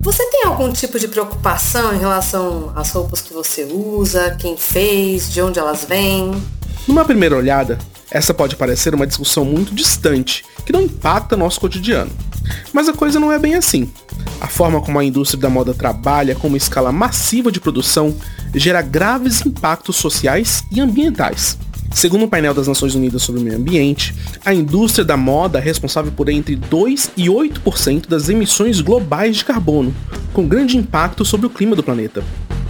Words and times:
Você 0.00 0.24
tem 0.30 0.44
algum 0.44 0.72
tipo 0.72 0.96
de 0.96 1.08
preocupação 1.08 1.92
em 1.92 1.98
relação 1.98 2.72
às 2.76 2.92
roupas 2.92 3.20
que 3.20 3.34
você 3.34 3.64
usa, 3.64 4.30
quem 4.38 4.56
fez, 4.56 5.28
de 5.28 5.42
onde 5.42 5.58
elas 5.58 5.84
vêm? 5.84 6.40
Numa 6.86 7.04
primeira 7.04 7.36
olhada, 7.36 7.76
essa 8.08 8.32
pode 8.32 8.54
parecer 8.54 8.94
uma 8.94 9.08
discussão 9.08 9.44
muito 9.44 9.74
distante, 9.74 10.44
que 10.64 10.72
não 10.72 10.82
impacta 10.82 11.36
nosso 11.36 11.58
cotidiano. 11.58 12.12
Mas 12.72 12.88
a 12.88 12.92
coisa 12.92 13.18
não 13.18 13.32
é 13.32 13.40
bem 13.40 13.56
assim. 13.56 13.92
A 14.40 14.46
forma 14.46 14.80
como 14.80 15.00
a 15.00 15.04
indústria 15.04 15.42
da 15.42 15.50
moda 15.50 15.74
trabalha 15.74 16.36
com 16.36 16.46
uma 16.46 16.56
escala 16.56 16.92
massiva 16.92 17.50
de 17.50 17.58
produção 17.58 18.16
gera 18.54 18.80
graves 18.80 19.44
impactos 19.44 19.96
sociais 19.96 20.62
e 20.70 20.80
ambientais. 20.80 21.58
Segundo 21.92 22.26
o 22.26 22.28
painel 22.28 22.54
das 22.54 22.68
Nações 22.68 22.94
Unidas 22.94 23.22
sobre 23.22 23.40
o 23.40 23.44
Meio 23.44 23.56
Ambiente, 23.56 24.14
a 24.44 24.54
indústria 24.54 25.04
da 25.04 25.16
moda 25.16 25.58
é 25.58 25.62
responsável 25.62 26.12
por 26.12 26.28
entre 26.28 26.54
2 26.54 27.12
e 27.16 27.26
8% 27.26 28.06
das 28.06 28.28
emissões 28.28 28.80
globais 28.80 29.38
de 29.38 29.44
carbono, 29.44 29.94
com 30.32 30.46
grande 30.46 30.76
impacto 30.76 31.24
sobre 31.24 31.46
o 31.46 31.50
clima 31.50 31.74
do 31.74 31.82
planeta. 31.82 32.22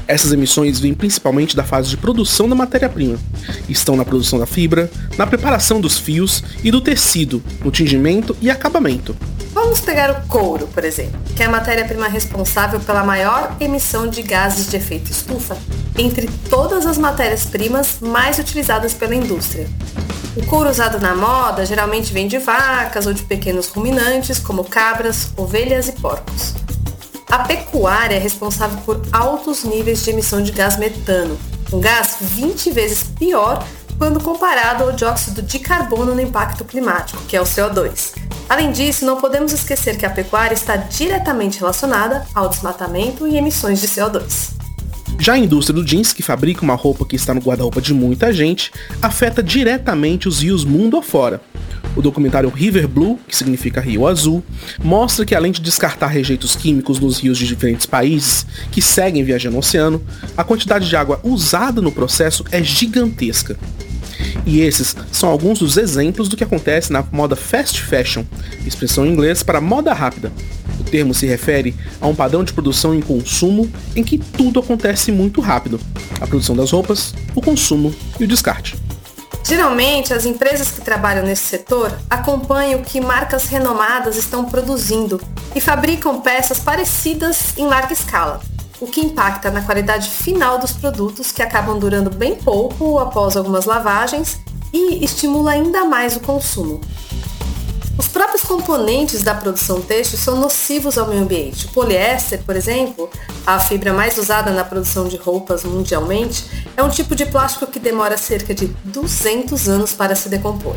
Essas 0.07 0.33
emissões 0.33 0.81
vêm 0.81 0.95
principalmente 0.95 1.55
da 1.55 1.63
fase 1.63 1.91
de 1.91 1.99
produção 1.99 2.49
da 2.49 2.55
matéria-prima. 2.55 3.19
Estão 3.69 3.95
na 3.95 4.07
produção 4.07 4.39
da 4.39 4.47
fibra, 4.47 4.91
na 5.19 5.27
preparação 5.27 5.83
dos 5.83 5.99
fios 5.99 6.43
e 6.65 6.71
do 6.71 6.81
tecido, 6.81 7.43
no 7.63 7.71
tingimento 7.71 8.35
e 8.41 8.49
acabamento. 8.49 9.15
Vamos 9.61 9.81
pegar 9.81 10.09
o 10.13 10.29
couro, 10.29 10.69
por 10.69 10.85
exemplo, 10.85 11.21
que 11.35 11.43
é 11.43 11.47
a 11.47 11.51
matéria-prima 11.51 12.07
responsável 12.07 12.79
pela 12.79 13.03
maior 13.03 13.57
emissão 13.59 14.07
de 14.07 14.23
gases 14.23 14.71
de 14.71 14.77
efeito 14.77 15.11
estufa 15.11 15.59
entre 15.99 16.29
todas 16.49 16.87
as 16.87 16.97
matérias-primas 16.97 17.99
mais 18.01 18.39
utilizadas 18.39 18.95
pela 18.95 19.17
indústria. 19.17 19.69
O 20.37 20.47
couro 20.47 20.71
usado 20.71 21.01
na 21.01 21.13
moda 21.13 21.67
geralmente 21.67 22.13
vem 22.13 22.29
de 22.29 22.39
vacas 22.39 23.05
ou 23.05 23.13
de 23.13 23.25
pequenos 23.25 23.67
ruminantes, 23.67 24.39
como 24.39 24.63
cabras, 24.63 25.33
ovelhas 25.37 25.89
e 25.89 25.93
porcos. 25.93 26.55
A 27.29 27.41
pecuária 27.41 28.15
é 28.15 28.21
responsável 28.21 28.79
por 28.87 29.03
altos 29.11 29.65
níveis 29.65 30.05
de 30.05 30.11
emissão 30.11 30.41
de 30.41 30.53
gás 30.53 30.77
metano, 30.77 31.37
um 31.73 31.81
gás 31.81 32.19
20 32.21 32.71
vezes 32.71 33.03
pior 33.19 33.67
quando 33.99 34.23
comparado 34.23 34.85
ao 34.85 34.93
dióxido 34.93 35.43
de 35.43 35.59
carbono 35.59 36.15
no 36.15 36.21
impacto 36.21 36.65
climático, 36.65 37.21
que 37.25 37.37
é 37.37 37.41
o 37.41 37.45
CO2. 37.45 38.28
Além 38.49 38.73
disso, 38.73 39.05
não 39.05 39.21
podemos 39.21 39.53
esquecer 39.53 39.99
que 39.99 40.07
a 40.07 40.11
pecuária 40.11 40.55
está 40.55 40.77
diretamente 40.77 41.59
relacionada 41.59 42.27
ao 42.35 42.49
desmatamento 42.49 43.27
e 43.29 43.37
emissões 43.37 43.81
de 43.81 43.87
CO2. 43.87 44.57
Já 45.19 45.35
a 45.35 45.39
indústria 45.39 45.75
do 45.75 45.85
jeans, 45.85 46.13
que 46.13 46.23
fabrica 46.23 46.63
uma 46.63 46.75
roupa 46.75 47.05
que 47.05 47.17
está 47.17 47.35
no 47.35 47.41
guarda-roupa 47.41 47.83
de 47.83 47.93
muita 47.93 48.33
gente, 48.33 48.73
afeta 49.03 49.43
diretamente 49.43 50.29
os 50.29 50.41
rios 50.41 50.65
mundo 50.65 50.97
afora. 50.97 51.43
O 51.95 52.01
documentário 52.01 52.49
River 52.49 52.89
Blue, 52.89 53.19
que 53.27 53.37
significa 53.37 53.81
Rio 53.81 54.07
Azul, 54.07 54.43
mostra 54.83 55.27
que 55.27 55.35
além 55.35 55.53
de 55.53 55.61
descartar 55.61 56.07
rejeitos 56.07 56.57
químicos 56.57 56.99
nos 57.01 57.19
rios 57.19 57.37
de 57.37 57.47
diferentes 57.47 57.85
países 57.85 58.47
que 58.71 58.81
seguem 58.81 59.25
viajando 59.25 59.55
no 59.55 59.59
oceano, 59.59 60.03
a 60.37 60.45
quantidade 60.45 60.89
de 60.89 60.97
água 60.97 61.21
usada 61.23 61.83
no 61.83 61.93
processo 61.93 62.45
é 62.51 62.63
gigantesca. 62.63 63.59
E 64.47 64.61
esses 64.61 64.97
são 65.13 65.29
alguns 65.29 65.59
dos 65.59 65.77
exemplos 65.77 66.29
do 66.29 66.37
que 66.37 66.45
acontece 66.45 66.93
na 66.93 67.05
moda 67.13 67.37
fast 67.37 67.83
fashion, 67.83 68.25
expressão 68.67 69.07
em 69.07 69.13
inglês 69.13 69.43
para 69.43 69.61
moda 69.61 69.93
rápida. 69.93 70.33
O 70.81 70.85
termo 70.85 71.13
se 71.13 71.27
refere 71.27 71.75
a 72.01 72.07
um 72.07 72.15
padrão 72.15 72.45
de 72.45 72.53
produção 72.53 72.95
e 72.95 73.03
consumo 73.03 73.71
em 73.97 74.05
que 74.05 74.19
tudo 74.19 74.61
acontece 74.61 75.11
muito 75.11 75.41
rápido: 75.41 75.81
a 76.21 76.27
produção 76.27 76.57
das 76.57 76.71
roupas, 76.71 77.15
o 77.35 77.43
consumo 77.43 77.95
e 78.19 78.25
o 78.25 78.29
descarte. 78.29 78.77
Geralmente, 79.45 80.13
as 80.13 80.27
empresas 80.27 80.71
que 80.71 80.83
trabalham 80.83 81.25
nesse 81.25 81.45
setor 81.45 81.99
acompanham 82.11 82.81
o 82.81 82.85
que 82.85 83.01
marcas 83.01 83.47
renomadas 83.47 84.17
estão 84.17 84.45
produzindo 84.45 85.21
e 85.55 85.61
fabricam 85.61 86.21
peças 86.21 86.59
parecidas 86.59 87.57
em 87.57 87.67
larga 87.67 87.95
escala 87.95 88.41
o 88.81 88.87
que 88.87 89.01
impacta 89.01 89.51
na 89.51 89.63
qualidade 89.63 90.09
final 90.09 90.59
dos 90.59 90.73
produtos 90.73 91.33
que 91.33 91.43
acabam 91.43 91.79
durando 91.79 92.11
bem 92.11 92.37
pouco 92.37 92.99
após 92.99 93.37
algumas 93.37 93.65
lavagens 93.65 94.39
e 94.73 95.05
estimula 95.05 95.53
ainda 95.53 95.85
mais 95.85 96.17
o 96.17 96.21
consumo. 96.21 96.81
Os 97.99 98.07
próprios 98.07 98.43
componentes 98.43 99.25
da 99.25 99.35
produção 99.35 99.81
têxtil 99.81 100.19
são 100.19 100.37
nocivos 100.37 100.97
ao 100.97 101.09
meio 101.09 101.23
ambiente. 101.23 101.67
O 101.67 101.71
poliéster, 101.71 102.41
por 102.45 102.55
exemplo, 102.55 103.11
a 103.45 103.59
fibra 103.59 103.93
mais 103.93 104.17
usada 104.17 104.53
na 104.53 104.63
produção 104.63 105.09
de 105.09 105.17
roupas 105.17 105.65
mundialmente, 105.65 106.45
é 106.77 106.83
um 106.83 106.89
tipo 106.89 107.17
de 107.17 107.27
plástico 107.27 107.67
que 107.67 107.81
demora 107.81 108.17
cerca 108.17 108.55
de 108.55 108.69
200 108.85 109.69
anos 109.69 109.93
para 109.95 110.15
se 110.15 110.29
decompor. 110.29 110.77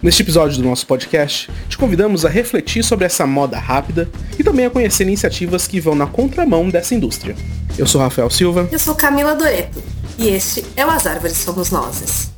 Neste 0.00 0.22
episódio 0.22 0.56
do 0.58 0.68
nosso 0.68 0.86
podcast, 0.86 1.50
te 1.68 1.76
convidamos 1.76 2.24
a 2.24 2.28
refletir 2.28 2.84
sobre 2.84 3.04
essa 3.04 3.26
moda 3.26 3.58
rápida 3.58 4.08
e 4.38 4.44
também 4.44 4.66
a 4.66 4.70
conhecer 4.70 5.02
iniciativas 5.02 5.66
que 5.66 5.80
vão 5.80 5.96
na 5.96 6.06
contramão 6.06 6.70
dessa 6.70 6.94
indústria. 6.94 7.34
Eu 7.76 7.84
sou 7.84 8.00
Rafael 8.00 8.30
Silva. 8.30 8.68
Eu 8.70 8.78
sou 8.78 8.94
Camila 8.94 9.34
Doreto. 9.34 9.82
E 10.16 10.28
este 10.28 10.64
é 10.76 10.86
o 10.86 10.90
As 10.90 11.04
Árvores 11.04 11.36
Somos 11.38 11.72
Nozes. 11.72 12.30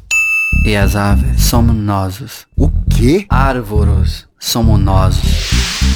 E 0.66 0.75
as 0.75 0.97
árvores 0.97 1.43
somos 1.43 1.75
nós. 1.76 2.47
O 2.56 2.70
quê? 2.91 3.26
Árvores 3.28 4.26
somos 4.38 4.81
nós. 4.81 5.16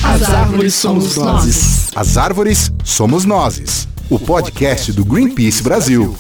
As 0.03 0.23
árvores 0.23 0.75
somos 0.75 1.17
nós. 1.17 1.91
As 1.95 2.17
árvores 2.19 2.73
somos 2.85 3.25
nós. 3.25 3.89
O 4.11 4.19
podcast 4.19 4.93
do 4.93 5.05
Greenpeace 5.05 5.63
Brasil. 5.63 6.15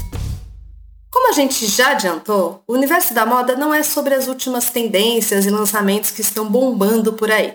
Como 1.15 1.29
a 1.29 1.33
gente 1.33 1.65
já 1.67 1.93
adiantou, 1.93 2.65
o 2.67 2.73
universo 2.73 3.15
da 3.15 3.25
moda 3.25 3.55
não 3.55 3.73
é 3.73 3.85
sobre 3.85 4.15
as 4.15 4.27
últimas 4.27 4.71
tendências 4.71 5.47
e 5.47 5.51
lançamentos 5.51 6.11
que 6.11 6.21
estão 6.21 6.45
bombando 6.45 7.13
por 7.13 7.31
aí. 7.31 7.55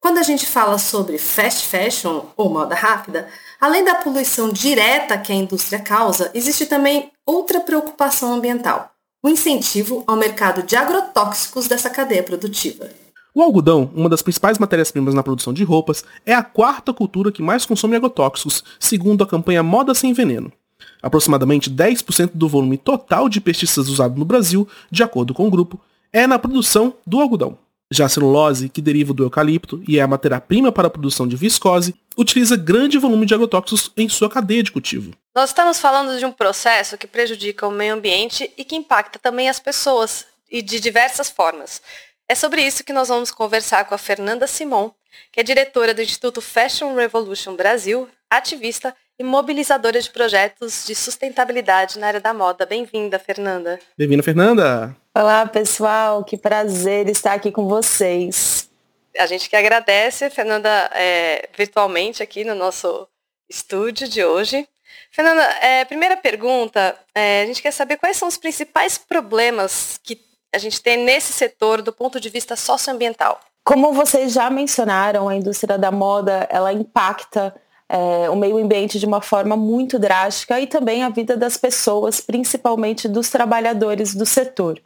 Quando 0.00 0.18
a 0.18 0.22
gente 0.22 0.46
fala 0.46 0.78
sobre 0.78 1.18
fast 1.18 1.66
fashion 1.66 2.22
ou 2.36 2.48
moda 2.48 2.76
rápida, 2.76 3.28
além 3.60 3.84
da 3.84 3.96
poluição 3.96 4.48
direta 4.50 5.18
que 5.18 5.32
a 5.32 5.34
indústria 5.34 5.80
causa, 5.80 6.30
existe 6.34 6.66
também 6.66 7.10
outra 7.26 7.58
preocupação 7.58 8.32
ambiental: 8.32 8.92
o 9.24 9.28
incentivo 9.28 10.04
ao 10.06 10.16
mercado 10.16 10.62
de 10.62 10.76
agrotóxicos 10.76 11.66
dessa 11.66 11.90
cadeia 11.90 12.22
produtiva. 12.22 12.88
O 13.34 13.42
algodão, 13.42 13.90
uma 13.92 14.08
das 14.08 14.22
principais 14.22 14.56
matérias-primas 14.56 15.14
na 15.14 15.22
produção 15.24 15.52
de 15.52 15.64
roupas, 15.64 16.04
é 16.24 16.32
a 16.32 16.44
quarta 16.44 16.94
cultura 16.94 17.32
que 17.32 17.42
mais 17.42 17.66
consome 17.66 17.96
agrotóxicos, 17.96 18.62
segundo 18.78 19.24
a 19.24 19.26
campanha 19.26 19.64
Moda 19.64 19.94
Sem 19.94 20.12
Veneno. 20.12 20.52
Aproximadamente 21.02 21.70
10% 21.70 22.30
do 22.34 22.48
volume 22.48 22.76
total 22.76 23.28
de 23.28 23.40
pesticidas 23.40 23.88
usado 23.88 24.18
no 24.18 24.24
Brasil, 24.24 24.68
de 24.90 25.02
acordo 25.02 25.34
com 25.34 25.46
o 25.46 25.50
grupo, 25.50 25.80
é 26.12 26.26
na 26.26 26.38
produção 26.38 26.94
do 27.06 27.20
algodão. 27.20 27.58
Já 27.92 28.06
a 28.06 28.08
celulose, 28.08 28.68
que 28.68 28.80
deriva 28.80 29.12
do 29.12 29.24
eucalipto 29.24 29.82
e 29.86 29.98
é 29.98 30.02
a 30.02 30.06
matéria-prima 30.06 30.70
para 30.70 30.86
a 30.86 30.90
produção 30.90 31.26
de 31.26 31.34
viscose, 31.34 31.94
utiliza 32.16 32.56
grande 32.56 32.98
volume 32.98 33.26
de 33.26 33.34
agrotóxicos 33.34 33.90
em 33.96 34.08
sua 34.08 34.30
cadeia 34.30 34.62
de 34.62 34.70
cultivo. 34.70 35.12
Nós 35.34 35.50
estamos 35.50 35.80
falando 35.80 36.16
de 36.16 36.24
um 36.24 36.30
processo 36.30 36.96
que 36.96 37.06
prejudica 37.06 37.66
o 37.66 37.72
meio 37.72 37.94
ambiente 37.94 38.52
e 38.56 38.64
que 38.64 38.76
impacta 38.76 39.18
também 39.18 39.48
as 39.48 39.58
pessoas, 39.58 40.26
e 40.50 40.62
de 40.62 40.78
diversas 40.78 41.30
formas. 41.30 41.82
É 42.28 42.34
sobre 42.34 42.62
isso 42.62 42.84
que 42.84 42.92
nós 42.92 43.08
vamos 43.08 43.30
conversar 43.32 43.84
com 43.84 43.94
a 43.94 43.98
Fernanda 43.98 44.46
Simon, 44.46 44.90
que 45.32 45.40
é 45.40 45.42
diretora 45.42 45.92
do 45.92 46.02
Instituto 46.02 46.40
Fashion 46.40 46.94
Revolution 46.94 47.56
Brasil, 47.56 48.08
ativista 48.28 48.94
e 49.20 49.22
mobilizadora 49.22 50.00
de 50.00 50.08
projetos 50.08 50.86
de 50.86 50.94
sustentabilidade 50.94 51.98
na 51.98 52.06
área 52.06 52.20
da 52.22 52.32
moda. 52.32 52.64
Bem-vinda, 52.64 53.18
Fernanda. 53.18 53.78
Bem-vinda, 53.94 54.22
Fernanda. 54.22 54.96
Olá, 55.14 55.44
pessoal. 55.44 56.24
Que 56.24 56.38
prazer 56.38 57.06
estar 57.06 57.34
aqui 57.34 57.52
com 57.52 57.68
vocês. 57.68 58.70
A 59.18 59.26
gente 59.26 59.50
que 59.50 59.54
agradece, 59.54 60.30
Fernanda, 60.30 60.70
é, 60.94 61.50
virtualmente 61.54 62.22
aqui 62.22 62.44
no 62.44 62.54
nosso 62.54 63.06
estúdio 63.46 64.08
de 64.08 64.24
hoje. 64.24 64.66
Fernanda, 65.10 65.42
é, 65.60 65.84
primeira 65.84 66.16
pergunta, 66.16 66.96
é, 67.14 67.42
a 67.42 67.46
gente 67.46 67.60
quer 67.60 67.72
saber 67.72 67.98
quais 67.98 68.16
são 68.16 68.26
os 68.26 68.38
principais 68.38 68.96
problemas 68.96 70.00
que 70.02 70.18
a 70.50 70.56
gente 70.56 70.80
tem 70.80 70.96
nesse 70.96 71.34
setor 71.34 71.82
do 71.82 71.92
ponto 71.92 72.18
de 72.18 72.30
vista 72.30 72.56
socioambiental. 72.56 73.38
Como 73.62 73.92
vocês 73.92 74.32
já 74.32 74.48
mencionaram, 74.48 75.28
a 75.28 75.36
indústria 75.36 75.76
da 75.76 75.90
moda, 75.90 76.48
ela 76.50 76.72
impacta 76.72 77.54
é, 77.90 78.30
o 78.30 78.36
meio 78.36 78.56
ambiente 78.56 79.00
de 79.00 79.04
uma 79.04 79.20
forma 79.20 79.56
muito 79.56 79.98
drástica 79.98 80.60
e 80.60 80.66
também 80.66 81.02
a 81.02 81.08
vida 81.08 81.36
das 81.36 81.56
pessoas, 81.56 82.20
principalmente 82.20 83.08
dos 83.08 83.28
trabalhadores 83.28 84.14
do 84.14 84.24
setor. 84.24 84.80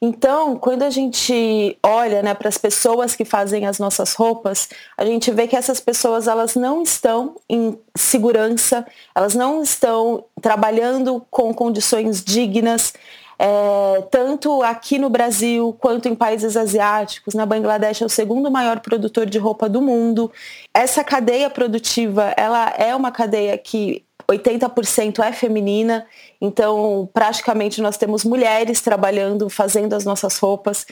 Então, 0.00 0.56
quando 0.56 0.84
a 0.84 0.90
gente 0.90 1.76
olha 1.82 2.22
né, 2.22 2.32
para 2.32 2.48
as 2.48 2.56
pessoas 2.56 3.14
que 3.16 3.24
fazem 3.24 3.66
as 3.66 3.78
nossas 3.78 4.14
roupas, 4.14 4.68
a 4.96 5.04
gente 5.04 5.30
vê 5.30 5.46
que 5.46 5.56
essas 5.56 5.80
pessoas 5.80 6.28
elas 6.28 6.54
não 6.54 6.82
estão 6.82 7.34
em 7.50 7.76
segurança, 7.96 8.86
elas 9.14 9.34
não 9.34 9.60
estão 9.60 10.24
trabalhando 10.40 11.22
com 11.30 11.52
condições 11.52 12.22
dignas, 12.22 12.94
é, 13.38 14.02
tanto 14.10 14.62
aqui 14.62 14.98
no 14.98 15.08
Brasil 15.08 15.76
quanto 15.78 16.08
em 16.08 16.14
países 16.14 16.56
asiáticos. 16.56 17.34
Na 17.34 17.46
Bangladesh 17.46 18.02
é 18.02 18.04
o 18.04 18.08
segundo 18.08 18.50
maior 18.50 18.80
produtor 18.80 19.26
de 19.26 19.38
roupa 19.38 19.68
do 19.68 19.80
mundo. 19.80 20.30
Essa 20.74 21.04
cadeia 21.04 21.48
produtiva, 21.48 22.34
ela 22.36 22.74
é 22.76 22.94
uma 22.96 23.12
cadeia 23.12 23.56
que 23.56 24.04
80% 24.30 25.20
é 25.20 25.32
feminina, 25.32 26.06
então 26.38 27.08
praticamente 27.14 27.80
nós 27.80 27.96
temos 27.96 28.24
mulheres 28.24 28.82
trabalhando, 28.82 29.48
fazendo 29.48 29.94
as 29.94 30.04
nossas 30.04 30.36
roupas. 30.38 30.84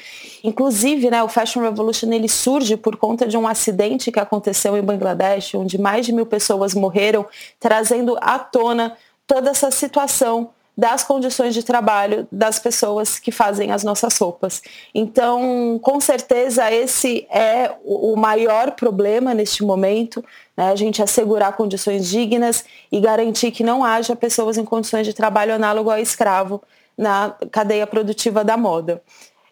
Inclusive, 0.42 1.10
né, 1.10 1.22
o 1.22 1.28
Fashion 1.28 1.60
Revolution 1.60 2.10
ele 2.12 2.28
surge 2.28 2.78
por 2.78 2.96
conta 2.96 3.26
de 3.26 3.36
um 3.36 3.46
acidente 3.46 4.10
que 4.10 4.18
aconteceu 4.18 4.74
em 4.76 4.82
Bangladesh, 4.82 5.54
onde 5.54 5.76
mais 5.76 6.06
de 6.06 6.12
mil 6.12 6.24
pessoas 6.24 6.74
morreram, 6.74 7.26
trazendo 7.60 8.16
à 8.22 8.38
tona 8.38 8.96
toda 9.26 9.50
essa 9.50 9.70
situação 9.70 10.50
das 10.76 11.02
condições 11.02 11.54
de 11.54 11.62
trabalho 11.62 12.28
das 12.30 12.58
pessoas 12.58 13.18
que 13.18 13.32
fazem 13.32 13.72
as 13.72 13.82
nossas 13.82 14.18
roupas. 14.18 14.60
Então, 14.94 15.80
com 15.82 15.98
certeza, 16.00 16.70
esse 16.70 17.26
é 17.30 17.74
o 17.82 18.14
maior 18.14 18.72
problema 18.72 19.32
neste 19.32 19.64
momento, 19.64 20.22
né? 20.54 20.70
a 20.70 20.76
gente 20.76 21.02
assegurar 21.02 21.56
condições 21.56 22.06
dignas 22.06 22.64
e 22.92 23.00
garantir 23.00 23.52
que 23.52 23.64
não 23.64 23.82
haja 23.82 24.14
pessoas 24.14 24.58
em 24.58 24.64
condições 24.64 25.06
de 25.06 25.14
trabalho 25.14 25.54
análogo 25.54 25.90
ao 25.90 25.98
escravo 25.98 26.62
na 26.96 27.34
cadeia 27.50 27.86
produtiva 27.86 28.44
da 28.44 28.56
moda. 28.56 29.02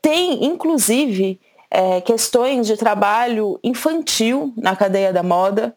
Tem, 0.03 0.45
inclusive, 0.45 1.41
é, 1.71 2.03
questões 2.03 2.67
de 2.67 2.77
trabalho 2.77 3.59
infantil 3.65 4.53
na 4.57 4.77
cadeia 4.77 5.13
da 5.13 5.23
moda, 5.23 5.75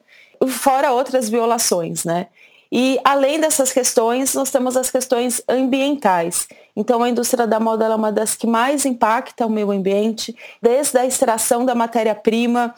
fora 0.47 0.91
outras 0.91 1.29
violações, 1.29 2.03
né? 2.03 2.27
E 2.71 2.99
além 3.03 3.39
dessas 3.39 3.71
questões, 3.71 4.33
nós 4.33 4.51
temos 4.51 4.75
as 4.75 4.91
questões 4.91 5.41
ambientais. 5.47 6.47
Então 6.75 7.01
a 7.01 7.09
indústria 7.09 7.47
da 7.47 7.59
moda 7.59 7.85
é 7.85 7.95
uma 7.95 8.11
das 8.11 8.35
que 8.35 8.45
mais 8.45 8.85
impacta 8.85 9.45
o 9.45 9.49
meio 9.49 9.71
ambiente, 9.71 10.35
desde 10.61 10.97
a 10.97 11.05
extração 11.05 11.65
da 11.65 11.73
matéria-prima 11.73 12.73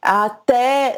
até 0.00 0.96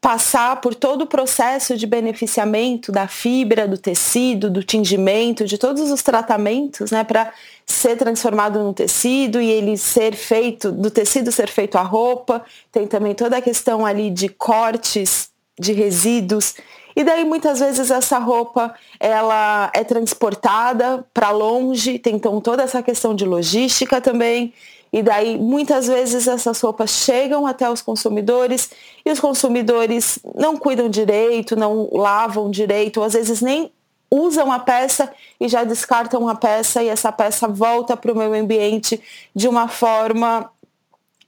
passar 0.00 0.60
por 0.62 0.74
todo 0.74 1.02
o 1.02 1.06
processo 1.06 1.76
de 1.76 1.86
beneficiamento 1.86 2.90
da 2.90 3.06
fibra, 3.06 3.68
do 3.68 3.76
tecido, 3.76 4.50
do 4.50 4.62
tingimento, 4.62 5.44
de 5.44 5.58
todos 5.58 5.90
os 5.90 6.02
tratamentos, 6.02 6.90
né, 6.90 7.04
para 7.04 7.30
ser 7.66 7.96
transformado 7.96 8.58
no 8.60 8.72
tecido 8.72 9.40
e 9.40 9.50
ele 9.50 9.76
ser 9.76 10.14
feito, 10.14 10.72
do 10.72 10.90
tecido 10.90 11.30
ser 11.30 11.48
feito 11.48 11.76
a 11.76 11.82
roupa. 11.82 12.42
Tem 12.72 12.86
também 12.86 13.14
toda 13.14 13.36
a 13.36 13.42
questão 13.42 13.84
ali 13.84 14.10
de 14.10 14.30
cortes 14.30 15.28
de 15.58 15.74
resíduos 15.74 16.54
e 16.94 17.04
daí 17.04 17.24
muitas 17.24 17.60
vezes 17.60 17.90
essa 17.90 18.18
roupa 18.18 18.74
ela 18.98 19.70
é 19.74 19.84
transportada 19.84 21.04
para 21.14 21.30
longe, 21.30 21.98
tem 21.98 22.16
então 22.16 22.40
toda 22.40 22.62
essa 22.62 22.82
questão 22.82 23.14
de 23.14 23.24
logística 23.24 24.00
também. 24.00 24.52
E 24.92 25.02
daí 25.02 25.38
muitas 25.38 25.86
vezes 25.86 26.26
essas 26.26 26.60
roupas 26.60 26.90
chegam 26.90 27.46
até 27.46 27.70
os 27.70 27.80
consumidores 27.80 28.70
e 29.06 29.10
os 29.10 29.20
consumidores 29.20 30.18
não 30.34 30.56
cuidam 30.56 30.88
direito, 30.88 31.54
não 31.54 31.88
lavam 31.92 32.50
direito, 32.50 32.98
ou 32.98 33.06
às 33.06 33.12
vezes 33.12 33.40
nem 33.40 33.70
usam 34.10 34.50
a 34.50 34.58
peça 34.58 35.12
e 35.38 35.48
já 35.48 35.62
descartam 35.62 36.28
a 36.28 36.34
peça 36.34 36.82
e 36.82 36.88
essa 36.88 37.12
peça 37.12 37.46
volta 37.46 37.96
para 37.96 38.12
o 38.12 38.16
meio 38.16 38.34
ambiente 38.34 39.00
de 39.34 39.46
uma 39.46 39.68
forma 39.68 40.50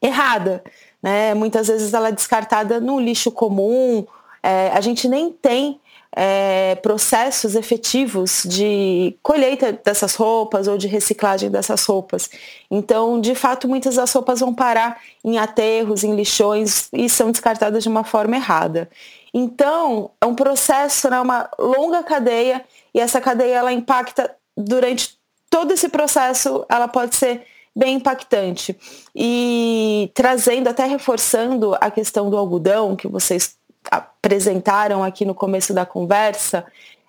errada. 0.02 0.64
Né? 1.00 1.32
Muitas 1.32 1.68
vezes 1.68 1.94
ela 1.94 2.08
é 2.08 2.12
descartada 2.12 2.80
no 2.80 2.98
lixo 2.98 3.30
comum 3.30 4.04
é, 4.42 4.70
a 4.72 4.80
gente 4.80 5.08
nem 5.08 5.30
tem 5.30 5.80
é, 6.14 6.74
processos 6.76 7.54
efetivos 7.54 8.42
de 8.44 9.16
colheita 9.22 9.72
dessas 9.72 10.14
roupas 10.14 10.68
ou 10.68 10.76
de 10.76 10.86
reciclagem 10.86 11.50
dessas 11.50 11.84
roupas. 11.84 12.28
Então, 12.70 13.20
de 13.20 13.34
fato, 13.34 13.66
muitas 13.66 13.94
das 13.96 14.12
roupas 14.12 14.40
vão 14.40 14.54
parar 14.54 15.00
em 15.24 15.38
aterros, 15.38 16.04
em 16.04 16.14
lixões 16.14 16.88
e 16.92 17.08
são 17.08 17.30
descartadas 17.30 17.82
de 17.82 17.88
uma 17.88 18.04
forma 18.04 18.36
errada. 18.36 18.90
Então, 19.32 20.10
é 20.20 20.26
um 20.26 20.34
processo, 20.34 21.08
né, 21.08 21.18
uma 21.18 21.48
longa 21.58 22.02
cadeia 22.02 22.62
e 22.94 23.00
essa 23.00 23.20
cadeia 23.20 23.56
ela 23.56 23.72
impacta 23.72 24.34
durante 24.54 25.18
todo 25.48 25.72
esse 25.72 25.88
processo, 25.88 26.64
ela 26.68 26.88
pode 26.88 27.16
ser 27.16 27.42
bem 27.74 27.96
impactante. 27.96 28.76
E 29.14 30.10
trazendo, 30.14 30.68
até 30.68 30.84
reforçando 30.84 31.74
a 31.80 31.90
questão 31.90 32.28
do 32.28 32.36
algodão 32.36 32.94
que 32.94 33.08
vocês 33.08 33.56
apresentaram 33.90 35.02
aqui 35.02 35.24
no 35.24 35.34
começo 35.34 35.72
da 35.74 35.84
conversa, 35.84 36.64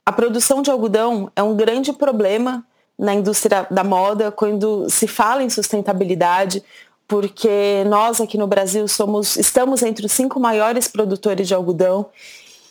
a 0.05 0.11
produção 0.11 0.61
de 0.61 0.69
algodão 0.69 1.31
é 1.35 1.43
um 1.43 1.55
grande 1.55 1.93
problema 1.93 2.65
na 2.97 3.13
indústria 3.13 3.65
da 3.69 3.83
moda 3.83 4.31
quando 4.31 4.89
se 4.89 5.07
fala 5.07 5.43
em 5.43 5.49
sustentabilidade, 5.49 6.63
porque 7.07 7.83
nós 7.87 8.19
aqui 8.19 8.37
no 8.37 8.47
Brasil 8.47 8.87
somos, 8.87 9.37
estamos 9.37 9.81
entre 9.81 10.05
os 10.05 10.11
cinco 10.11 10.39
maiores 10.39 10.87
produtores 10.87 11.47
de 11.47 11.53
algodão 11.53 12.09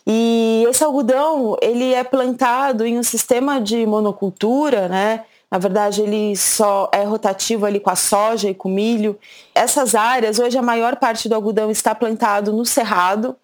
e 0.06 0.64
esse 0.68 0.82
algodão 0.82 1.56
ele 1.60 1.94
é 1.94 2.02
plantado 2.02 2.84
em 2.84 2.98
um 2.98 3.02
sistema 3.02 3.60
de 3.60 3.86
monocultura, 3.86 4.88
né? 4.88 5.24
Na 5.50 5.58
verdade, 5.58 6.00
ele 6.00 6.34
só 6.34 6.90
é 6.92 7.04
rotativo 7.04 7.66
ali 7.66 7.78
com 7.78 7.90
a 7.90 7.96
soja 7.96 8.48
e 8.48 8.54
com 8.54 8.70
o 8.70 8.72
milho. 8.72 9.18
Essas 9.54 9.94
áreas, 9.94 10.38
hoje 10.38 10.56
a 10.56 10.62
maior 10.62 10.96
parte 10.96 11.28
do 11.28 11.34
algodão 11.34 11.70
está 11.70 11.94
plantado 11.94 12.52
no 12.52 12.64
cerrado, 12.64 13.36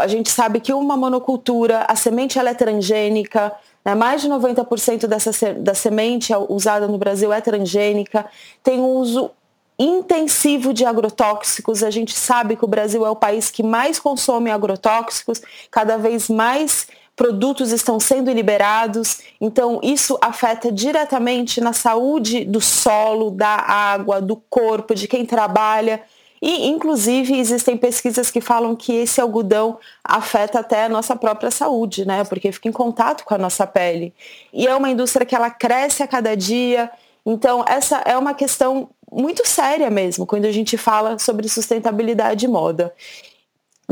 a 0.00 0.06
gente 0.06 0.30
sabe 0.30 0.60
que 0.60 0.72
uma 0.72 0.96
monocultura, 0.96 1.84
a 1.88 1.96
semente 1.96 2.38
ela 2.38 2.50
é 2.50 2.54
transgênica, 2.54 3.52
né? 3.84 3.94
mais 3.94 4.22
de 4.22 4.28
90% 4.28 5.06
dessa, 5.06 5.54
da 5.54 5.74
semente 5.74 6.32
usada 6.48 6.86
no 6.86 6.98
Brasil 6.98 7.32
é 7.32 7.40
transgênica, 7.40 8.26
tem 8.62 8.80
um 8.80 8.94
uso 8.94 9.30
intensivo 9.78 10.72
de 10.72 10.84
agrotóxicos. 10.84 11.82
A 11.82 11.90
gente 11.90 12.14
sabe 12.14 12.56
que 12.56 12.64
o 12.64 12.68
Brasil 12.68 13.04
é 13.04 13.10
o 13.10 13.16
país 13.16 13.50
que 13.50 13.62
mais 13.62 13.98
consome 13.98 14.50
agrotóxicos, 14.50 15.42
cada 15.70 15.96
vez 15.96 16.28
mais 16.28 16.86
produtos 17.14 17.72
estão 17.72 18.00
sendo 18.00 18.32
liberados, 18.32 19.20
então 19.40 19.80
isso 19.82 20.18
afeta 20.20 20.72
diretamente 20.72 21.60
na 21.60 21.72
saúde 21.72 22.44
do 22.44 22.60
solo, 22.60 23.30
da 23.30 23.48
água, 23.48 24.20
do 24.20 24.36
corpo, 24.48 24.94
de 24.94 25.06
quem 25.06 25.26
trabalha. 25.26 26.02
E, 26.42 26.66
inclusive, 26.66 27.38
existem 27.38 27.76
pesquisas 27.76 28.28
que 28.28 28.40
falam 28.40 28.74
que 28.74 28.92
esse 28.92 29.20
algodão 29.20 29.78
afeta 30.02 30.58
até 30.58 30.86
a 30.86 30.88
nossa 30.88 31.14
própria 31.14 31.52
saúde, 31.52 32.04
né? 32.04 32.24
Porque 32.24 32.50
fica 32.50 32.68
em 32.68 32.72
contato 32.72 33.24
com 33.24 33.32
a 33.32 33.38
nossa 33.38 33.64
pele. 33.64 34.12
E 34.52 34.66
é 34.66 34.74
uma 34.74 34.90
indústria 34.90 35.24
que 35.24 35.36
ela 35.36 35.50
cresce 35.50 36.02
a 36.02 36.08
cada 36.08 36.36
dia. 36.36 36.90
Então, 37.24 37.64
essa 37.68 37.98
é 37.98 38.18
uma 38.18 38.34
questão 38.34 38.90
muito 39.08 39.46
séria 39.46 39.88
mesmo, 39.88 40.26
quando 40.26 40.46
a 40.46 40.50
gente 40.50 40.76
fala 40.76 41.16
sobre 41.16 41.48
sustentabilidade 41.48 42.44
e 42.44 42.48
moda. 42.48 42.92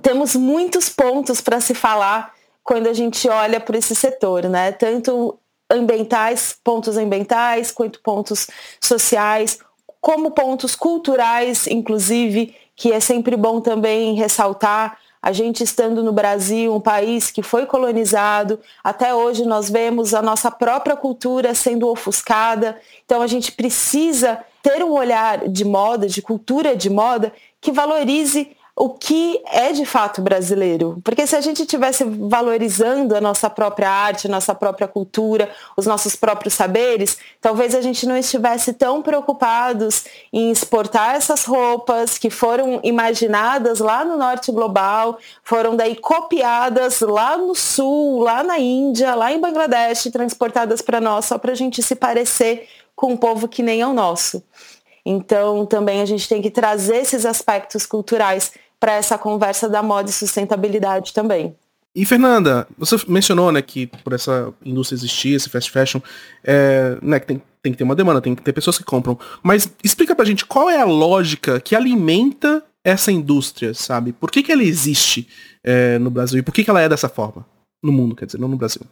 Temos 0.03 0.35
muitos 0.35 0.89
pontos 0.89 1.41
para 1.41 1.61
se 1.61 1.73
falar 1.73 2.35
quando 2.65 2.89
a 2.89 2.93
gente 2.93 3.29
olha 3.29 3.61
para 3.61 3.79
esse 3.79 3.95
setor, 3.95 4.49
né? 4.49 4.73
Tanto 4.73 5.39
ambientais, 5.71 6.57
pontos 6.65 6.97
ambientais, 6.97 7.71
quanto 7.71 8.01
pontos 8.01 8.49
sociais, 8.81 9.61
como 10.01 10.31
pontos 10.31 10.75
culturais, 10.75 11.67
inclusive, 11.67 12.55
que 12.75 12.93
é 12.93 13.01
sempre 13.01 13.37
bom 13.37 13.61
também 13.61 14.15
ressaltar. 14.15 14.99
A 15.23 15.33
gente 15.33 15.63
estando 15.63 16.03
no 16.03 16.13
Brasil, 16.13 16.75
um 16.75 16.81
país 16.81 17.31
que 17.31 17.43
foi 17.43 17.67
colonizado, 17.67 18.59
até 18.83 19.15
hoje 19.15 19.45
nós 19.45 19.69
vemos 19.69 20.15
a 20.15 20.23
nossa 20.23 20.51
própria 20.51 20.97
cultura 20.97 21.55
sendo 21.55 21.89
ofuscada. 21.89 22.81
Então 23.05 23.21
a 23.21 23.27
gente 23.27 23.53
precisa 23.53 24.43
ter 24.63 24.83
um 24.83 24.93
olhar 24.93 25.47
de 25.47 25.65
moda, 25.65 26.07
de 26.07 26.23
cultura 26.23 26.75
de 26.75 26.89
moda, 26.89 27.33
que 27.61 27.71
valorize 27.71 28.57
o 28.81 28.89
que 28.89 29.39
é 29.45 29.73
de 29.73 29.85
fato 29.85 30.23
brasileiro. 30.23 31.03
Porque 31.05 31.27
se 31.27 31.37
a 31.37 31.41
gente 31.43 31.61
estivesse 31.61 32.03
valorizando 32.03 33.15
a 33.15 33.21
nossa 33.21 33.51
própria 33.51 33.91
arte, 33.91 34.27
a 34.27 34.31
nossa 34.31 34.55
própria 34.55 34.89
cultura, 34.89 35.51
os 35.77 35.85
nossos 35.85 36.17
próprios 36.17 36.55
saberes, 36.55 37.19
talvez 37.43 37.75
a 37.75 37.83
gente 37.83 38.07
não 38.07 38.17
estivesse 38.17 38.73
tão 38.73 39.03
preocupados 39.03 40.07
em 40.33 40.51
exportar 40.51 41.15
essas 41.15 41.45
roupas 41.45 42.17
que 42.17 42.31
foram 42.31 42.81
imaginadas 42.83 43.81
lá 43.81 44.03
no 44.03 44.17
norte 44.17 44.51
global, 44.51 45.19
foram 45.45 45.77
daí 45.77 45.95
copiadas 45.95 47.01
lá 47.01 47.37
no 47.37 47.55
sul, 47.55 48.21
lá 48.21 48.43
na 48.43 48.59
Índia, 48.59 49.15
lá 49.15 49.31
em 49.31 49.39
Bangladesh, 49.39 50.09
transportadas 50.11 50.81
para 50.81 51.03
nós 51.03 51.27
só 51.27 51.37
para 51.37 51.53
a 51.53 51.55
gente 51.55 51.83
se 51.83 51.95
parecer 51.95 52.67
com 52.97 53.13
um 53.13 53.17
povo 53.19 53.47
que 53.47 53.63
nem 53.63 53.83
é 53.83 53.87
o 53.87 53.93
nosso. 53.93 54.43
Então, 55.05 55.67
também 55.67 56.01
a 56.01 56.07
gente 56.07 56.29
tem 56.29 56.41
que 56.41 56.51
trazer 56.51 56.97
esses 56.97 57.27
aspectos 57.27 57.85
culturais 57.85 58.53
para 58.81 58.95
essa 58.95 59.19
conversa 59.19 59.69
da 59.69 59.83
moda 59.83 60.09
e 60.09 60.13
sustentabilidade 60.13 61.13
também. 61.13 61.55
E 61.95 62.05
Fernanda, 62.07 62.67
você 62.79 62.97
mencionou, 63.07 63.53
né, 63.53 63.61
que 63.61 63.87
por 63.87 64.13
essa 64.13 64.53
indústria 64.65 64.97
existir, 64.97 65.35
esse 65.35 65.51
fast 65.51 65.71
fashion, 65.71 66.01
é, 66.43 66.97
né, 67.03 67.21
que 67.21 67.27
tem, 67.27 67.43
tem 67.63 67.73
que 67.73 67.79
ter 67.79 67.85
uma 67.85 67.97
demanda, 67.97 68.21
tem 68.21 68.35
que 68.35 68.43
ter 68.43 68.53
pessoas 68.53 68.79
que 68.79 68.85
compram. 68.85 69.19
Mas 69.43 69.71
explica 69.83 70.15
pra 70.15 70.25
gente 70.25 70.47
qual 70.47 70.71
é 70.71 70.81
a 70.81 70.85
lógica 70.85 71.61
que 71.61 71.75
alimenta 71.75 72.65
essa 72.85 73.13
indústria, 73.13 73.75
sabe? 73.75 74.13
Por 74.13 74.31
que, 74.31 74.43
que 74.43 74.53
ela 74.53 74.63
existe 74.63 75.29
é, 75.63 75.99
no 75.99 76.11
Brasil 76.11 76.39
e 76.39 76.43
por 76.43 76.55
que, 76.55 76.65
que 76.65 76.71
ela 76.71 76.81
é 76.81 76.89
dessa 76.89 77.09
forma? 77.09 77.45
No 77.83 77.93
mundo, 77.93 78.15
quer 78.15 78.27
dizer, 78.27 78.39
não 78.39 78.49
no 78.49 78.57
Brasil. 78.57 78.83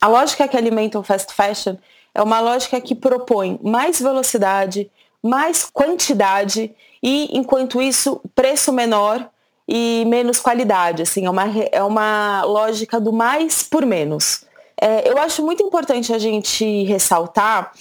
A 0.00 0.06
lógica 0.06 0.46
que 0.46 0.56
alimenta 0.56 0.98
o 0.98 1.02
fast 1.02 1.34
fashion 1.34 1.76
é 2.14 2.22
uma 2.22 2.40
lógica 2.40 2.80
que 2.80 2.94
propõe 2.94 3.58
mais 3.62 4.00
velocidade, 4.00 4.90
mais 5.22 5.64
quantidade 5.64 6.70
e, 7.02 7.36
enquanto 7.36 7.82
isso, 7.82 8.20
preço 8.34 8.72
menor 8.72 9.28
e 9.68 10.04
menos 10.06 10.40
qualidade. 10.40 11.02
Assim, 11.02 11.26
é 11.26 11.30
uma, 11.30 11.44
é 11.72 11.82
uma 11.82 12.42
lógica 12.44 13.00
do 13.00 13.12
mais 13.12 13.62
por 13.62 13.84
menos. 13.84 14.44
É, 14.80 15.08
eu 15.08 15.18
acho 15.18 15.42
muito 15.42 15.62
importante 15.62 16.12
a 16.12 16.18
gente 16.18 16.82
ressaltar 16.84 17.72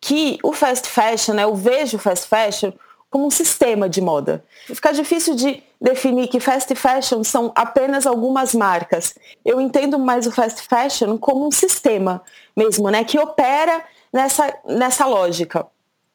que 0.00 0.38
o 0.42 0.52
fast 0.52 0.88
fashion, 0.88 1.34
né, 1.34 1.44
eu 1.44 1.54
vejo 1.54 1.96
o 1.96 2.00
fast 2.00 2.28
fashion 2.28 2.72
como 3.10 3.26
um 3.26 3.30
sistema 3.30 3.88
de 3.88 4.00
moda. 4.00 4.44
Fica 4.66 4.92
difícil 4.92 5.34
de 5.34 5.62
definir 5.80 6.28
que 6.28 6.40
fast 6.40 6.74
fashion 6.74 7.24
são 7.24 7.52
apenas 7.54 8.06
algumas 8.06 8.54
marcas. 8.54 9.14
Eu 9.44 9.60
entendo 9.60 9.98
mais 9.98 10.26
o 10.26 10.32
fast 10.32 10.62
fashion 10.62 11.16
como 11.18 11.46
um 11.46 11.50
sistema 11.50 12.22
mesmo, 12.56 12.90
né, 12.90 13.04
que 13.04 13.18
opera 13.18 13.84
nessa, 14.12 14.54
nessa 14.66 15.06
lógica. 15.06 15.66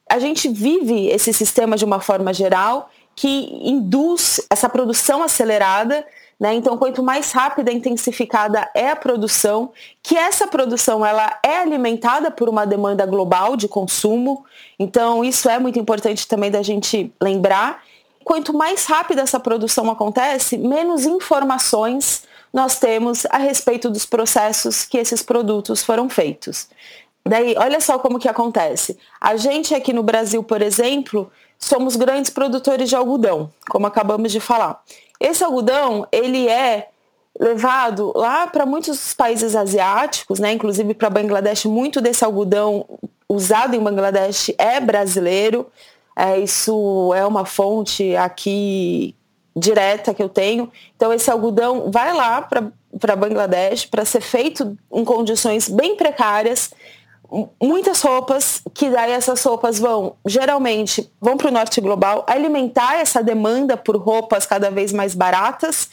A 0.08 0.18
gente 0.18 0.48
vive 0.48 1.08
esse 1.08 1.32
sistema 1.32 1.76
de 1.76 1.84
uma 1.84 2.00
forma 2.00 2.32
geral 2.32 2.90
que 3.14 3.48
induz 3.62 4.40
essa 4.50 4.68
produção 4.68 5.22
acelerada 5.22 6.04
né? 6.42 6.54
Então, 6.54 6.76
quanto 6.76 7.04
mais 7.04 7.30
rápida 7.30 7.70
e 7.70 7.76
intensificada 7.76 8.68
é 8.74 8.90
a 8.90 8.96
produção, 8.96 9.70
que 10.02 10.16
essa 10.16 10.44
produção 10.48 11.06
ela 11.06 11.38
é 11.40 11.58
alimentada 11.58 12.32
por 12.32 12.48
uma 12.48 12.66
demanda 12.66 13.06
global 13.06 13.56
de 13.56 13.68
consumo. 13.68 14.44
Então, 14.76 15.24
isso 15.24 15.48
é 15.48 15.60
muito 15.60 15.78
importante 15.78 16.26
também 16.26 16.50
da 16.50 16.60
gente 16.60 17.12
lembrar. 17.22 17.84
Quanto 18.24 18.52
mais 18.52 18.86
rápida 18.86 19.22
essa 19.22 19.38
produção 19.38 19.88
acontece, 19.88 20.58
menos 20.58 21.06
informações 21.06 22.24
nós 22.52 22.76
temos 22.76 23.24
a 23.30 23.38
respeito 23.38 23.88
dos 23.88 24.04
processos 24.04 24.84
que 24.84 24.98
esses 24.98 25.22
produtos 25.22 25.84
foram 25.84 26.08
feitos. 26.08 26.68
Daí, 27.24 27.54
olha 27.56 27.80
só 27.80 27.98
como 27.98 28.18
que 28.18 28.28
acontece. 28.28 28.98
A 29.20 29.36
gente 29.36 29.74
aqui 29.74 29.92
no 29.92 30.02
Brasil, 30.02 30.42
por 30.42 30.60
exemplo, 30.60 31.30
somos 31.58 31.94
grandes 31.94 32.30
produtores 32.30 32.88
de 32.88 32.96
algodão, 32.96 33.50
como 33.70 33.86
acabamos 33.86 34.32
de 34.32 34.40
falar. 34.40 34.82
Esse 35.20 35.44
algodão, 35.44 36.06
ele 36.10 36.48
é 36.48 36.88
levado 37.38 38.12
lá 38.16 38.46
para 38.46 38.66
muitos 38.66 39.14
países 39.14 39.54
asiáticos, 39.54 40.38
né? 40.38 40.52
inclusive 40.52 40.94
para 40.94 41.08
Bangladesh, 41.08 41.64
muito 41.64 42.00
desse 42.00 42.24
algodão 42.24 42.84
usado 43.28 43.74
em 43.74 43.80
Bangladesh 43.80 44.52
é 44.58 44.80
brasileiro. 44.80 45.66
É, 46.14 46.38
isso 46.38 47.12
é 47.14 47.24
uma 47.24 47.46
fonte 47.46 48.14
aqui 48.16 49.14
direta 49.56 50.12
que 50.12 50.22
eu 50.22 50.28
tenho. 50.28 50.70
Então 50.96 51.12
esse 51.12 51.30
algodão 51.30 51.90
vai 51.90 52.12
lá 52.12 52.42
para 52.42 53.16
Bangladesh 53.16 53.86
para 53.86 54.04
ser 54.04 54.20
feito 54.20 54.76
em 54.92 55.04
condições 55.04 55.68
bem 55.68 55.96
precárias 55.96 56.70
muitas 57.60 58.02
roupas, 58.02 58.62
que 58.74 58.90
daí 58.90 59.12
essas 59.12 59.42
roupas 59.42 59.78
vão, 59.78 60.14
geralmente, 60.26 61.10
vão 61.20 61.36
para 61.36 61.48
o 61.48 61.52
norte 61.52 61.80
global, 61.80 62.24
alimentar 62.28 62.96
essa 62.96 63.22
demanda 63.22 63.76
por 63.76 63.96
roupas 63.96 64.44
cada 64.44 64.70
vez 64.70 64.92
mais 64.92 65.14
baratas. 65.14 65.90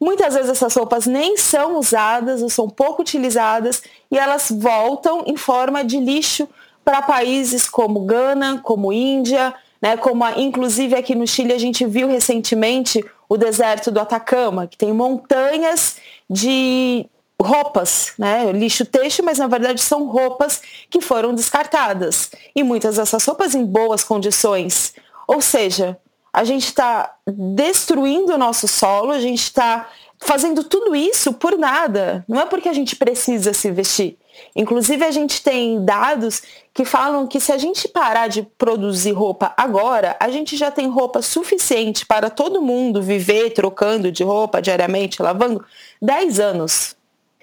Muitas 0.00 0.34
vezes 0.34 0.50
essas 0.50 0.74
roupas 0.74 1.06
nem 1.06 1.36
são 1.36 1.78
usadas 1.78 2.40
ou 2.40 2.48
são 2.48 2.68
pouco 2.68 3.02
utilizadas 3.02 3.82
e 4.10 4.18
elas 4.18 4.50
voltam 4.50 5.24
em 5.26 5.36
forma 5.36 5.84
de 5.84 6.00
lixo 6.00 6.48
para 6.82 7.02
países 7.02 7.68
como 7.68 8.00
Gana, 8.00 8.60
como 8.62 8.92
Índia, 8.92 9.54
né, 9.82 9.98
como 9.98 10.24
a, 10.24 10.40
inclusive 10.40 10.94
aqui 10.94 11.14
no 11.14 11.26
Chile 11.26 11.52
a 11.52 11.58
gente 11.58 11.84
viu 11.84 12.08
recentemente 12.08 13.04
o 13.28 13.36
deserto 13.36 13.90
do 13.90 14.00
Atacama, 14.00 14.66
que 14.66 14.76
tem 14.76 14.92
montanhas 14.92 15.96
de 16.28 17.06
roupas, 17.40 18.12
né? 18.18 18.52
Lixo 18.52 18.84
têxtil, 18.84 19.24
mas 19.24 19.38
na 19.38 19.46
verdade 19.46 19.80
são 19.80 20.06
roupas 20.06 20.60
que 20.88 21.00
foram 21.00 21.34
descartadas. 21.34 22.30
E 22.54 22.62
muitas 22.62 22.96
dessas 22.96 23.24
roupas 23.24 23.54
em 23.54 23.64
boas 23.64 24.04
condições. 24.04 24.94
Ou 25.26 25.40
seja, 25.40 25.98
a 26.32 26.44
gente 26.44 26.66
está 26.66 27.14
destruindo 27.26 28.34
o 28.34 28.38
nosso 28.38 28.68
solo, 28.68 29.10
a 29.10 29.20
gente 29.20 29.42
está 29.42 29.88
fazendo 30.20 30.62
tudo 30.62 30.94
isso 30.94 31.32
por 31.32 31.56
nada. 31.56 32.24
Não 32.28 32.40
é 32.40 32.46
porque 32.46 32.68
a 32.68 32.72
gente 32.72 32.94
precisa 32.94 33.52
se 33.52 33.70
vestir. 33.70 34.18
Inclusive, 34.54 35.04
a 35.04 35.10
gente 35.10 35.42
tem 35.42 35.84
dados 35.84 36.42
que 36.72 36.84
falam 36.84 37.26
que 37.26 37.40
se 37.40 37.52
a 37.52 37.58
gente 37.58 37.88
parar 37.88 38.28
de 38.28 38.42
produzir 38.42 39.12
roupa 39.12 39.52
agora, 39.56 40.16
a 40.20 40.30
gente 40.30 40.56
já 40.56 40.70
tem 40.70 40.88
roupa 40.88 41.20
suficiente 41.20 42.06
para 42.06 42.30
todo 42.30 42.62
mundo 42.62 43.02
viver 43.02 43.50
trocando 43.50 44.10
de 44.10 44.22
roupa 44.22 44.62
diariamente, 44.62 45.22
lavando, 45.22 45.64
10 46.00 46.40
anos. 46.40 46.96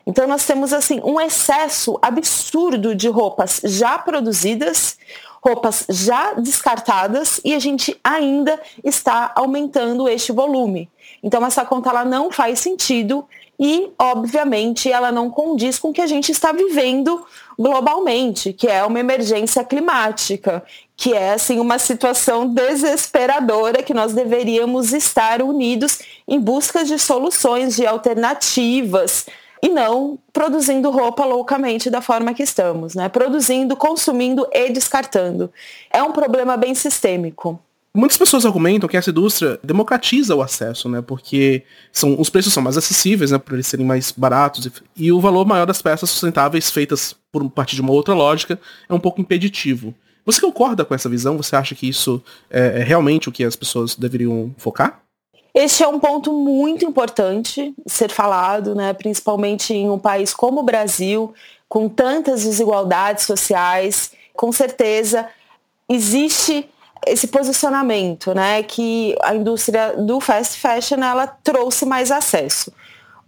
Então 0.07 0.25
nós 0.25 0.45
temos 0.45 0.71
assim 0.71 1.01
um 1.03 1.19
excesso 1.19 1.99
absurdo 2.01 2.95
de 2.95 3.09
roupas 3.09 3.59
já 3.61 3.99
produzidas, 3.99 4.97
roupas 5.43 5.85
já 5.89 6.31
descartadas 6.33 7.41
e 7.43 7.53
a 7.53 7.59
gente 7.59 7.99
ainda 8.01 8.57
está 8.81 9.33
aumentando 9.35 10.07
este 10.07 10.31
volume. 10.31 10.89
Então 11.21 11.45
essa 11.45 11.65
conta 11.65 11.89
ela 11.89 12.05
não 12.05 12.31
faz 12.31 12.59
sentido 12.59 13.27
e, 13.59 13.89
obviamente, 13.99 14.89
ela 14.89 15.11
não 15.11 15.29
condiz 15.29 15.79
com 15.79 15.89
o 15.89 15.93
que 15.93 16.01
a 16.01 16.07
gente 16.07 16.31
está 16.31 16.51
vivendo 16.51 17.25
globalmente, 17.59 18.53
que 18.53 18.67
é 18.67 18.85
uma 18.85 18.99
emergência 18.99 19.63
climática, 19.63 20.63
que 20.95 21.13
é 21.13 21.33
assim 21.33 21.59
uma 21.59 21.79
situação 21.79 22.47
desesperadora 22.47 23.83
que 23.83 23.95
nós 23.95 24.13
deveríamos 24.13 24.93
estar 24.93 25.41
unidos 25.41 25.99
em 26.27 26.39
busca 26.39 26.85
de 26.85 26.99
soluções, 26.99 27.75
de 27.75 27.85
alternativas, 27.85 29.25
e 29.61 29.69
não 29.69 30.19
produzindo 30.31 30.89
roupa 30.89 31.25
loucamente 31.25 31.89
da 31.89 32.01
forma 32.01 32.33
que 32.33 32.43
estamos, 32.43 32.95
né? 32.95 33.09
Produzindo, 33.09 33.75
consumindo 33.75 34.47
e 34.51 34.69
descartando. 34.69 35.51
É 35.91 36.01
um 36.01 36.11
problema 36.11 36.55
bem 36.55 36.75
sistêmico. 36.75 37.59
Muitas 37.93 38.17
pessoas 38.17 38.45
argumentam 38.45 38.87
que 38.87 38.95
essa 38.95 39.09
indústria 39.09 39.59
democratiza 39.63 40.35
o 40.35 40.41
acesso, 40.43 40.87
né? 40.87 41.01
Porque 41.01 41.63
são, 41.91 42.19
os 42.19 42.29
preços 42.29 42.53
são 42.53 42.61
mais 42.61 42.77
acessíveis, 42.77 43.31
né? 43.31 43.39
Por 43.39 43.55
eles 43.55 43.65
serem 43.65 43.85
mais 43.85 44.11
baratos 44.11 44.67
e, 44.67 44.71
e 44.95 45.11
o 45.11 45.19
valor 45.19 45.45
maior 45.47 45.65
das 45.65 45.81
peças 45.81 46.09
sustentáveis 46.09 46.69
feitas 46.69 47.15
por 47.31 47.49
parte 47.49 47.75
de 47.75 47.81
uma 47.81 47.91
outra 47.91 48.13
lógica 48.13 48.59
é 48.87 48.93
um 48.93 48.99
pouco 48.99 49.19
impeditivo. 49.19 49.95
Você 50.27 50.39
concorda 50.41 50.85
com 50.85 50.93
essa 50.93 51.09
visão? 51.09 51.37
Você 51.37 51.55
acha 51.55 51.73
que 51.73 51.89
isso 51.89 52.21
é, 52.51 52.81
é 52.81 52.83
realmente 52.83 53.29
o 53.29 53.31
que 53.31 53.43
as 53.43 53.55
pessoas 53.55 53.95
deveriam 53.95 54.53
focar? 54.57 55.01
Este 55.59 55.81
é 55.81 55.87
um 55.87 55.99
ponto 55.99 56.31
muito 56.31 56.85
importante 56.85 57.73
ser 57.87 58.11
falado, 58.11 58.75
né, 58.75 58.93
principalmente 58.93 59.73
em 59.73 59.89
um 59.89 59.97
país 59.97 60.31
como 60.31 60.59
o 60.59 60.63
Brasil, 60.63 61.33
com 61.67 61.89
tantas 61.89 62.43
desigualdades 62.43 63.25
sociais. 63.25 64.11
Com 64.35 64.51
certeza 64.51 65.27
existe 65.89 66.69
esse 67.07 67.25
posicionamento, 67.29 68.35
né, 68.35 68.61
que 68.61 69.15
a 69.23 69.33
indústria 69.33 69.95
do 69.97 70.19
fast 70.19 70.59
fashion 70.59 71.03
ela 71.03 71.25
trouxe 71.25 71.87
mais 71.87 72.11
acesso. 72.11 72.71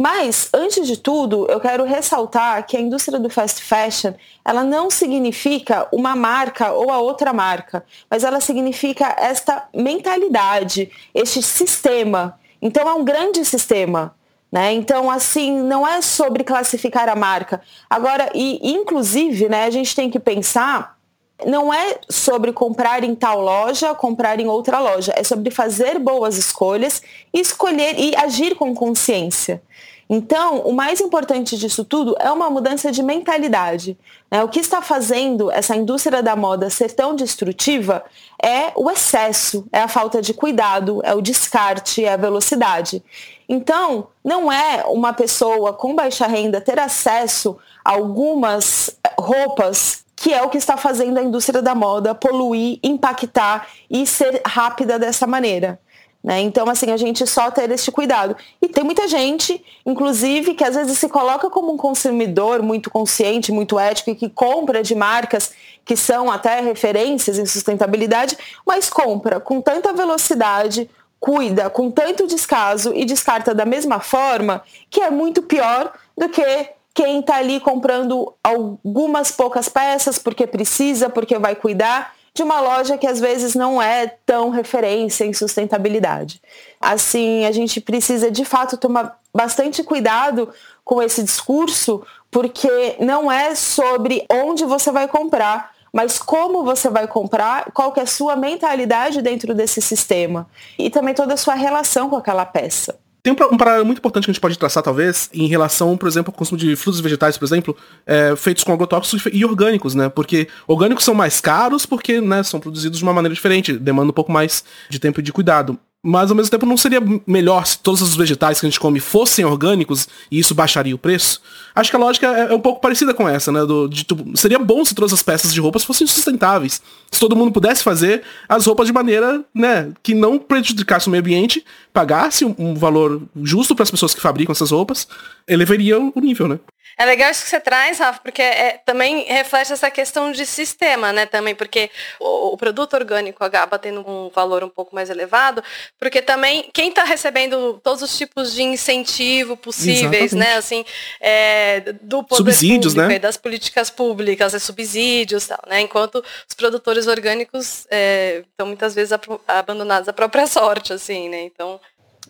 Mas, 0.01 0.48
antes 0.53 0.88
de 0.88 0.96
tudo, 0.96 1.46
eu 1.50 1.60
quero 1.60 1.84
ressaltar 1.84 2.65
que 2.65 2.77
a 2.77 2.79
indústria 2.79 3.20
do 3.20 3.29
fast 3.29 3.62
fashion, 3.62 4.13
ela 4.46 4.63
não 4.63 4.89
significa 4.89 5.89
uma 5.91 6.15
marca 6.15 6.72
ou 6.72 6.89
a 6.89 7.00
outra 7.00 7.34
marca, 7.34 7.84
mas 8.10 8.24
ela 8.24 8.39
significa 8.39 9.13
esta 9.20 9.68
mentalidade, 9.75 10.89
este 11.13 11.41
sistema. 11.41 12.39
Então 12.62 12.88
é 12.88 12.94
um 12.94 13.03
grande 13.03 13.44
sistema. 13.44 14.15
Né? 14.50 14.72
Então, 14.72 15.12
assim, 15.12 15.62
não 15.63 15.86
é 15.86 16.01
sobre 16.01 16.46
classificar 16.46 17.10
a 17.10 17.15
marca. 17.15 17.62
Agora, 17.89 18.32
e 18.34 18.72
inclusive, 18.72 19.50
né, 19.50 19.65
a 19.65 19.70
gente 19.70 19.94
tem 19.94 20.10
que 20.10 20.18
pensar 20.18 20.98
não 21.46 21.74
é 21.74 22.00
sobre 22.10 22.51
comprar 22.51 23.03
em 23.03 23.15
tal 23.15 23.39
loja, 23.39 23.96
comprar 23.96 24.39
em 24.39 24.48
outra 24.48 24.79
loja. 24.79 25.13
É 25.15 25.24
sobre 25.24 25.50
fazer 25.51 25.98
boas 25.98 26.38
escolhas 26.38 27.01
escolher 27.34 27.98
e 27.98 28.15
agir 28.15 28.56
com 28.56 28.74
consciência. 28.74 29.62
Então, 30.11 30.61
o 30.61 30.73
mais 30.73 30.99
importante 30.99 31.55
disso 31.55 31.85
tudo 31.85 32.15
é 32.19 32.31
uma 32.31 32.49
mudança 32.49 32.91
de 32.91 33.03
mentalidade. 33.03 33.95
Né? 34.31 34.43
O 34.43 34.49
que 34.49 34.59
está 34.59 34.81
fazendo 34.81 35.51
essa 35.51 35.75
indústria 35.75 36.23
da 36.23 36.35
moda 36.35 36.67
ser 36.71 36.91
tão 36.93 37.15
destrutiva 37.15 38.03
é 38.43 38.71
o 38.75 38.89
excesso, 38.89 39.67
é 39.71 39.79
a 39.79 39.87
falta 39.87 40.19
de 40.19 40.33
cuidado, 40.33 40.99
é 41.03 41.13
o 41.13 41.21
descarte, 41.21 42.03
é 42.03 42.13
a 42.13 42.17
velocidade. 42.17 43.03
Então, 43.47 44.07
não 44.25 44.51
é 44.51 44.83
uma 44.87 45.13
pessoa 45.13 45.73
com 45.73 45.93
baixa 45.93 46.25
renda 46.25 46.59
ter 46.59 46.79
acesso 46.79 47.55
a 47.85 47.91
algumas 47.91 48.97
roupas 49.19 50.03
que 50.15 50.33
é 50.33 50.41
o 50.41 50.49
que 50.49 50.57
está 50.57 50.75
fazendo 50.75 51.17
a 51.17 51.23
indústria 51.23 51.61
da 51.61 51.73
moda 51.73 52.13
poluir, 52.13 52.77
impactar 52.83 53.67
e 53.89 54.05
ser 54.05 54.41
rápida 54.45 54.99
dessa 54.99 55.25
maneira. 55.25 55.79
Né? 56.23 56.41
Então, 56.41 56.69
assim, 56.69 56.91
a 56.91 56.97
gente 56.97 57.25
só 57.25 57.49
ter 57.49 57.71
este 57.71 57.91
cuidado. 57.91 58.35
E 58.61 58.67
tem 58.67 58.83
muita 58.83 59.07
gente, 59.07 59.63
inclusive, 59.85 60.53
que 60.53 60.63
às 60.63 60.75
vezes 60.75 60.97
se 60.97 61.07
coloca 61.07 61.49
como 61.49 61.71
um 61.71 61.77
consumidor 61.77 62.61
muito 62.61 62.89
consciente, 62.89 63.51
muito 63.51 63.79
ético 63.79 64.09
e 64.09 64.15
que 64.15 64.29
compra 64.29 64.83
de 64.83 64.93
marcas 64.95 65.51
que 65.85 65.95
são 65.95 66.29
até 66.29 66.59
referências 66.59 67.39
em 67.39 67.45
sustentabilidade, 67.45 68.38
mas 68.65 68.89
compra 68.89 69.39
com 69.39 69.61
tanta 69.61 69.93
velocidade, 69.93 70.89
cuida 71.19 71.69
com 71.69 71.89
tanto 71.89 72.27
descaso 72.27 72.93
e 72.93 73.05
descarta 73.05 73.55
da 73.55 73.65
mesma 73.65 73.99
forma, 73.99 74.61
que 74.89 75.01
é 75.01 75.09
muito 75.09 75.41
pior 75.41 75.91
do 76.17 76.29
que 76.29 76.69
quem 76.93 77.21
está 77.21 77.38
ali 77.38 77.59
comprando 77.59 78.33
algumas 78.43 79.31
poucas 79.31 79.69
peças 79.69 80.17
porque 80.17 80.45
precisa, 80.45 81.09
porque 81.09 81.39
vai 81.39 81.55
cuidar 81.55 82.13
de 82.39 82.43
uma 82.43 82.62
loja 82.62 82.98
que 82.98 83.05
às 83.05 83.19
vezes 83.19 83.53
não 83.53 83.81
é 83.81 84.08
tão 84.25 84.50
referência 84.50 85.25
em 85.25 85.34
sustentabilidade. 85.34 86.41
Assim, 86.79 87.43
a 87.43 87.51
gente 87.51 87.81
precisa 87.81 88.31
de 88.31 88.46
fato 88.46 88.77
tomar 88.77 89.19
bastante 89.36 89.84
cuidado 89.84 90.48
com 90.86 91.01
esse 91.01 91.22
discurso, 91.22 92.01
porque 92.31 92.96
não 92.98 93.29
é 93.29 93.55
sobre 93.55 94.25
onde 94.31 94.63
você 94.63 94.89
vai 94.89 95.05
comprar, 95.05 95.74
mas 95.91 96.17
como 96.17 96.63
você 96.63 96.89
vai 96.89 97.10
comprar, 97.10 97.72
qual 97.74 97.91
que 97.91 98.00
é 98.00 98.03
a 98.03 98.08
sua 98.08 98.38
mentalidade 98.38 99.22
dentro 99.22 99.53
desse 99.53 99.81
sistema 99.81 100.48
e 100.77 100.89
também 100.89 101.13
toda 101.13 101.34
a 101.34 101.38
sua 101.38 101.55
relação 101.55 102.10
com 102.10 102.15
aquela 102.15 102.46
peça. 102.46 102.98
Tem 103.21 103.33
um, 103.33 103.57
paralelo 103.57 103.85
muito 103.85 103.97
importante 103.97 104.25
que 104.25 104.31
a 104.31 104.33
gente 104.33 104.41
pode 104.41 104.57
traçar, 104.57 104.81
talvez, 104.81 105.29
em 105.33 105.47
relação, 105.47 105.97
por 105.97 106.07
exemplo, 106.07 106.31
ao 106.31 106.38
consumo 106.38 106.57
de 106.57 106.75
frutos 106.75 106.99
e 106.99 107.03
vegetais, 107.03 107.38
por 107.38 107.45
exemplo, 107.45 107.75
é, 108.05 108.33
feitos 108.35 108.63
com 108.63 108.71
agrotóxicos 108.71 109.29
e 109.33 109.43
orgânicos, 109.43 109.93
né? 109.93 110.07
Porque 110.07 110.47
orgânicos 110.65 111.03
são 111.03 111.13
mais 111.13 111.41
caros 111.41 111.85
porque 111.85 112.21
né, 112.21 112.43
são 112.43 112.59
produzidos 112.59 112.99
de 112.99 113.03
uma 113.03 113.13
maneira 113.13 113.35
diferente, 113.35 113.73
demanda 113.73 114.11
um 114.11 114.13
pouco 114.13 114.31
mais 114.31 114.63
de 114.89 114.99
tempo 114.99 115.19
e 115.19 115.23
de 115.23 115.33
cuidado. 115.33 115.77
Mas 116.01 116.29
ao 116.32 116.38
mesmo 116.38 116.50
tempo 116.50 116.65
não 116.65 116.77
seria 116.77 117.01
melhor 117.27 117.65
se 117.68 117.77
todos 117.77 118.01
os 118.01 118.15
vegetais 118.15 118.58
que 118.58 118.65
a 118.65 118.70
gente 118.70 118.79
come 118.79 119.01
fossem 119.01 119.44
orgânicos 119.44 120.08
e 120.32 120.39
isso 120.39 120.56
baixaria 120.56 120.96
o 120.96 120.98
preço? 120.98 121.41
Acho 121.75 121.89
que 121.89 121.96
a 121.98 122.00
lógica 122.00 122.27
é, 122.27 122.51
é 122.51 122.53
um 122.53 122.60
pouco 122.60 122.79
parecida 122.79 123.13
com 123.13 123.27
essa, 123.27 123.51
né? 123.51 123.65
Do, 123.65 123.89
de, 123.89 124.06
tipo, 124.06 124.38
seria 124.38 124.58
bom 124.58 124.86
se 124.86 124.96
todas 124.96 125.12
as 125.12 125.22
peças 125.22 125.53
de 125.53 125.60
roupas 125.60 125.84
fossem 125.84 126.08
sustentáveis. 126.08 126.82
Se 127.12 127.20
todo 127.20 127.36
mundo 127.36 127.51
pudesse 127.51 127.84
fazer 127.84 128.24
as 128.48 128.65
roupas 128.65 128.88
de 128.88 128.94
maneira, 128.94 129.44
né, 129.53 129.91
que 130.01 130.13
não 130.13 130.39
prejudicasse 130.39 131.08
o 131.08 131.12
meio 131.12 131.22
ambiente, 131.22 131.65
pagasse 131.91 132.46
um, 132.46 132.56
um 132.58 132.75
valor 132.75 133.22
justo 133.44 133.75
para 133.75 133.84
as 133.84 133.91
pessoas 133.91 134.13
que 134.13 134.22
fabricam 134.22 134.53
essas 134.53 134.72
roupas, 134.72 135.06
elevaria 135.48 136.00
o 136.00 136.13
nível, 136.22 136.48
né? 136.48 136.60
É 137.00 137.06
legal 137.06 137.32
isso 137.32 137.46
que 137.46 137.50
você 137.50 137.62
traz, 137.62 137.98
Rafa, 137.98 138.20
porque 138.22 138.41
é, 138.41 138.82
também 138.86 139.24
reflete 139.24 139.72
essa 139.72 139.89
questão 139.89 140.34
de 140.34 140.46
sistema, 140.46 141.13
né? 141.13 141.25
Também, 141.25 141.56
porque 141.56 141.89
o, 142.20 142.53
o, 142.53 142.58
produto 142.58 142.94
orgânico 142.94 143.41
acaba 143.41 143.79
tendo 143.79 144.01
um 144.06 144.29
valor 144.29 144.65
um 144.65 144.70
pouco 144.70 144.94
mais 144.94 145.10
elevado, 145.10 145.63
porque 145.98 146.22
também 146.22 146.70
quem 146.74 146.89
está 146.89 147.06
recebendo 147.06 147.79
todos 147.82 148.01
os 148.01 148.18
tipos 148.18 148.53
de 148.53 148.63
incentivo 148.63 149.56
possíveis, 149.56 150.34
Exatamente. 150.34 150.36
né? 150.36 150.56
Assim, 150.58 150.86
é, 151.22 151.94
do 152.01 152.22
poder 152.22 152.36
subsídios, 152.36 152.94
público, 152.94 153.13
né? 153.13 153.20
das 153.20 153.38
políticas 153.38 153.89
públicas, 153.89 154.53
é, 154.53 154.60
subsídios 154.60 155.48
tal, 155.48 155.63
né? 155.70 155.79
Enquanto 155.79 156.22
os 156.50 156.53
produtores 156.53 157.08
orgânicos 157.08 157.88
é, 157.89 158.44
estão 158.51 158.68
muitas 158.68 158.94
vezes 158.94 159.18
abandonados 159.48 160.10
à 160.10 160.12
própria 160.12 160.46
sorte, 160.51 160.91
assim, 160.91 161.29
né? 161.29 161.44
Então 161.44 161.79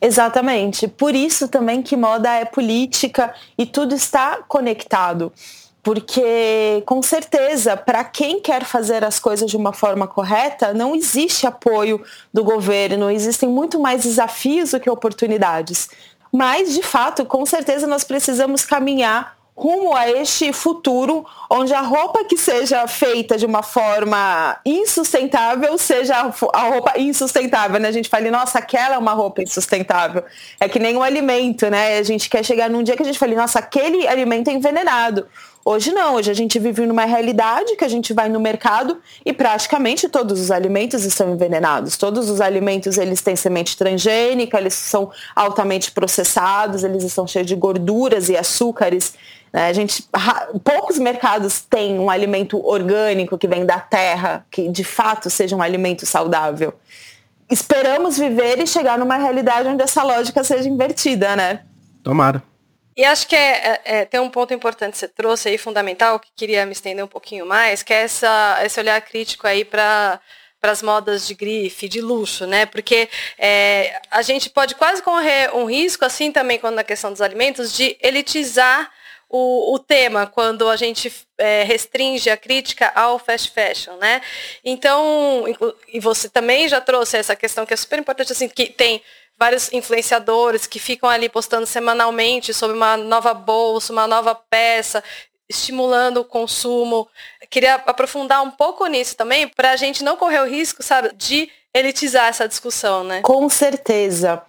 Exatamente. 0.02 0.88
Por 0.88 1.16
isso 1.16 1.48
também 1.48 1.82
que 1.82 1.96
moda 1.96 2.30
é 2.30 2.46
política 2.46 3.34
e 3.58 3.66
tudo 3.66 3.94
está 3.94 4.38
conectado. 4.48 5.32
Porque, 5.82 6.84
com 6.86 7.02
certeza, 7.02 7.76
para 7.78 8.04
quem 8.04 8.42
quer 8.42 8.66
fazer 8.66 9.04
as 9.04 9.18
coisas 9.18 9.50
de 9.50 9.58
uma 9.58 9.72
forma 9.72 10.08
correta, 10.08 10.74
não 10.74 10.94
existe 10.94 11.48
apoio 11.48 12.04
do 12.34 12.44
governo, 12.44 13.10
existem 13.10 13.48
muito 13.48 13.80
mais 13.80 14.04
desafios 14.04 14.72
do 14.72 14.80
que 14.80 14.90
oportunidades. 14.90 15.90
Mas, 16.32 16.74
de 16.74 16.84
fato, 16.84 17.26
com 17.26 17.46
certeza 17.46 17.88
nós 17.88 18.04
precisamos 18.04 18.66
caminhar 18.66 19.39
rumo 19.60 19.94
a 19.94 20.10
este 20.10 20.54
futuro 20.54 21.26
onde 21.50 21.74
a 21.74 21.82
roupa 21.82 22.24
que 22.24 22.38
seja 22.38 22.88
feita 22.88 23.38
de 23.38 23.46
uma 23.46 23.62
forma 23.62 24.58
insustentável 24.66 25.78
seja 25.78 26.16
a 26.54 26.64
roupa 26.70 26.98
insustentável, 26.98 27.78
né? 27.78 27.90
A 27.90 27.92
gente 27.92 28.08
fala, 28.08 28.32
nossa, 28.32 28.60
aquela 28.60 28.96
é 28.96 28.98
uma 28.98 29.12
roupa 29.12 29.42
insustentável. 29.42 30.24
É 30.62 30.70
que 30.70 30.80
nem 30.80 30.96
um 30.96 31.04
alimento, 31.04 31.70
né? 31.70 31.98
A 31.98 32.04
gente 32.04 32.30
quer 32.30 32.46
chegar 32.46 32.70
num 32.70 32.82
dia 32.82 32.96
que 32.96 33.04
a 33.04 33.06
gente 33.06 33.20
fale, 33.20 33.36
nossa, 33.36 33.60
aquele 33.60 34.08
alimento 34.08 34.50
é 34.50 34.54
envenenado. 34.54 35.28
Hoje 35.66 35.92
não, 35.92 36.16
hoje 36.16 36.32
a 36.32 36.34
gente 36.34 36.58
vive 36.58 36.86
numa 36.86 37.04
realidade 37.04 37.76
que 37.76 37.84
a 37.84 37.88
gente 37.88 38.14
vai 38.14 38.30
no 38.30 38.40
mercado 38.40 38.98
e 39.26 39.34
praticamente 39.34 40.08
todos 40.08 40.40
os 40.40 40.52
alimentos 40.52 41.04
estão 41.04 41.34
envenenados. 41.34 41.98
Todos 41.98 42.30
os 42.30 42.40
alimentos 42.40 42.98
eles 42.98 43.22
têm 43.22 43.36
semente 43.36 43.78
transgênica, 43.78 44.58
eles 44.58 44.74
são 44.74 45.12
altamente 45.36 45.92
processados, 45.92 46.84
eles 46.84 47.04
estão 47.04 47.28
cheios 47.28 47.46
de 47.46 47.56
gorduras 47.56 48.30
e 48.30 48.38
açúcares? 48.38 49.14
A 49.52 49.74
gente, 49.74 50.08
poucos 50.64 51.00
mercados 51.00 51.62
têm 51.62 52.00
um 52.00 52.10
alimento 52.10 52.64
orgânico 52.66 53.38
que 53.38 53.48
vem 53.48 53.66
da 53.66 53.80
terra, 53.80 54.46
que 54.52 54.70
de 54.70 54.84
fato 54.84 55.30
seja 55.30 55.56
um 55.56 55.62
alimento 55.62 56.06
saudável. 56.06 56.74
Esperamos 57.50 58.18
viver 58.18 58.60
e 58.60 58.68
chegar 58.68 58.98
numa 58.98 59.18
realidade 59.18 59.68
onde 59.68 59.82
essa 59.82 60.04
lógica 60.04 60.44
seja 60.44 60.70
invertida, 60.70 61.36
né? 61.36 61.62
Tomara. 62.04 62.44
E 62.96 63.04
acho 63.04 63.28
que 63.28 63.36
é, 63.36 63.40
é, 63.40 63.82
é, 63.86 64.06
tem 64.06 64.20
um 64.20 64.30
ponto 64.30 64.54
importante 64.54 64.92
que 64.92 64.98
você 65.00 65.08
trouxe 65.08 65.50
aí, 65.50 65.58
fundamental, 65.58 66.20
que 66.20 66.30
queria 66.36 66.66
me 66.66 66.74
estender 66.74 67.04
um 67.04 67.08
pouquinho 67.08 67.46
mais, 67.46 67.82
que 67.82 67.94
é 67.94 68.02
essa, 68.04 68.60
esse 68.64 68.80
olhar 68.80 69.00
crítico 69.02 69.48
aí 69.48 69.64
para 69.64 70.20
para 70.60 70.72
as 70.72 70.82
modas 70.84 71.26
de 71.26 71.34
grife, 71.34 71.88
de 71.88 72.02
luxo, 72.02 72.46
né? 72.46 72.66
Porque 72.66 73.08
é, 73.38 74.02
a 74.12 74.22
gente 74.22 74.50
pode 74.50 74.76
quase 74.76 75.02
correr 75.02 75.56
um 75.56 75.64
risco, 75.64 76.04
assim 76.04 76.32
também 76.34 76.60
quando 76.60 76.76
na 76.76 76.84
questão 76.84 77.12
dos 77.12 77.22
alimentos, 77.22 77.74
de 77.74 77.98
elitizar 78.02 78.92
o, 79.30 79.76
o 79.76 79.80
tema 79.80 80.26
quando 80.26 80.68
a 80.68 80.76
gente 80.76 81.14
é, 81.38 81.64
restringe 81.64 82.30
a 82.30 82.38
crítica 82.38 82.92
ao 82.96 83.20
fast 83.20 83.52
fashion, 83.52 83.96
né? 83.98 84.22
Então, 84.66 85.46
e 85.88 86.00
você 86.00 86.28
também 86.28 86.68
já 86.68 86.82
trouxe 86.82 87.18
essa 87.18 87.36
questão 87.36 87.66
que 87.66 87.74
é 87.74 87.78
super 87.78 88.00
importante, 88.00 88.32
assim, 88.32 88.50
que 88.50 88.66
tem 88.66 89.02
vários 89.38 89.72
influenciadores 89.72 90.66
que 90.66 90.80
ficam 90.80 91.08
ali 91.08 91.30
postando 91.30 91.66
semanalmente 91.66 92.54
sobre 92.54 92.76
uma 92.76 92.98
nova 92.98 93.34
bolsa, 93.34 93.94
uma 93.94 94.08
nova 94.08 94.34
peça, 94.36 95.04
estimulando 95.48 96.18
o 96.18 96.26
consumo. 96.26 97.08
Queria 97.50 97.76
aprofundar 97.76 98.42
um 98.42 98.52
pouco 98.52 98.86
nisso 98.88 99.16
também, 99.16 99.48
para 99.48 99.72
a 99.72 99.76
gente 99.76 100.04
não 100.04 100.18
correr 100.18 100.42
o 100.42 100.48
risco, 100.48 100.82
sabe, 100.84 101.12
de 101.16 101.50
elitizar 101.74 102.28
essa 102.28 102.48
discussão, 102.48 103.04
né? 103.04 103.22
Com 103.22 103.48
certeza 103.48 104.42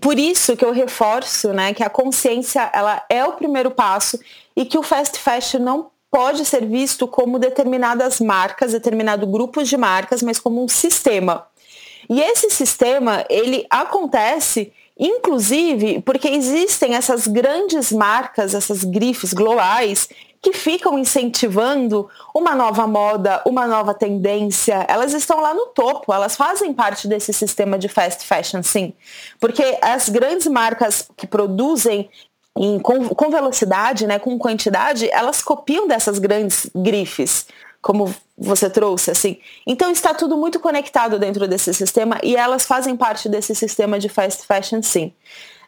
por 0.00 0.18
isso 0.18 0.56
que 0.56 0.64
eu 0.64 0.72
reforço 0.72 1.52
né, 1.52 1.72
que 1.72 1.82
a 1.82 1.90
consciência 1.90 2.70
ela 2.72 3.04
é 3.08 3.24
o 3.24 3.32
primeiro 3.32 3.70
passo 3.70 4.18
e 4.54 4.64
que 4.64 4.78
o 4.78 4.82
fast 4.82 5.18
fashion 5.18 5.60
não 5.60 5.90
pode 6.10 6.44
ser 6.44 6.64
visto 6.64 7.06
como 7.06 7.38
determinadas 7.38 8.20
marcas, 8.20 8.72
determinado 8.72 9.26
grupos 9.26 9.68
de 9.68 9.76
marcas, 9.76 10.22
mas 10.22 10.38
como 10.38 10.62
um 10.62 10.68
sistema. 10.68 11.46
E 12.08 12.20
esse 12.20 12.50
sistema, 12.50 13.24
ele 13.28 13.66
acontece 13.68 14.72
inclusive 14.98 16.00
porque 16.00 16.28
existem 16.28 16.94
essas 16.94 17.26
grandes 17.26 17.92
marcas, 17.92 18.54
essas 18.54 18.82
grifes 18.82 19.34
globais 19.34 20.08
que 20.42 20.52
ficam 20.52 20.98
incentivando 20.98 22.08
uma 22.34 22.54
nova 22.54 22.86
moda, 22.86 23.42
uma 23.46 23.66
nova 23.66 23.94
tendência. 23.94 24.84
Elas 24.88 25.12
estão 25.12 25.40
lá 25.40 25.54
no 25.54 25.66
topo, 25.66 26.12
elas 26.12 26.36
fazem 26.36 26.72
parte 26.72 27.08
desse 27.08 27.32
sistema 27.32 27.78
de 27.78 27.88
fast 27.88 28.24
fashion, 28.24 28.62
sim. 28.62 28.92
Porque 29.40 29.78
as 29.82 30.08
grandes 30.08 30.46
marcas 30.46 31.08
que 31.16 31.26
produzem 31.26 32.08
em, 32.56 32.78
com, 32.78 33.08
com 33.08 33.30
velocidade, 33.30 34.06
né, 34.06 34.18
com 34.18 34.38
quantidade, 34.38 35.10
elas 35.10 35.42
copiam 35.42 35.86
dessas 35.86 36.18
grandes 36.18 36.70
grifes 36.74 37.46
como 37.82 38.12
você 38.38 38.68
trouxe, 38.68 39.10
assim. 39.10 39.38
Então 39.66 39.90
está 39.90 40.12
tudo 40.12 40.36
muito 40.36 40.60
conectado 40.60 41.18
dentro 41.18 41.48
desse 41.48 41.72
sistema 41.72 42.18
e 42.22 42.36
elas 42.36 42.66
fazem 42.66 42.96
parte 42.96 43.28
desse 43.28 43.54
sistema 43.54 43.98
de 43.98 44.08
fast 44.08 44.46
fashion, 44.46 44.82
sim. 44.82 45.12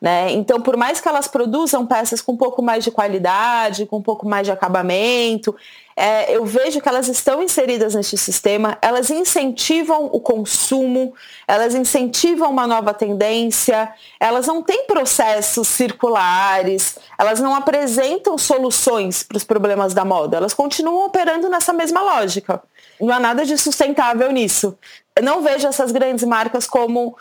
Né? 0.01 0.31
Então, 0.33 0.61
por 0.61 0.77
mais 0.77 1.01
que 1.01 1.09
elas 1.09 1.27
produzam 1.27 1.85
peças 1.85 2.21
com 2.21 2.33
um 2.33 2.37
pouco 2.37 2.63
mais 2.63 2.85
de 2.85 2.91
qualidade, 2.91 3.85
com 3.87 3.97
um 3.97 4.03
pouco 4.03 4.29
mais 4.29 4.47
de 4.47 4.53
acabamento, 4.53 5.55
é, 5.97 6.37
eu 6.37 6.45
vejo 6.45 6.81
que 6.81 6.89
elas 6.89 7.09
estão 7.09 7.43
inseridas 7.43 7.97
neste 7.97 8.17
sistema, 8.17 8.79
elas 8.81 9.11
incentivam 9.11 10.05
o 10.13 10.21
consumo, 10.21 11.13
elas 11.49 11.75
incentivam 11.75 12.49
uma 12.49 12.69
nova 12.69 12.95
tendência, 12.95 13.93
elas 14.21 14.47
não 14.47 14.63
têm 14.63 14.87
processos 14.87 15.67
circulares, 15.67 16.97
elas 17.19 17.41
não 17.41 17.53
apresentam 17.53 18.39
soluções 18.39 19.25
para 19.25 19.37
os 19.37 19.43
problemas 19.43 19.93
da 19.93 20.05
moda, 20.05 20.37
elas 20.37 20.55
continuam 20.55 21.07
operando 21.07 21.49
nessa 21.49 21.73
mesma 21.73 22.01
lógica. 22.01 22.58
Não 23.01 23.15
há 23.15 23.21
nada 23.21 23.45
de 23.45 23.57
sustentável 23.57 24.31
nisso. 24.33 24.77
Eu 25.15 25.23
não 25.23 25.43
vejo 25.43 25.67
essas 25.67 25.93
grandes 25.93 26.25
marcas 26.25 26.67
como 26.67 27.17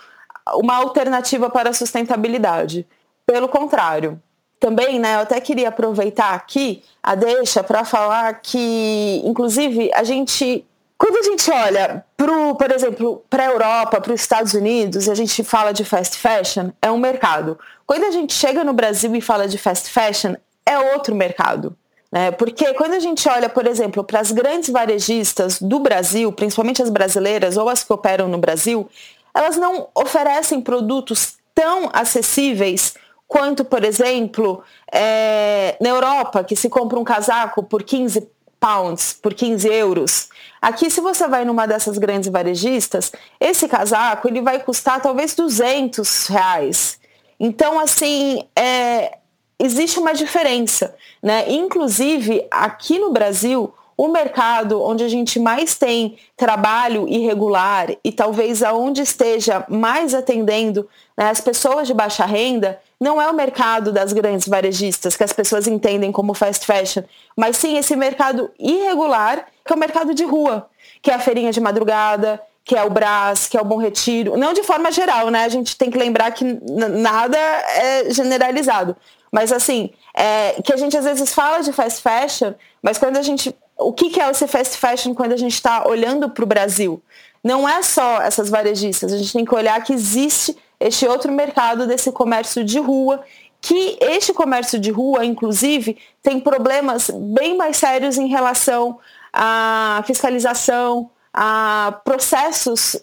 uma 0.56 0.76
alternativa 0.76 1.50
para 1.50 1.70
a 1.70 1.74
sustentabilidade. 1.74 2.88
Pelo 3.26 3.48
contrário. 3.48 4.22
Também, 4.60 4.98
né, 4.98 5.16
eu 5.16 5.20
até 5.20 5.40
queria 5.40 5.70
aproveitar 5.70 6.34
aqui 6.34 6.84
a 7.04 7.14
deixa 7.14 7.64
para 7.64 7.86
falar 7.86 8.34
que, 8.42 9.22
inclusive, 9.24 9.92
a 9.94 10.04
gente 10.04 10.66
quando 10.98 11.18
a 11.18 11.22
gente 11.22 11.52
olha, 11.52 12.04
pro, 12.18 12.56
por 12.56 12.72
exemplo, 12.72 13.24
para 13.30 13.44
a 13.44 13.52
Europa, 13.52 14.02
para 14.02 14.14
os 14.14 14.20
Estados 14.20 14.56
Unidos, 14.56 15.08
a 15.08 15.14
gente 15.14 15.44
fala 15.44 15.72
de 15.72 15.86
fast 15.86 16.18
fashion, 16.18 16.72
é 16.82 16.90
um 16.90 16.98
mercado. 16.98 17.60
Quando 17.86 18.06
a 18.06 18.12
gente 18.12 18.34
chega 18.34 18.64
no 18.64 18.74
Brasil 18.74 19.16
e 19.16 19.22
fala 19.22 19.48
de 19.48 19.60
fast 19.60 19.92
fashion, 19.92 20.34
é 20.66 20.80
outro 20.94 21.14
mercado. 21.14 21.78
Né? 22.12 22.32
Porque 22.32 22.74
quando 22.74 22.94
a 22.94 23.00
gente 23.00 23.28
olha, 23.28 23.50
por 23.50 23.68
exemplo, 23.68 24.04
para 24.04 24.20
as 24.20 24.32
grandes 24.32 24.70
varejistas 24.70 25.62
do 25.62 25.80
Brasil, 25.80 26.32
principalmente 26.32 26.82
as 26.82 26.90
brasileiras 26.90 27.58
ou 27.58 27.68
as 27.70 27.84
que 27.84 27.92
operam 27.92 28.28
no 28.28 28.38
Brasil, 28.38 28.88
elas 29.34 29.58
não 29.58 29.90
oferecem 29.94 30.62
produtos 30.62 31.36
tão 31.54 31.90
acessíveis 31.92 32.94
quanto, 33.28 33.66
por 33.66 33.84
exemplo, 33.84 34.64
é, 34.92 35.76
na 35.82 35.90
Europa, 35.90 36.44
que 36.44 36.56
se 36.56 36.70
compra 36.70 36.98
um 36.98 37.04
casaco 37.04 37.62
por 37.62 37.84
15 37.84 38.28
pounds, 38.60 39.14
por 39.22 39.34
15 39.34 39.68
euros. 39.68 40.30
Aqui, 40.62 40.90
se 40.90 41.02
você 41.02 41.28
vai 41.28 41.46
numa 41.46 41.68
dessas 41.68 41.98
grandes 41.98 42.30
varejistas, 42.30 43.12
esse 43.40 43.68
casaco 43.68 44.28
ele 44.28 44.42
vai 44.42 44.60
custar 44.60 45.02
talvez 45.02 45.36
200 45.36 46.28
reais. 46.28 47.00
Então, 47.40 47.80
assim, 47.80 48.48
é, 48.56 49.18
existe 49.60 50.00
uma 50.00 50.14
diferença. 50.14 50.96
Né? 51.22 51.52
Inclusive, 51.52 52.46
aqui 52.52 53.00
no 53.00 53.12
Brasil, 53.12 53.74
o 53.98 54.08
mercado 54.08 54.82
onde 54.82 55.04
a 55.04 55.08
gente 55.08 55.40
mais 55.40 55.76
tem 55.76 56.18
trabalho 56.36 57.08
irregular 57.08 57.90
e 58.04 58.12
talvez 58.12 58.62
aonde 58.62 59.02
esteja 59.02 59.66
mais 59.68 60.14
atendendo 60.14 60.88
né, 61.18 61.32
as 61.32 61.42
pessoas 61.42 61.88
de 61.88 61.96
baixa 61.96 62.24
renda, 62.24 62.80
não 63.00 63.20
é 63.20 63.28
o 63.30 63.34
mercado 63.34 63.92
das 63.92 64.14
grandes 64.14 64.48
varejistas 64.48 65.18
que 65.18 65.24
as 65.24 65.34
pessoas 65.34 65.68
entendem 65.68 66.12
como 66.12 66.36
fast 66.36 66.64
fashion, 66.66 67.04
mas 67.36 67.58
sim 67.58 67.78
esse 67.78 67.96
mercado 67.96 68.52
irregular, 68.60 69.48
que 69.66 69.74
é 69.74 69.76
o 69.76 69.80
mercado 69.80 70.14
de 70.14 70.24
rua, 70.24 70.70
que 71.02 71.10
é 71.10 71.16
a 71.16 71.20
feirinha 71.20 71.52
de 71.52 71.60
madrugada, 71.60 72.40
que 72.64 72.76
é 72.76 72.84
o 72.84 72.90
Brás, 72.90 73.48
que 73.48 73.58
é 73.58 73.62
o 73.62 73.66
Bom 73.66 73.78
Retiro, 73.78 74.36
não 74.36 74.54
de 74.54 74.62
forma 74.62 74.92
geral, 74.92 75.30
né? 75.30 75.46
A 75.46 75.50
gente 75.50 75.78
tem 75.78 75.90
que 75.90 75.98
lembrar 75.98 76.32
que 76.32 76.44
nada 76.44 77.38
é 77.38 78.12
generalizado. 78.12 78.96
Mas 79.32 79.52
assim, 79.52 79.92
é, 80.14 80.62
que 80.62 80.74
a 80.74 80.78
gente 80.78 80.96
às 80.98 81.06
vezes 81.06 81.34
fala 81.34 81.62
de 81.62 81.72
fast 81.74 82.02
fashion, 82.02 82.54
mas 82.82 82.98
quando 82.98 83.18
a 83.18 83.22
gente. 83.22 83.56
O 83.78 83.94
que, 83.94 84.10
que 84.10 84.20
é 84.20 84.30
esse 84.30 84.48
fast 84.48 84.78
fashion 84.78 85.14
quando 85.14 85.34
a 85.34 85.38
gente 85.38 85.54
está 85.54 85.88
olhando 85.88 86.30
para 86.30 86.44
o 86.44 86.48
Brasil? 86.48 87.02
Não 87.44 87.70
é 87.70 87.84
só 87.84 88.22
essas 88.22 88.50
varejistas, 88.50 89.14
a 89.14 89.18
gente 89.18 89.32
tem 89.32 89.46
que 89.46 89.54
olhar 89.54 89.82
que 89.84 89.94
existe 89.94 90.58
este 90.80 91.08
outro 91.08 91.32
mercado 91.32 91.86
desse 91.86 92.12
comércio 92.12 92.64
de 92.64 92.80
rua, 92.80 93.24
que 93.62 93.98
este 94.02 94.34
comércio 94.34 94.80
de 94.80 94.92
rua, 94.92 95.26
inclusive, 95.26 95.98
tem 96.22 96.40
problemas 96.40 97.10
bem 97.10 97.56
mais 97.56 97.78
sérios 97.78 98.18
em 98.18 98.28
relação 98.28 99.00
à 99.32 100.04
fiscalização, 100.06 101.10
a 101.34 102.00
processos 102.04 103.00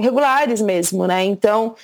regulares 0.00 0.60
mesmo, 0.60 1.06
né? 1.06 1.24
Então, 1.24 1.74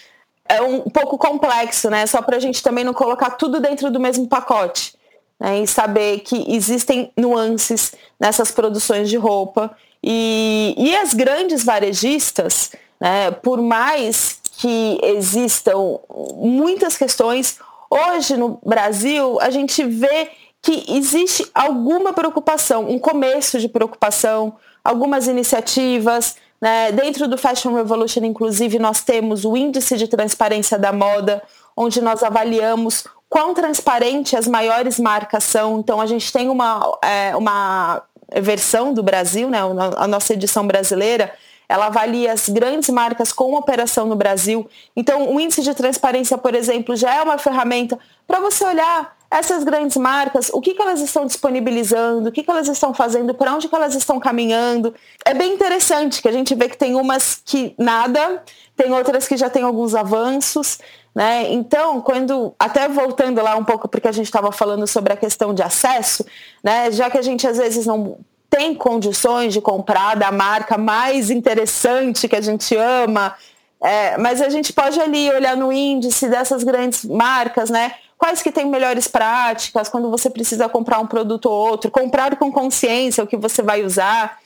é 0.51 0.61
um 0.61 0.81
pouco 0.81 1.17
complexo, 1.17 1.89
né? 1.89 2.07
Só 2.07 2.21
para 2.21 2.37
a 2.37 2.41
gente 2.41 2.61
também 2.63 2.85
não 2.85 2.93
colocar 2.93 3.31
tudo 3.31 3.61
dentro 3.61 3.91
do 3.91 4.01
mesmo 4.01 4.27
pacote. 4.27 4.95
Né? 5.39 5.61
E 5.61 5.67
saber 5.67 6.21
que 6.21 6.53
existem 6.53 7.13
nuances 7.17 7.93
nessas 8.19 8.51
produções 8.51 9.09
de 9.09 9.17
roupa. 9.17 9.71
E, 10.03 10.75
e 10.77 10.97
as 10.97 11.15
grandes 11.15 11.63
varejistas, 11.63 12.73
né, 13.01 13.31
por 13.31 13.63
mais 13.63 14.41
que 14.59 14.99
existam 15.03 15.99
muitas 16.37 16.99
questões. 16.99 17.59
Hoje 17.89 18.37
no 18.37 18.61
Brasil, 18.65 19.39
a 19.41 19.51
gente 19.51 19.85
vê 19.85 20.31
que 20.61 20.85
existe 20.89 21.49
alguma 21.55 22.13
preocupação, 22.13 22.91
um 22.91 22.99
começo 22.99 23.59
de 23.59 23.69
preocupação, 23.69 24.57
algumas 24.85 25.29
iniciativas. 25.29 26.37
Né? 26.61 26.93
Dentro 26.93 27.27
do 27.27 27.39
Fashion 27.39 27.75
Revolution, 27.75 28.25
inclusive, 28.25 28.79
nós 28.79 29.03
temos 29.03 29.45
o 29.45 29.57
índice 29.57 29.97
de 29.97 30.07
transparência 30.07 30.79
da 30.79 30.93
moda, 30.93 31.43
onde 31.77 32.01
nós 32.01 32.23
avaliamos 32.23 33.05
quão 33.29 33.55
transparente 33.55 34.37
as 34.37 34.47
maiores 34.47 34.99
marcas 34.99 35.45
são. 35.45 35.79
Então, 35.79 36.01
a 36.01 36.07
gente 36.07 36.33
tem 36.33 36.49
uma, 36.49 36.99
é, 37.03 37.35
uma 37.37 38.03
versão 38.41 38.93
do 38.93 39.03
Brasil, 39.03 39.49
né? 39.49 39.59
a 39.97 40.07
nossa 40.07 40.35
edição 40.35 40.67
brasileira, 40.67 41.33
ela 41.71 41.87
avalia 41.87 42.33
as 42.33 42.49
grandes 42.49 42.89
marcas 42.89 43.33
com 43.33 43.55
operação 43.55 44.05
no 44.05 44.17
Brasil. 44.17 44.69
Então, 44.97 45.33
o 45.33 45.41
índice 45.41 45.63
de 45.63 45.73
transparência, 45.73 46.37
por 46.37 46.53
exemplo, 46.53 46.97
já 46.97 47.15
é 47.15 47.23
uma 47.23 47.39
ferramenta 47.39 47.97
para 48.27 48.41
você 48.41 48.65
olhar 48.65 49.17
essas 49.31 49.63
grandes 49.63 49.97
marcas, 49.97 50.51
o 50.53 50.61
que, 50.61 50.75
que 50.75 50.83
elas 50.83 51.01
estão 51.01 51.25
disponibilizando, 51.25 52.29
o 52.29 52.33
que, 52.33 52.43
que 52.43 52.51
elas 52.51 52.67
estão 52.67 52.93
fazendo, 52.93 53.33
para 53.33 53.55
onde 53.55 53.69
que 53.69 53.75
elas 53.77 53.95
estão 53.95 54.19
caminhando. 54.19 54.93
É 55.25 55.33
bem 55.33 55.55
interessante 55.55 56.21
que 56.21 56.27
a 56.27 56.33
gente 56.33 56.53
vê 56.57 56.69
que 56.69 56.77
tem 56.77 56.97
umas 56.97 57.41
que 57.45 57.73
nada, 57.79 58.43
tem 58.77 58.93
outras 58.93 59.29
que 59.29 59.37
já 59.37 59.49
têm 59.49 59.63
alguns 59.63 59.95
avanços. 59.95 60.81
Né? 61.15 61.53
Então, 61.53 62.01
quando 62.01 62.53
até 62.59 62.89
voltando 62.89 63.41
lá 63.41 63.57
um 63.57 63.65
pouco 63.65 63.87
porque 63.87 64.09
a 64.09 64.13
gente 64.13 64.27
estava 64.27 64.51
falando 64.51 64.89
sobre 64.89 65.13
a 65.13 65.17
questão 65.17 65.55
de 65.55 65.63
acesso, 65.63 66.27
né? 66.65 66.91
já 66.91 67.09
que 67.09 67.19
a 67.19 67.23
gente 67.23 67.47
às 67.47 67.59
vezes 67.59 67.87
não 67.87 68.19
tem 68.51 68.75
condições 68.75 69.55
de 69.55 69.61
comprar 69.61 70.17
da 70.17 70.33
marca 70.33 70.77
mais 70.77 71.31
interessante 71.31 72.29
que 72.29 72.35
a 72.35 72.41
gente 72.41 72.77
ama, 72.77 73.37
é, 73.81 74.19
mas 74.19 74.43
a 74.43 74.51
gente 74.51 74.73
pode 74.73 75.01
ali 75.01 75.31
olhar 75.31 75.57
no 75.57 75.73
índice 75.73 76.29
dessas 76.29 76.65
grandes 76.65 77.05
marcas, 77.05 77.71
né? 77.71 77.95
Quais 78.19 78.43
que 78.43 78.53
têm 78.53 78.67
melhores 78.67 79.09
práticas 79.09 79.89
quando 79.89 80.11
você 80.11 80.29
precisa 80.29 80.69
comprar 80.69 80.99
um 80.99 81.07
produto 81.07 81.47
ou 81.47 81.71
outro, 81.71 81.91
comprar 81.91 82.37
com 82.37 82.53
consciência 82.53 83.25
o 83.25 83.27
que 83.27 83.37
você 83.37 83.63
vai 83.63 83.83
usar. 83.83 84.39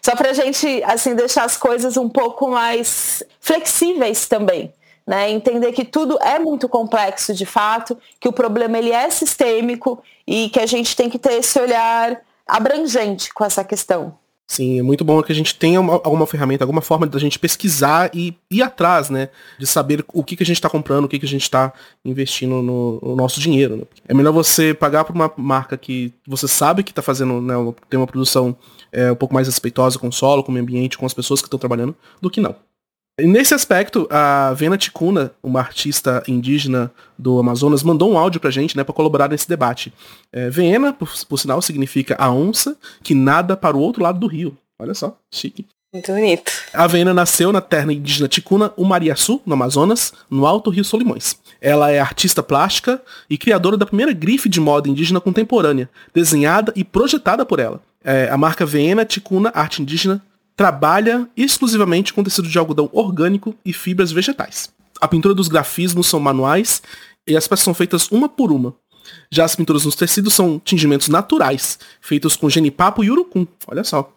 Só 0.00 0.14
para 0.16 0.30
a 0.30 0.32
gente 0.32 0.82
assim 0.84 1.14
deixar 1.14 1.44
as 1.44 1.56
coisas 1.56 1.96
um 1.96 2.08
pouco 2.08 2.48
mais 2.48 3.22
flexíveis 3.40 4.26
também. 4.26 4.72
Né, 5.04 5.32
entender 5.32 5.72
que 5.72 5.84
tudo 5.84 6.16
é 6.22 6.38
muito 6.38 6.68
complexo 6.68 7.34
de 7.34 7.44
fato, 7.44 7.98
que 8.20 8.28
o 8.28 8.32
problema 8.32 8.78
ele 8.78 8.92
é 8.92 9.10
sistêmico 9.10 10.00
e 10.24 10.48
que 10.48 10.60
a 10.60 10.64
gente 10.64 10.94
tem 10.94 11.10
que 11.10 11.18
ter 11.18 11.32
esse 11.32 11.58
olhar 11.58 12.22
abrangente 12.52 13.32
com 13.32 13.44
essa 13.44 13.64
questão. 13.64 14.18
Sim, 14.46 14.78
é 14.78 14.82
muito 14.82 15.02
bom 15.02 15.22
que 15.22 15.32
a 15.32 15.34
gente 15.34 15.54
tenha 15.54 15.80
uma, 15.80 15.94
alguma 15.94 16.26
ferramenta, 16.26 16.62
alguma 16.62 16.82
forma 16.82 17.06
da 17.06 17.18
gente 17.18 17.38
pesquisar 17.38 18.10
e 18.12 18.36
ir 18.50 18.60
atrás, 18.60 19.08
né? 19.08 19.30
De 19.58 19.66
saber 19.66 20.04
o 20.12 20.22
que, 20.22 20.36
que 20.36 20.42
a 20.42 20.46
gente 20.46 20.56
está 20.56 20.68
comprando, 20.68 21.06
o 21.06 21.08
que, 21.08 21.18
que 21.18 21.24
a 21.24 21.28
gente 21.28 21.42
está 21.42 21.72
investindo 22.04 22.60
no, 22.60 23.00
no, 23.00 23.16
nosso 23.16 23.40
dinheiro. 23.40 23.76
Né? 23.76 23.84
É 24.08 24.12
melhor 24.12 24.32
você 24.32 24.74
pagar 24.74 25.04
por 25.04 25.14
uma 25.14 25.32
marca 25.38 25.78
que 25.78 26.12
você 26.26 26.46
sabe 26.46 26.82
que 26.82 26.90
está 26.90 27.00
fazendo, 27.00 27.40
né, 27.40 27.54
tem 27.88 27.98
uma 27.98 28.06
produção 28.06 28.54
é, 28.92 29.10
um 29.10 29.16
pouco 29.16 29.32
mais 29.32 29.46
respeitosa 29.46 29.98
com 29.98 30.08
o 30.08 30.12
solo, 30.12 30.44
com 30.44 30.50
o 30.50 30.52
meio 30.52 30.64
ambiente, 30.64 30.98
com 30.98 31.06
as 31.06 31.14
pessoas 31.14 31.40
que 31.40 31.46
estão 31.46 31.58
trabalhando, 31.58 31.96
do 32.20 32.28
que 32.28 32.40
não. 32.40 32.54
Nesse 33.20 33.52
aspecto, 33.52 34.08
a 34.10 34.54
Vena 34.54 34.78
Ticuna, 34.78 35.32
uma 35.42 35.60
artista 35.60 36.22
indígena 36.26 36.90
do 37.18 37.38
Amazonas, 37.38 37.82
mandou 37.82 38.10
um 38.10 38.16
áudio 38.16 38.40
pra 38.40 38.50
gente, 38.50 38.74
né, 38.74 38.82
para 38.82 38.94
colaborar 38.94 39.28
nesse 39.28 39.46
debate. 39.46 39.92
É, 40.32 40.48
Vena, 40.48 40.94
por, 40.94 41.12
por, 41.28 41.38
sinal, 41.38 41.60
significa 41.60 42.16
a 42.18 42.30
onça 42.30 42.74
que 43.02 43.14
nada 43.14 43.54
para 43.54 43.76
o 43.76 43.80
outro 43.80 44.02
lado 44.02 44.18
do 44.18 44.26
rio. 44.26 44.56
Olha 44.78 44.94
só, 44.94 45.16
chique. 45.30 45.66
Muito 45.92 46.10
bonito. 46.10 46.50
A 46.72 46.86
Vena 46.86 47.12
nasceu 47.12 47.52
na 47.52 47.60
terra 47.60 47.92
indígena 47.92 48.26
Ticuna, 48.26 48.72
Umariaçu, 48.78 49.42
no 49.44 49.52
Amazonas, 49.52 50.14
no 50.30 50.46
Alto 50.46 50.70
Rio 50.70 50.82
Solimões. 50.82 51.36
Ela 51.60 51.90
é 51.90 52.00
artista 52.00 52.42
plástica 52.42 53.00
e 53.28 53.36
criadora 53.36 53.76
da 53.76 53.84
primeira 53.84 54.14
grife 54.14 54.48
de 54.48 54.58
moda 54.58 54.88
indígena 54.88 55.20
contemporânea, 55.20 55.90
desenhada 56.14 56.72
e 56.74 56.82
projetada 56.82 57.44
por 57.44 57.60
ela. 57.60 57.78
É, 58.02 58.30
a 58.30 58.38
marca 58.38 58.64
Vena 58.64 59.04
Ticuna 59.04 59.52
Arte 59.54 59.82
Indígena 59.82 60.22
trabalha 60.56 61.28
exclusivamente 61.36 62.12
com 62.12 62.22
tecido 62.22 62.48
de 62.48 62.58
algodão 62.58 62.88
orgânico 62.92 63.54
e 63.64 63.72
fibras 63.72 64.12
vegetais. 64.12 64.70
A 65.00 65.08
pintura 65.08 65.34
dos 65.34 65.48
grafismos 65.48 66.06
são 66.06 66.20
manuais 66.20 66.82
e 67.26 67.36
as 67.36 67.48
peças 67.48 67.64
são 67.64 67.74
feitas 67.74 68.10
uma 68.10 68.28
por 68.28 68.52
uma. 68.52 68.74
Já 69.30 69.44
as 69.44 69.56
pinturas 69.56 69.84
nos 69.84 69.96
tecidos 69.96 70.34
são 70.34 70.58
tingimentos 70.58 71.08
naturais, 71.08 71.78
feitos 72.00 72.36
com 72.36 72.48
genipapo 72.48 73.02
e 73.02 73.10
urucum. 73.10 73.46
Olha 73.66 73.84
só. 73.84 74.12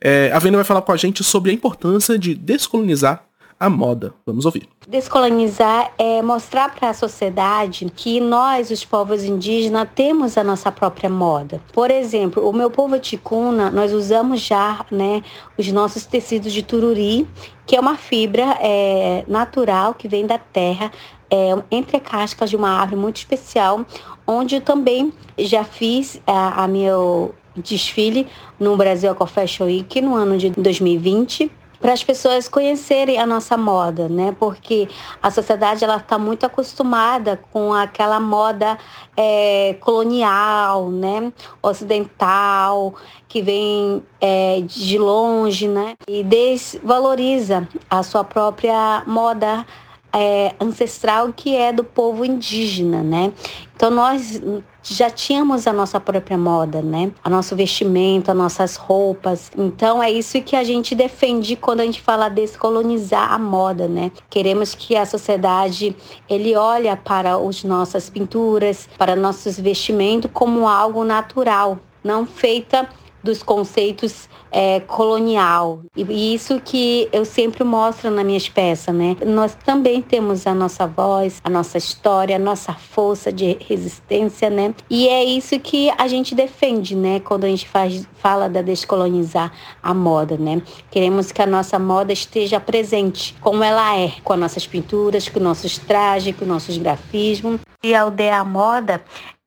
É, 0.00 0.32
a 0.32 0.38
Vênia 0.38 0.56
vai 0.56 0.64
falar 0.64 0.82
com 0.82 0.92
a 0.92 0.96
gente 0.96 1.22
sobre 1.22 1.50
a 1.50 1.54
importância 1.54 2.18
de 2.18 2.34
descolonizar 2.34 3.24
a 3.60 3.68
moda. 3.68 4.14
Vamos 4.24 4.46
ouvir. 4.46 4.66
Descolonizar 4.88 5.92
é 5.98 6.22
mostrar 6.22 6.74
para 6.74 6.88
a 6.88 6.94
sociedade 6.94 7.92
que 7.94 8.18
nós, 8.18 8.70
os 8.70 8.86
povos 8.86 9.22
indígenas, 9.22 9.86
temos 9.94 10.38
a 10.38 10.42
nossa 10.42 10.72
própria 10.72 11.10
moda. 11.10 11.60
Por 11.70 11.90
exemplo, 11.90 12.48
o 12.48 12.54
meu 12.54 12.70
povo 12.70 12.98
ticuna, 12.98 13.70
nós 13.70 13.92
usamos 13.92 14.40
já 14.40 14.86
né, 14.90 15.22
os 15.58 15.70
nossos 15.70 16.06
tecidos 16.06 16.54
de 16.54 16.62
tururi, 16.62 17.28
que 17.66 17.76
é 17.76 17.80
uma 17.80 17.98
fibra 17.98 18.56
é, 18.62 19.24
natural 19.28 19.92
que 19.92 20.08
vem 20.08 20.26
da 20.26 20.38
terra, 20.38 20.90
é, 21.30 21.50
entre 21.70 22.00
cascas 22.00 22.48
de 22.48 22.56
uma 22.56 22.70
árvore 22.70 22.98
muito 22.98 23.18
especial, 23.18 23.84
onde 24.26 24.56
eu 24.56 24.60
também 24.62 25.12
já 25.38 25.64
fiz 25.64 26.18
a, 26.26 26.64
a 26.64 26.66
meu 26.66 27.34
desfile 27.54 28.26
no 28.58 28.74
Brasil 28.74 29.10
Eco 29.10 29.26
Fashion 29.26 29.66
Week 29.66 30.00
no 30.00 30.14
ano 30.14 30.38
de 30.38 30.48
2020 30.50 31.59
para 31.80 31.92
as 31.92 32.04
pessoas 32.04 32.48
conhecerem 32.48 33.18
a 33.18 33.26
nossa 33.26 33.56
moda, 33.56 34.08
né? 34.08 34.36
Porque 34.38 34.88
a 35.22 35.30
sociedade 35.30 35.82
ela 35.82 35.96
está 35.96 36.18
muito 36.18 36.44
acostumada 36.44 37.40
com 37.50 37.72
aquela 37.72 38.20
moda 38.20 38.78
é, 39.16 39.76
colonial, 39.80 40.90
né? 40.90 41.32
Ocidental, 41.62 42.94
que 43.26 43.40
vem 43.40 44.02
é, 44.20 44.60
de 44.60 44.98
longe, 44.98 45.66
né? 45.66 45.94
E 46.06 46.22
desvaloriza 46.22 47.66
a 47.88 48.02
sua 48.02 48.24
própria 48.24 49.02
moda 49.06 49.64
é, 50.12 50.54
ancestral 50.60 51.32
que 51.32 51.54
é 51.56 51.72
do 51.72 51.84
povo 51.84 52.24
indígena, 52.24 53.02
né? 53.02 53.32
Então 53.74 53.90
nós 53.90 54.40
já 54.82 55.08
tínhamos 55.08 55.66
a 55.66 55.72
nossa 55.72 55.98
própria 56.00 56.36
moda, 56.36 56.82
né? 56.82 57.12
A 57.22 57.30
nosso 57.30 57.56
vestimento, 57.56 58.30
as 58.30 58.36
nossas 58.36 58.76
roupas. 58.76 59.50
Então 59.56 60.02
é 60.02 60.10
isso 60.10 60.40
que 60.42 60.56
a 60.56 60.64
gente 60.64 60.94
defende 60.94 61.56
quando 61.56 61.80
a 61.80 61.84
gente 61.84 62.00
fala 62.00 62.28
descolonizar 62.28 63.32
a 63.32 63.38
moda, 63.38 63.88
né? 63.88 64.10
Queremos 64.28 64.74
que 64.74 64.96
a 64.96 65.06
sociedade 65.06 65.96
ele 66.28 66.54
olha 66.56 66.96
para 66.96 67.36
as 67.36 67.64
nossas 67.64 68.10
pinturas, 68.10 68.88
para 68.98 69.16
nossos 69.16 69.58
vestimentos 69.58 70.30
como 70.32 70.68
algo 70.68 71.04
natural, 71.04 71.78
não 72.02 72.26
feita 72.26 72.88
dos 73.22 73.42
conceitos 73.42 74.28
é, 74.50 74.80
colonial. 74.80 75.80
E 75.96 76.34
isso 76.34 76.60
que 76.60 77.08
eu 77.12 77.24
sempre 77.24 77.62
mostro 77.64 78.10
nas 78.10 78.24
minhas 78.24 78.48
peças, 78.48 78.94
né? 78.94 79.16
Nós 79.24 79.54
também 79.54 80.02
temos 80.02 80.46
a 80.46 80.54
nossa 80.54 80.86
voz, 80.86 81.40
a 81.42 81.50
nossa 81.50 81.78
história, 81.78 82.36
a 82.36 82.38
nossa 82.38 82.72
força 82.72 83.32
de 83.32 83.56
resistência, 83.60 84.50
né? 84.50 84.74
E 84.88 85.08
é 85.08 85.24
isso 85.24 85.58
que 85.60 85.90
a 85.96 86.08
gente 86.08 86.34
defende, 86.34 86.96
né? 86.96 87.20
Quando 87.20 87.44
a 87.44 87.48
gente 87.48 87.68
faz, 87.68 88.06
fala 88.18 88.48
da 88.48 88.62
descolonizar 88.62 89.52
a 89.82 89.94
moda, 89.94 90.36
né? 90.36 90.62
Queremos 90.90 91.32
que 91.32 91.42
a 91.42 91.46
nossa 91.46 91.78
moda 91.78 92.12
esteja 92.12 92.58
presente, 92.58 93.36
como 93.40 93.62
ela 93.62 93.96
é, 93.96 94.12
com 94.24 94.32
as 94.32 94.40
nossas 94.40 94.66
pinturas, 94.66 95.28
com 95.28 95.40
nossos 95.40 95.78
trajes, 95.78 96.34
com 96.36 96.44
nossos 96.44 96.76
grafismos. 96.76 97.60
E 97.82 97.94
a 97.94 98.02
aldeia 98.02 98.44
moda 98.44 99.02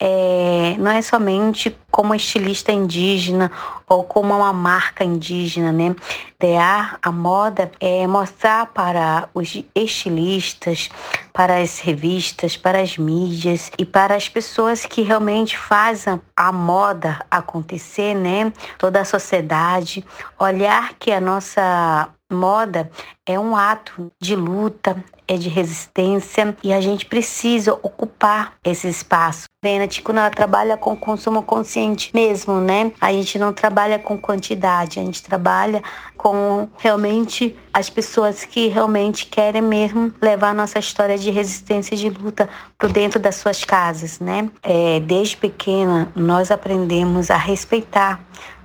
é, 0.06 0.76
não 0.78 0.92
é 0.92 1.02
somente 1.02 1.74
como 1.90 2.14
estilista 2.14 2.74
indígena 2.74 3.50
ou 3.88 4.04
como 4.04 4.36
uma 4.36 4.52
marca 4.52 5.02
indígena, 5.02 5.72
né? 5.72 5.96
Idear 6.36 7.00
a 7.02 7.10
moda 7.10 7.72
é 7.80 8.06
mostrar 8.06 8.66
para 8.66 9.30
os 9.34 9.64
estilistas, 9.74 10.90
para 11.32 11.62
as 11.62 11.80
revistas, 11.80 12.58
para 12.58 12.82
as 12.82 12.98
mídias 12.98 13.72
e 13.78 13.86
para 13.86 14.14
as 14.14 14.28
pessoas 14.28 14.86
que 14.86 15.04
realmente 15.04 15.58
fazem 15.58 16.20
a 16.36 16.52
moda 16.52 17.26
acontecer, 17.32 18.14
né? 18.14 18.52
Toda 18.78 19.00
a 19.00 19.06
sociedade, 19.06 20.04
olhar 20.38 20.96
que 21.00 21.14
a 21.14 21.22
nossa 21.22 22.10
moda 22.34 22.90
é 23.26 23.40
um 23.40 23.56
ato 23.56 24.12
de 24.20 24.36
luta, 24.36 25.02
é 25.28 25.38
de 25.38 25.48
resistência 25.48 26.56
e 26.62 26.74
a 26.74 26.82
gente 26.82 27.06
precisa 27.06 27.74
ocupar 27.74 28.54
esse 28.64 28.88
espaço. 28.88 29.46
Vena, 29.64 29.88
quando 30.04 30.18
ela 30.18 30.30
trabalha 30.30 30.76
com 30.76 30.96
consumo 30.96 31.42
consciente 31.42 32.12
mesmo, 32.14 32.60
né? 32.60 32.92
A 33.00 33.14
gente 33.14 33.40
não 33.40 33.54
trabalha 33.54 33.98
com 33.98 34.18
quantidade, 34.18 35.00
a 35.00 35.04
gente 35.04 35.24
trabalha 35.24 35.82
com 36.18 36.68
realmente 36.78 37.56
as 37.74 37.90
pessoas 37.90 38.44
que 38.44 38.68
realmente 38.68 39.26
querem 39.28 39.62
mesmo 39.62 40.14
levar 40.22 40.50
a 40.50 40.54
nossa 40.54 40.80
história 40.80 41.18
de 41.18 41.32
resistência 41.32 41.96
e 41.96 41.98
de 41.98 42.10
luta 42.10 42.50
para 42.78 42.90
dentro 42.90 43.20
das 43.20 43.36
suas 43.36 43.64
casas, 43.64 44.20
né? 44.20 44.50
É, 44.62 45.00
desde 45.00 45.38
pequena, 45.38 46.12
nós 46.14 46.52
aprendemos 46.52 47.32
a 47.32 47.38
respeitar 47.38 48.20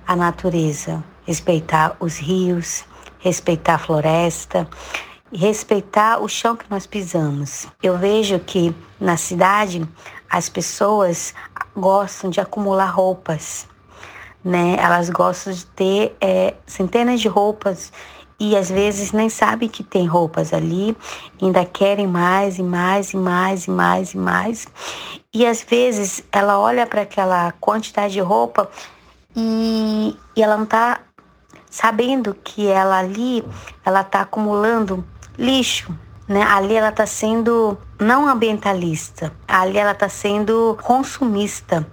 a 0.05 0.15
natureza, 0.15 1.03
respeitar 1.25 1.95
os 1.99 2.17
rios, 2.17 2.83
respeitar 3.19 3.75
a 3.75 3.77
floresta, 3.77 4.67
respeitar 5.31 6.19
o 6.19 6.27
chão 6.27 6.55
que 6.55 6.65
nós 6.69 6.87
pisamos. 6.87 7.67
Eu 7.83 7.97
vejo 7.97 8.39
que 8.39 8.75
na 8.99 9.17
cidade 9.17 9.87
as 10.29 10.49
pessoas 10.49 11.33
gostam 11.75 12.29
de 12.29 12.39
acumular 12.39 12.87
roupas, 12.87 13.67
né? 14.43 14.75
Elas 14.79 15.09
gostam 15.09 15.53
de 15.53 15.65
ter 15.67 16.15
é, 16.19 16.55
centenas 16.65 17.21
de 17.21 17.27
roupas 17.27 17.91
e 18.39 18.55
às 18.55 18.69
vezes 18.69 19.11
nem 19.11 19.29
sabem 19.29 19.67
que 19.67 19.83
tem 19.83 20.05
roupas 20.05 20.53
ali, 20.53 20.95
ainda 21.41 21.65
querem 21.65 22.07
mais 22.07 22.57
e 22.57 22.63
mais 22.63 23.13
e 23.13 23.17
mais 23.17 23.65
e 23.65 23.71
mais 23.71 24.13
e 24.13 24.17
mais. 24.17 24.67
E 25.33 25.45
às 25.45 25.61
vezes 25.61 26.23
ela 26.31 26.57
olha 26.57 26.87
para 26.87 27.01
aquela 27.01 27.51
quantidade 27.59 28.13
de 28.13 28.21
roupa 28.21 28.69
e, 29.35 30.15
e 30.35 30.41
ela 30.41 30.55
não 30.55 30.63
está 30.63 31.01
sabendo 31.69 32.33
que 32.33 32.67
ela 32.67 32.99
ali 32.99 33.43
ela 33.85 34.01
está 34.01 34.21
acumulando 34.21 35.05
lixo, 35.37 35.93
né? 36.27 36.43
Ali 36.43 36.75
ela 36.75 36.89
está 36.89 37.05
sendo 37.05 37.77
não 37.99 38.27
ambientalista, 38.27 39.31
ali 39.47 39.77
ela 39.77 39.91
está 39.91 40.09
sendo 40.09 40.77
consumista. 40.81 41.85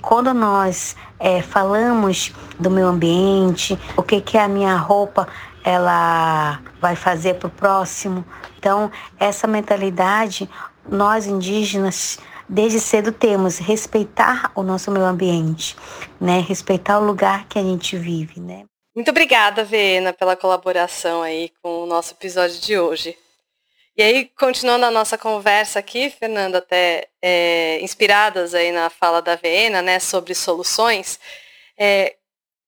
Quando 0.00 0.34
nós 0.34 0.94
é, 1.18 1.40
falamos 1.40 2.32
do 2.58 2.70
meio 2.70 2.88
ambiente, 2.88 3.78
o 3.96 4.02
que 4.02 4.20
que 4.20 4.36
a 4.36 4.46
minha 4.46 4.76
roupa 4.76 5.26
ela 5.64 6.60
vai 6.80 6.94
fazer 6.94 7.34
para 7.34 7.46
o 7.46 7.50
próximo, 7.50 8.22
então 8.58 8.90
essa 9.18 9.46
mentalidade 9.46 10.48
nós 10.86 11.26
indígenas 11.26 12.18
desde 12.46 12.78
cedo 12.78 13.10
temos 13.10 13.58
respeitar 13.58 14.50
o 14.54 14.62
nosso 14.62 14.90
meio 14.90 15.06
ambiente, 15.06 15.76
né? 16.20 16.40
Respeitar 16.40 16.98
o 16.98 17.06
lugar 17.06 17.46
que 17.46 17.58
a 17.58 17.62
gente 17.62 17.96
vive, 17.96 18.40
né? 18.40 18.64
Muito 18.94 19.10
obrigada, 19.10 19.64
Vena, 19.64 20.12
pela 20.12 20.36
colaboração 20.36 21.20
aí 21.20 21.50
com 21.60 21.82
o 21.82 21.86
nosso 21.86 22.12
episódio 22.12 22.60
de 22.60 22.78
hoje. 22.78 23.18
E 23.96 24.02
aí, 24.02 24.26
continuando 24.38 24.84
a 24.84 24.90
nossa 24.90 25.18
conversa 25.18 25.80
aqui, 25.80 26.10
Fernando, 26.10 26.54
até 26.56 27.08
é, 27.20 27.80
inspiradas 27.80 28.54
aí 28.54 28.70
na 28.70 28.88
fala 28.90 29.20
da 29.20 29.34
Vena, 29.34 29.82
né, 29.82 29.98
sobre 29.98 30.32
soluções, 30.32 31.18
é, 31.76 32.14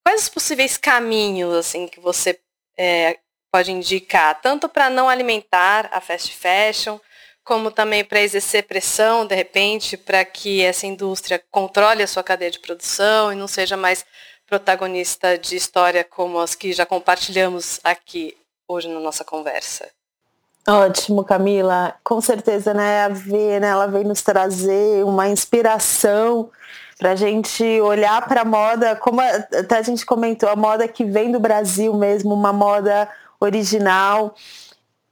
quais 0.04 0.22
os 0.22 0.28
possíveis 0.28 0.76
caminhos, 0.76 1.54
assim, 1.54 1.86
que 1.86 2.00
você 2.00 2.40
é, 2.76 3.18
pode 3.52 3.70
indicar, 3.70 4.40
tanto 4.40 4.68
para 4.68 4.90
não 4.90 5.08
alimentar 5.08 5.88
a 5.92 6.00
fast 6.00 6.34
fashion, 6.36 6.98
como 7.44 7.70
também 7.70 8.04
para 8.04 8.20
exercer 8.20 8.64
pressão, 8.64 9.24
de 9.24 9.34
repente, 9.36 9.96
para 9.96 10.24
que 10.24 10.60
essa 10.62 10.88
indústria 10.88 11.40
controle 11.52 12.02
a 12.02 12.06
sua 12.08 12.24
cadeia 12.24 12.50
de 12.50 12.58
produção 12.58 13.32
e 13.32 13.36
não 13.36 13.46
seja 13.46 13.76
mais 13.76 14.04
protagonista 14.46 15.36
de 15.36 15.56
história 15.56 16.04
como 16.04 16.38
as 16.38 16.54
que 16.54 16.72
já 16.72 16.86
compartilhamos 16.86 17.80
aqui 17.82 18.36
hoje 18.68 18.88
na 18.88 19.00
nossa 19.00 19.24
conversa. 19.24 19.88
Ótimo, 20.68 21.24
Camila. 21.24 21.94
Com 22.02 22.20
certeza, 22.20 22.74
né, 22.74 23.04
a 23.04 23.08
Vê, 23.08 23.60
né, 23.60 23.68
ela 23.68 23.86
vem 23.86 24.04
nos 24.04 24.22
trazer 24.22 25.04
uma 25.04 25.28
inspiração 25.28 26.50
para 26.98 27.12
a 27.12 27.16
gente 27.16 27.62
olhar 27.80 28.26
para 28.26 28.40
a 28.40 28.44
moda, 28.44 28.96
como 28.96 29.20
até 29.20 29.78
a 29.78 29.82
gente 29.82 30.04
comentou, 30.04 30.48
a 30.48 30.56
moda 30.56 30.88
que 30.88 31.04
vem 31.04 31.30
do 31.30 31.38
Brasil 31.38 31.94
mesmo, 31.94 32.34
uma 32.34 32.52
moda 32.52 33.08
original. 33.38 34.34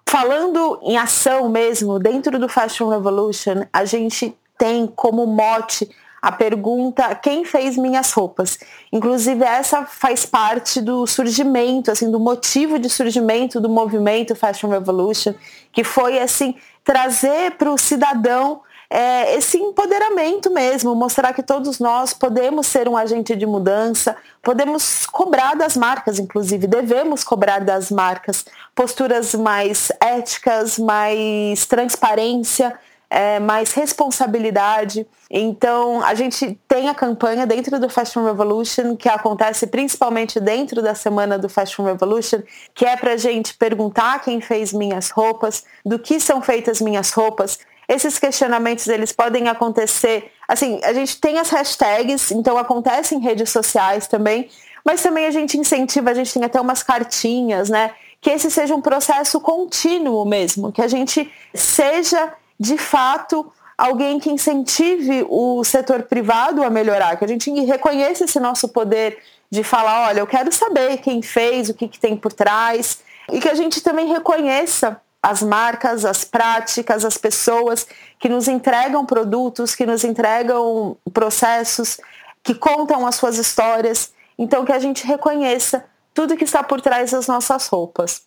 Falando 0.08 0.80
em 0.82 0.96
ação 0.96 1.48
mesmo, 1.48 1.98
dentro 1.98 2.38
do 2.38 2.48
Fashion 2.48 2.88
Revolution, 2.88 3.66
a 3.72 3.84
gente 3.84 4.36
tem 4.56 4.86
como 4.86 5.26
mote 5.26 5.90
a 6.24 6.32
pergunta 6.32 7.14
quem 7.16 7.44
fez 7.44 7.76
minhas 7.76 8.10
roupas. 8.12 8.58
Inclusive 8.90 9.44
essa 9.44 9.84
faz 9.84 10.24
parte 10.24 10.80
do 10.80 11.06
surgimento, 11.06 11.90
assim, 11.90 12.10
do 12.10 12.18
motivo 12.18 12.78
de 12.78 12.88
surgimento 12.88 13.60
do 13.60 13.68
movimento 13.68 14.34
Fashion 14.34 14.70
Revolution, 14.70 15.34
que 15.70 15.84
foi 15.84 16.18
assim 16.18 16.54
trazer 16.82 17.52
para 17.58 17.70
o 17.70 17.76
cidadão 17.76 18.62
é, 18.88 19.36
esse 19.36 19.58
empoderamento 19.58 20.50
mesmo, 20.50 20.94
mostrar 20.94 21.34
que 21.34 21.42
todos 21.42 21.78
nós 21.78 22.14
podemos 22.14 22.66
ser 22.66 22.88
um 22.88 22.96
agente 22.96 23.36
de 23.36 23.44
mudança, 23.44 24.16
podemos 24.42 25.04
cobrar 25.04 25.54
das 25.54 25.76
marcas, 25.76 26.18
inclusive, 26.18 26.66
devemos 26.66 27.22
cobrar 27.22 27.58
das 27.60 27.90
marcas 27.90 28.46
posturas 28.74 29.34
mais 29.34 29.92
éticas, 30.00 30.78
mais 30.78 31.66
transparência, 31.66 32.78
é, 33.14 33.38
mais 33.38 33.72
responsabilidade. 33.72 35.06
Então, 35.30 36.02
a 36.02 36.14
gente 36.14 36.58
tem 36.66 36.88
a 36.88 36.94
campanha 36.94 37.46
dentro 37.46 37.78
do 37.78 37.88
Fashion 37.88 38.24
Revolution, 38.24 38.96
que 38.96 39.08
acontece 39.08 39.68
principalmente 39.68 40.40
dentro 40.40 40.82
da 40.82 40.96
semana 40.96 41.38
do 41.38 41.48
Fashion 41.48 41.84
Revolution, 41.84 42.42
que 42.74 42.84
é 42.84 42.96
para 42.96 43.16
gente 43.16 43.54
perguntar 43.54 44.20
quem 44.20 44.40
fez 44.40 44.72
minhas 44.72 45.10
roupas, 45.10 45.62
do 45.86 45.96
que 45.96 46.18
são 46.18 46.42
feitas 46.42 46.80
minhas 46.80 47.12
roupas. 47.12 47.60
Esses 47.88 48.18
questionamentos, 48.18 48.88
eles 48.88 49.12
podem 49.12 49.46
acontecer, 49.46 50.32
assim, 50.48 50.80
a 50.82 50.92
gente 50.92 51.20
tem 51.20 51.38
as 51.38 51.50
hashtags, 51.50 52.32
então 52.32 52.58
acontece 52.58 53.14
em 53.14 53.20
redes 53.20 53.50
sociais 53.50 54.08
também, 54.08 54.48
mas 54.84 55.02
também 55.02 55.26
a 55.26 55.30
gente 55.30 55.56
incentiva, 55.56 56.10
a 56.10 56.14
gente 56.14 56.34
tem 56.34 56.42
até 56.42 56.60
umas 56.60 56.82
cartinhas, 56.82 57.70
né? 57.70 57.92
Que 58.20 58.30
esse 58.30 58.50
seja 58.50 58.74
um 58.74 58.80
processo 58.80 59.40
contínuo 59.40 60.24
mesmo, 60.24 60.72
que 60.72 60.82
a 60.82 60.88
gente 60.88 61.30
seja 61.54 62.32
de 62.58 62.78
fato, 62.78 63.52
alguém 63.76 64.18
que 64.18 64.30
incentive 64.30 65.26
o 65.28 65.64
setor 65.64 66.02
privado 66.04 66.62
a 66.62 66.70
melhorar, 66.70 67.16
que 67.16 67.24
a 67.24 67.28
gente 67.28 67.50
reconheça 67.64 68.24
esse 68.24 68.38
nosso 68.38 68.68
poder 68.68 69.18
de 69.50 69.62
falar, 69.62 70.08
olha, 70.08 70.20
eu 70.20 70.26
quero 70.26 70.52
saber 70.52 70.98
quem 70.98 71.22
fez, 71.22 71.68
o 71.68 71.74
que, 71.74 71.88
que 71.88 71.98
tem 71.98 72.16
por 72.16 72.32
trás, 72.32 73.00
e 73.30 73.40
que 73.40 73.48
a 73.48 73.54
gente 73.54 73.80
também 73.82 74.08
reconheça 74.08 75.00
as 75.22 75.42
marcas, 75.42 76.04
as 76.04 76.22
práticas, 76.22 77.04
as 77.04 77.16
pessoas 77.16 77.86
que 78.18 78.28
nos 78.28 78.46
entregam 78.46 79.06
produtos, 79.06 79.74
que 79.74 79.86
nos 79.86 80.04
entregam 80.04 80.96
processos, 81.14 81.98
que 82.42 82.54
contam 82.54 83.06
as 83.06 83.14
suas 83.14 83.38
histórias. 83.38 84.12
Então, 84.38 84.66
que 84.66 84.72
a 84.72 84.78
gente 84.78 85.06
reconheça 85.06 85.84
tudo 86.12 86.36
que 86.36 86.44
está 86.44 86.62
por 86.62 86.80
trás 86.80 87.12
das 87.12 87.26
nossas 87.26 87.66
roupas. 87.68 88.22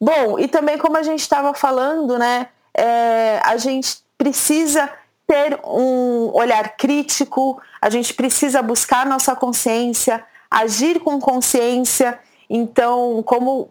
Bom, 0.00 0.38
e 0.38 0.48
também 0.48 0.78
como 0.78 0.96
a 0.96 1.02
gente 1.02 1.20
estava 1.20 1.52
falando, 1.52 2.18
né, 2.18 2.48
é, 2.76 3.40
a 3.44 3.56
gente 3.56 3.98
precisa 4.16 4.90
ter 5.26 5.58
um 5.64 6.30
olhar 6.34 6.76
crítico, 6.76 7.60
a 7.80 7.88
gente 7.88 8.12
precisa 8.12 8.60
buscar 8.60 9.06
nossa 9.06 9.34
consciência, 9.34 10.24
agir 10.50 11.00
com 11.00 11.18
consciência. 11.18 12.18
Então, 12.48 13.22
como 13.24 13.70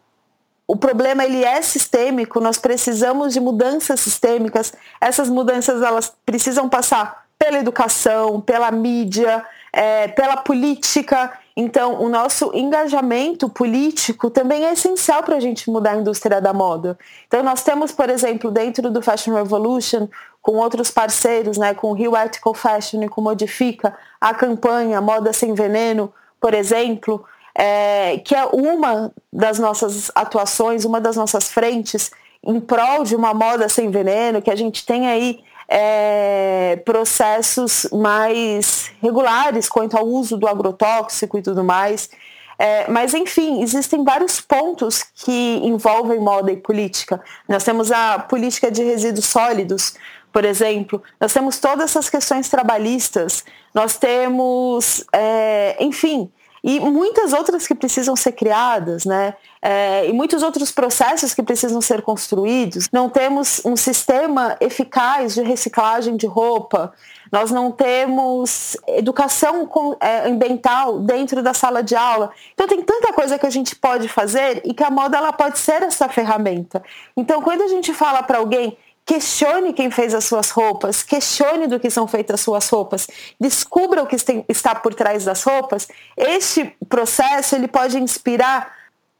o 0.67 0.75
problema 0.75 1.23
ele 1.23 1.43
é 1.43 1.61
sistêmico, 1.61 2.39
nós 2.39 2.57
precisamos 2.57 3.33
de 3.33 3.39
mudanças 3.39 3.99
sistêmicas. 3.99 4.73
Essas 4.99 5.29
mudanças 5.29 5.81
elas 5.81 6.13
precisam 6.25 6.67
passar 6.69 7.25
pela 7.37 7.59
educação, 7.59 8.39
pela 8.39 8.71
mídia, 8.71 9.45
é, 9.71 10.07
pela 10.07 10.37
política. 10.37 11.37
Então, 11.55 12.01
o 12.01 12.09
nosso 12.09 12.51
engajamento 12.53 13.47
político 13.47 14.29
também 14.29 14.65
é 14.65 14.73
essencial 14.73 15.21
para 15.21 15.35
a 15.35 15.39
gente 15.39 15.69
mudar 15.69 15.91
a 15.91 15.97
indústria 15.97 16.41
da 16.41 16.51
moda. 16.51 16.97
Então, 17.27 17.43
nós 17.43 17.63
temos, 17.63 17.91
por 17.91 18.09
exemplo, 18.09 18.49
dentro 18.49 18.89
do 18.89 19.01
Fashion 19.01 19.35
Revolution, 19.35 20.07
com 20.41 20.53
outros 20.53 20.89
parceiros, 20.89 21.57
né, 21.57 21.73
com 21.73 21.91
o 21.91 21.93
Rio 21.93 22.17
Ethical 22.17 22.53
Fashion 22.53 23.03
e 23.03 23.07
com 23.07 23.21
Modifica, 23.21 23.95
a 24.19 24.33
campanha 24.33 24.99
Moda 24.99 25.31
Sem 25.31 25.53
Veneno, 25.53 26.11
por 26.41 26.53
exemplo, 26.53 27.23
é, 27.55 28.17
que 28.17 28.35
é 28.35 28.45
uma 28.45 29.11
das 29.31 29.59
nossas 29.59 30.11
atuações, 30.15 30.85
uma 30.85 30.99
das 30.99 31.15
nossas 31.15 31.49
frentes 31.49 32.11
em 32.43 32.59
prol 32.59 33.03
de 33.03 33.15
uma 33.15 33.33
moda 33.33 33.69
sem 33.69 33.89
veneno, 33.89 34.41
que 34.41 34.51
a 34.51 34.55
gente 34.55 34.85
tem 34.85 35.07
aí 35.07 35.39
é, 35.67 36.81
processos 36.85 37.87
mais 37.91 38.91
regulares 39.01 39.69
quanto 39.69 39.97
ao 39.97 40.05
uso 40.05 40.37
do 40.37 40.47
agrotóxico 40.47 41.37
e 41.37 41.41
tudo 41.41 41.63
mais. 41.63 42.09
É, 42.57 42.89
mas, 42.89 43.13
enfim, 43.13 43.61
existem 43.61 44.03
vários 44.03 44.39
pontos 44.39 45.03
que 45.03 45.59
envolvem 45.63 46.19
moda 46.19 46.51
e 46.51 46.57
política. 46.57 47.21
Nós 47.47 47.63
temos 47.63 47.91
a 47.91 48.19
política 48.19 48.71
de 48.71 48.83
resíduos 48.83 49.25
sólidos, 49.25 49.95
por 50.33 50.45
exemplo, 50.45 51.01
nós 51.19 51.31
temos 51.31 51.59
todas 51.59 51.91
essas 51.91 52.09
questões 52.09 52.49
trabalhistas, 52.49 53.45
nós 53.71 53.97
temos, 53.97 55.05
é, 55.13 55.77
enfim, 55.79 56.31
e 56.63 56.79
muitas 56.79 57.33
outras 57.33 57.67
que 57.67 57.75
precisam 57.75 58.15
ser 58.15 58.31
criadas, 58.31 59.03
né? 59.03 59.35
É, 59.61 60.07
e 60.07 60.13
muitos 60.13 60.41
outros 60.41 60.71
processos 60.71 61.33
que 61.33 61.43
precisam 61.43 61.81
ser 61.81 62.01
construídos. 62.01 62.89
Não 62.91 63.09
temos 63.09 63.61
um 63.65 63.75
sistema 63.75 64.55
eficaz 64.61 65.33
de 65.33 65.41
reciclagem 65.41 66.15
de 66.15 66.25
roupa, 66.25 66.93
nós 67.31 67.51
não 67.51 67.71
temos 67.71 68.77
educação 68.87 69.69
é, 69.99 70.29
ambiental 70.29 70.99
dentro 70.99 71.43
da 71.43 71.53
sala 71.53 71.83
de 71.83 71.95
aula. 71.95 72.31
Então 72.53 72.67
tem 72.67 72.81
tanta 72.81 73.11
coisa 73.11 73.37
que 73.37 73.45
a 73.45 73.49
gente 73.49 73.75
pode 73.75 74.07
fazer 74.07 74.61
e 74.63 74.73
que 74.73 74.83
a 74.83 74.89
moda 74.89 75.17
ela 75.17 75.33
pode 75.33 75.59
ser 75.59 75.81
essa 75.81 76.07
ferramenta. 76.07 76.81
Então 77.17 77.41
quando 77.41 77.63
a 77.63 77.67
gente 77.67 77.93
fala 77.93 78.23
para 78.23 78.37
alguém 78.37 78.77
Questione 79.05 79.73
quem 79.73 79.91
fez 79.91 80.13
as 80.13 80.23
suas 80.23 80.49
roupas, 80.49 81.03
questione 81.03 81.67
do 81.67 81.79
que 81.79 81.89
são 81.89 82.07
feitas 82.07 82.35
as 82.35 82.41
suas 82.41 82.69
roupas, 82.69 83.07
descubra 83.39 84.01
o 84.01 84.07
que 84.07 84.15
está 84.47 84.73
por 84.75 84.93
trás 84.93 85.25
das 85.25 85.43
roupas. 85.43 85.87
Este 86.15 86.73
processo 86.87 87.55
ele 87.55 87.67
pode 87.67 87.97
inspirar 87.97 88.73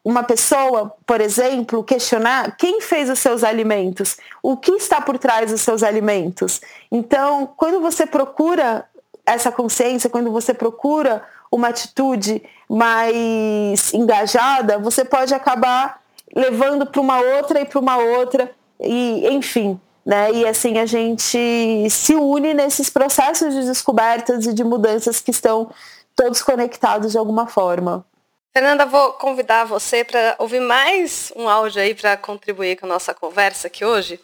uma 0.05 0.23
pessoa, 0.23 0.93
por 1.05 1.21
exemplo, 1.21 1.83
questionar 1.83 2.55
quem 2.57 2.81
fez 2.81 3.09
os 3.09 3.19
seus 3.19 3.43
alimentos, 3.43 4.17
o 4.41 4.57
que 4.57 4.71
está 4.71 5.01
por 5.01 5.17
trás 5.17 5.51
dos 5.51 5.61
seus 5.61 5.83
alimentos. 5.83 6.61
Então, 6.91 7.53
quando 7.57 7.79
você 7.81 8.05
procura 8.05 8.85
essa 9.25 9.51
consciência, 9.51 10.09
quando 10.09 10.31
você 10.31 10.53
procura 10.53 11.23
uma 11.51 11.69
atitude 11.69 12.41
mais 12.69 13.93
engajada, 13.93 14.77
você 14.77 15.05
pode 15.05 15.33
acabar 15.33 16.01
levando 16.35 16.85
para 16.85 16.99
uma 16.99 17.19
outra 17.19 17.61
e 17.61 17.65
para 17.65 17.79
uma 17.79 17.97
outra 17.97 18.51
e 18.83 19.27
enfim, 19.29 19.79
né? 20.05 20.31
E 20.31 20.47
assim 20.47 20.77
a 20.77 20.85
gente 20.85 21.89
se 21.89 22.15
une 22.15 22.53
nesses 22.53 22.89
processos 22.89 23.53
de 23.53 23.65
descobertas 23.65 24.45
e 24.45 24.53
de 24.53 24.63
mudanças 24.63 25.19
que 25.19 25.31
estão 25.31 25.71
todos 26.15 26.41
conectados 26.41 27.11
de 27.11 27.17
alguma 27.17 27.47
forma. 27.47 28.05
Fernanda, 28.53 28.85
vou 28.85 29.13
convidar 29.13 29.65
você 29.65 30.03
para 30.03 30.35
ouvir 30.37 30.59
mais 30.59 31.33
um 31.35 31.49
áudio 31.49 31.81
aí 31.81 31.95
para 31.95 32.15
contribuir 32.15 32.75
com 32.77 32.85
a 32.85 32.89
nossa 32.89 33.11
conversa 33.11 33.65
aqui 33.65 33.83
hoje, 33.83 34.19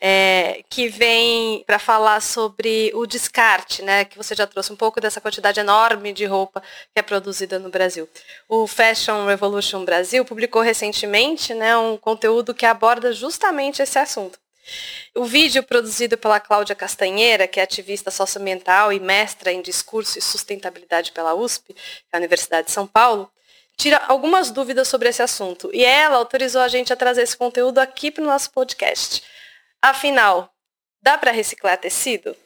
é, 0.00 0.62
que 0.68 0.88
vem 0.88 1.62
para 1.66 1.78
falar 1.78 2.20
sobre 2.20 2.90
o 2.94 3.06
descarte, 3.06 3.82
né? 3.82 4.04
Que 4.04 4.16
você 4.16 4.34
já 4.34 4.46
trouxe 4.46 4.72
um 4.72 4.76
pouco 4.76 5.00
dessa 5.00 5.20
quantidade 5.20 5.60
enorme 5.60 6.12
de 6.12 6.24
roupa 6.24 6.60
que 6.60 6.98
é 6.98 7.02
produzida 7.02 7.58
no 7.58 7.70
Brasil. 7.70 8.08
O 8.48 8.66
Fashion 8.66 9.26
Revolution 9.26 9.84
Brasil 9.84 10.24
publicou 10.24 10.62
recentemente 10.62 11.54
né, 11.54 11.76
um 11.76 11.96
conteúdo 11.96 12.54
que 12.54 12.66
aborda 12.66 13.12
justamente 13.12 13.82
esse 13.82 13.98
assunto. 13.98 14.38
O 15.14 15.24
vídeo 15.24 15.62
produzido 15.62 16.16
pela 16.16 16.38
Cláudia 16.38 16.74
Castanheira, 16.74 17.48
que 17.48 17.58
é 17.58 17.62
ativista 17.62 18.10
socioambiental 18.10 18.92
e 18.92 19.00
mestra 19.00 19.52
em 19.52 19.60
discurso 19.60 20.18
e 20.18 20.22
sustentabilidade 20.22 21.12
pela 21.12 21.34
USP, 21.34 21.74
é 22.12 22.16
a 22.16 22.18
Universidade 22.18 22.66
de 22.66 22.72
São 22.72 22.86
Paulo, 22.86 23.30
tira 23.76 23.96
algumas 24.08 24.50
dúvidas 24.50 24.88
sobre 24.88 25.08
esse 25.08 25.22
assunto. 25.22 25.70
E 25.72 25.84
ela 25.84 26.16
autorizou 26.16 26.60
a 26.60 26.68
gente 26.68 26.92
a 26.92 26.96
trazer 26.96 27.22
esse 27.22 27.36
conteúdo 27.36 27.78
aqui 27.78 28.10
para 28.10 28.22
o 28.22 28.26
nosso 28.26 28.50
podcast. 28.50 29.22
Afinal, 29.82 30.50
dá 31.02 31.16
para 31.16 31.30
reciclar 31.30 31.78
tecido? 31.78 32.36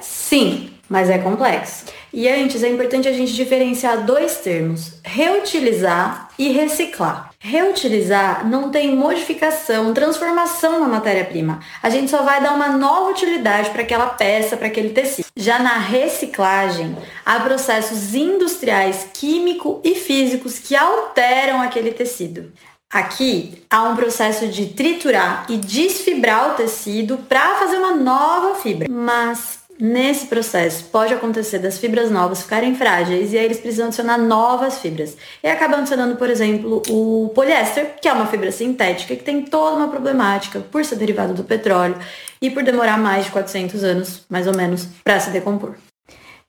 Sim, 0.00 0.72
mas 0.88 1.08
é 1.08 1.18
complexo. 1.18 1.84
E 2.12 2.28
antes 2.28 2.62
é 2.64 2.68
importante 2.68 3.06
a 3.06 3.12
gente 3.12 3.32
diferenciar 3.32 4.04
dois 4.04 4.38
termos: 4.38 4.94
reutilizar 5.04 6.30
e 6.36 6.48
reciclar. 6.50 7.30
Reutilizar 7.38 8.46
não 8.48 8.70
tem 8.70 8.94
modificação, 8.94 9.94
transformação 9.94 10.80
na 10.80 10.88
matéria-prima. 10.88 11.60
A 11.82 11.88
gente 11.90 12.10
só 12.10 12.22
vai 12.22 12.42
dar 12.42 12.54
uma 12.54 12.68
nova 12.68 13.10
utilidade 13.10 13.70
para 13.70 13.82
aquela 13.82 14.06
peça, 14.06 14.56
para 14.56 14.66
aquele 14.66 14.90
tecido. 14.90 15.26
Já 15.36 15.58
na 15.58 15.78
reciclagem, 15.78 16.96
há 17.24 17.38
processos 17.40 18.14
industriais, 18.14 19.08
químico 19.14 19.80
e 19.84 19.94
físicos 19.94 20.58
que 20.58 20.74
alteram 20.74 21.60
aquele 21.62 21.92
tecido. 21.92 22.52
Aqui 22.90 23.62
há 23.70 23.84
um 23.84 23.94
processo 23.94 24.48
de 24.48 24.66
triturar 24.66 25.46
e 25.48 25.56
desfibrar 25.56 26.50
o 26.50 26.54
tecido 26.54 27.18
para 27.18 27.54
fazer 27.54 27.76
uma 27.76 27.94
nova 27.94 28.56
fibra. 28.56 28.88
Mas 28.90 29.60
Nesse 29.82 30.26
processo, 30.26 30.84
pode 30.92 31.14
acontecer 31.14 31.58
das 31.58 31.78
fibras 31.78 32.10
novas 32.10 32.42
ficarem 32.42 32.74
frágeis 32.74 33.32
e 33.32 33.38
aí 33.38 33.46
eles 33.46 33.58
precisam 33.58 33.86
adicionar 33.86 34.18
novas 34.18 34.78
fibras. 34.78 35.16
E 35.42 35.48
acabam 35.48 35.80
adicionando, 35.80 36.16
por 36.16 36.28
exemplo, 36.28 36.82
o 36.90 37.30
poliéster, 37.34 37.94
que 37.98 38.06
é 38.06 38.12
uma 38.12 38.26
fibra 38.26 38.52
sintética 38.52 39.16
que 39.16 39.24
tem 39.24 39.40
toda 39.40 39.76
uma 39.76 39.88
problemática 39.88 40.60
por 40.60 40.84
ser 40.84 40.96
derivado 40.96 41.32
do 41.32 41.44
petróleo 41.44 41.96
e 42.42 42.50
por 42.50 42.62
demorar 42.62 42.98
mais 42.98 43.24
de 43.24 43.30
400 43.30 43.82
anos, 43.82 44.20
mais 44.28 44.46
ou 44.46 44.54
menos, 44.54 44.86
para 45.02 45.18
se 45.18 45.30
decompor. 45.30 45.76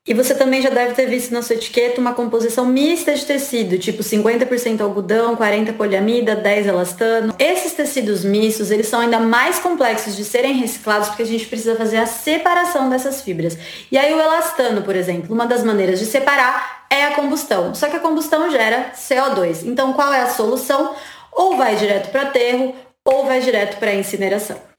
E 0.07 0.15
você 0.15 0.33
também 0.33 0.63
já 0.63 0.71
deve 0.71 0.95
ter 0.95 1.05
visto 1.05 1.31
na 1.31 1.43
sua 1.43 1.55
etiqueta 1.55 2.01
uma 2.01 2.15
composição 2.15 2.65
mista 2.65 3.13
de 3.13 3.23
tecido, 3.23 3.77
tipo 3.77 4.01
50% 4.01 4.81
algodão, 4.81 5.37
40% 5.37 5.77
poliamida, 5.77 6.35
10% 6.35 6.65
elastano. 6.65 7.35
Esses 7.37 7.73
tecidos 7.73 8.25
mistos, 8.25 8.71
eles 8.71 8.87
são 8.87 8.99
ainda 8.99 9.19
mais 9.19 9.59
complexos 9.59 10.15
de 10.15 10.25
serem 10.25 10.53
reciclados 10.53 11.09
porque 11.09 11.21
a 11.21 11.25
gente 11.27 11.45
precisa 11.45 11.75
fazer 11.75 11.97
a 11.97 12.07
separação 12.07 12.89
dessas 12.89 13.21
fibras. 13.21 13.55
E 13.91 13.97
aí 13.97 14.11
o 14.11 14.19
elastano, 14.19 14.81
por 14.81 14.95
exemplo, 14.95 15.35
uma 15.35 15.45
das 15.45 15.63
maneiras 15.63 15.99
de 15.99 16.07
separar 16.07 16.87
é 16.89 17.05
a 17.05 17.11
combustão. 17.11 17.75
Só 17.75 17.87
que 17.87 17.97
a 17.97 17.99
combustão 17.99 18.49
gera 18.49 18.93
CO2. 18.95 19.67
Então 19.67 19.93
qual 19.93 20.11
é 20.11 20.21
a 20.21 20.29
solução? 20.29 20.95
Ou 21.31 21.55
vai 21.57 21.75
direto 21.75 22.09
para 22.09 22.23
aterro 22.23 22.73
ou 23.05 23.25
vai 23.25 23.39
direto 23.39 23.77
para 23.77 23.93
incineração. 23.93 24.70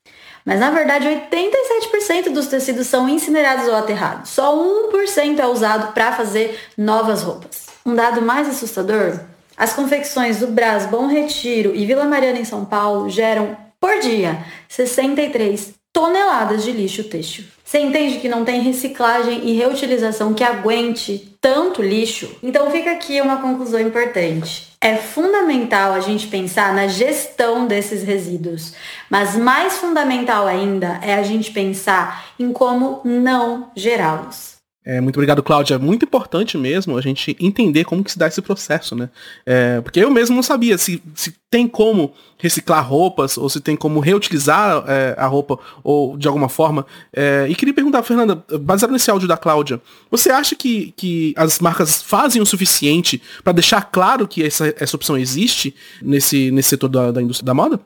Mas 0.45 0.59
na 0.59 0.71
verdade, 0.71 1.07
87% 1.07 2.33
dos 2.33 2.47
tecidos 2.47 2.87
são 2.87 3.09
incinerados 3.09 3.69
ou 3.69 3.75
aterrados. 3.75 4.31
Só 4.31 4.57
1% 4.57 5.39
é 5.39 5.47
usado 5.47 5.93
para 5.93 6.13
fazer 6.13 6.59
novas 6.77 7.23
roupas. 7.23 7.67
Um 7.87 7.95
dado 7.95 8.23
mais 8.23 8.49
assustador: 8.49 9.21
as 9.57 9.73
confecções 9.73 10.41
do 10.41 10.49
Brás, 10.49 10.87
Bom 10.87 11.07
Retiro 11.07 11.75
e 11.75 11.87
Vila 11.87 12.05
Mariana 12.05 12.39
em 12.39 12.45
São 12.45 12.65
Paulo 12.65 13.09
geram 13.09 13.57
por 13.81 14.01
dia 14.01 14.45
63 14.69 15.75
toneladas 15.93 16.65
de 16.65 16.73
lixo 16.73 17.05
têxtil. 17.05 17.45
Você 17.65 17.79
entende 17.79 18.19
que 18.19 18.29
não 18.29 18.45
tem 18.45 18.61
reciclagem 18.61 19.49
e 19.49 19.55
reutilização 19.55 20.35
que 20.35 20.45
aguente 20.45 21.37
tanto 21.41 21.83
lixo? 21.83 22.37
Então 22.43 22.71
fica 22.71 22.91
aqui 22.91 23.21
uma 23.21 23.41
conclusão 23.41 23.81
importante. 23.81 24.72
É 24.85 24.97
fundamental 24.97 25.93
a 25.93 26.01
gente 26.01 26.27
pensar 26.27 26.75
na 26.75 26.89
gestão 26.89 27.69
desses 27.69 28.03
resíduos, 28.03 28.75
mas 29.09 29.37
mais 29.37 29.77
fundamental 29.77 30.49
ainda 30.49 30.99
é 31.03 31.15
a 31.15 31.23
gente 31.23 31.53
pensar 31.53 32.25
em 32.37 32.53
como 32.53 33.01
não 33.05 33.71
gerá-los. 33.77 34.52
É, 34.85 35.01
muito 35.01 35.17
obrigado, 35.17 35.43
Cláudia. 35.43 35.77
É 35.77 35.79
muito 35.79 36.05
importante 36.05 36.59
mesmo 36.59 36.99
a 36.99 37.01
gente 37.01 37.37
entender 37.39 37.85
como 37.85 38.03
que 38.03 38.11
se 38.11 38.19
dá 38.19 38.27
esse 38.27 38.43
processo, 38.43 38.97
né? 38.97 39.09
É, 39.47 39.81
porque 39.81 40.01
eu 40.01 40.11
mesmo 40.11 40.35
não 40.35 40.43
sabia 40.43 40.77
se, 40.77 41.01
se 41.15 41.33
tem 41.49 41.69
como 41.69 42.13
reciclar 42.37 42.85
roupas 42.87 43.39
ou 43.39 43.49
se 43.49 43.61
tem 43.61 43.77
como 43.77 44.01
reutilizar 44.01 44.85
é, 44.89 45.15
a 45.17 45.27
roupa 45.27 45.57
ou 45.85 46.17
de 46.19 46.27
alguma 46.27 46.49
forma. 46.49 46.85
É, 47.13 47.47
e 47.49 47.55
queria 47.55 47.73
perguntar, 47.73 48.03
Fernanda, 48.03 48.45
baseado 48.61 48.91
nesse 48.91 49.09
áudio 49.09 49.29
da 49.29 49.37
Cláudia, 49.37 49.81
você 50.11 50.31
acha 50.31 50.57
que, 50.57 50.93
que 50.97 51.33
as 51.37 51.61
marcas 51.61 52.03
fazem 52.03 52.43
o 52.43 52.47
suficiente 52.47 53.23
para 53.45 53.53
deixar 53.53 53.83
claro 53.83 54.27
que 54.27 54.43
essa, 54.43 54.75
essa 54.77 54.97
opção 54.97 55.17
existe 55.17 55.73
nesse, 56.01 56.51
nesse 56.51 56.71
setor 56.71 56.89
da, 56.89 57.13
da 57.13 57.23
indústria 57.23 57.47
da 57.47 57.55
moda? 57.55 57.79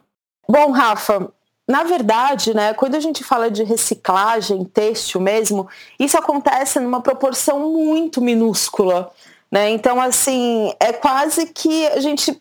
Bom, 0.49 0.71
Rafa, 0.71 1.29
na 1.69 1.83
verdade, 1.83 2.55
né, 2.55 2.73
quando 2.75 2.95
a 2.95 3.01
gente 3.01 3.25
fala 3.25 3.51
de 3.51 3.65
reciclagem 3.65 4.65
têxtil 4.65 5.21
mesmo, 5.21 5.69
isso 5.99 6.17
acontece 6.17 6.79
numa 6.79 7.01
proporção 7.01 7.59
muito 7.71 8.21
minúscula. 8.21 9.11
Né? 9.51 9.71
Então, 9.71 10.01
assim, 10.01 10.73
é 10.79 10.93
quase 10.93 11.47
que 11.47 11.87
a 11.89 12.01
gente. 12.01 12.41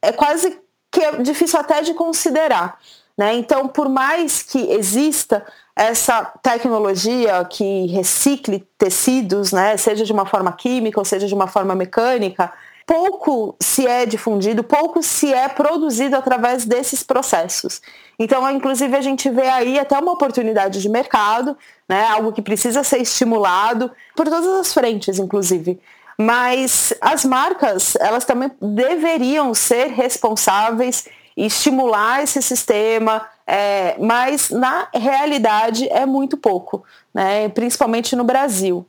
É 0.00 0.12
quase 0.12 0.58
que 0.90 1.00
é 1.00 1.22
difícil 1.22 1.58
até 1.58 1.82
de 1.82 1.94
considerar. 1.94 2.78
Né? 3.18 3.34
Então, 3.34 3.68
por 3.68 3.88
mais 3.88 4.42
que 4.42 4.58
exista 4.72 5.44
essa 5.74 6.24
tecnologia 6.42 7.44
que 7.44 7.86
recicle 7.86 8.66
tecidos, 8.78 9.52
né, 9.52 9.76
seja 9.76 10.04
de 10.04 10.12
uma 10.12 10.26
forma 10.26 10.52
química 10.52 10.98
ou 10.98 11.04
seja 11.04 11.26
de 11.26 11.34
uma 11.34 11.46
forma 11.46 11.74
mecânica, 11.74 12.52
pouco 12.90 13.54
se 13.60 13.86
é 13.86 14.04
difundido, 14.04 14.64
pouco 14.64 15.00
se 15.00 15.32
é 15.32 15.48
produzido 15.48 16.16
através 16.16 16.64
desses 16.64 17.04
processos. 17.04 17.80
Então, 18.18 18.50
inclusive, 18.50 18.96
a 18.96 19.00
gente 19.00 19.30
vê 19.30 19.46
aí 19.46 19.78
até 19.78 19.96
uma 19.96 20.10
oportunidade 20.10 20.82
de 20.82 20.88
mercado, 20.88 21.56
né, 21.88 22.04
algo 22.08 22.32
que 22.32 22.42
precisa 22.42 22.82
ser 22.82 22.98
estimulado 22.98 23.92
por 24.16 24.26
todas 24.26 24.44
as 24.58 24.74
frentes, 24.74 25.20
inclusive. 25.20 25.78
Mas 26.18 26.92
as 27.00 27.24
marcas, 27.24 27.94
elas 28.00 28.24
também 28.24 28.50
deveriam 28.60 29.54
ser 29.54 29.90
responsáveis 29.90 31.06
estimular 31.36 32.24
esse 32.24 32.42
sistema, 32.42 33.24
é, 33.46 33.94
mas 34.00 34.50
na 34.50 34.88
realidade 34.92 35.88
é 35.90 36.04
muito 36.04 36.36
pouco, 36.36 36.82
né? 37.14 37.48
principalmente 37.50 38.16
no 38.16 38.24
Brasil. 38.24 38.84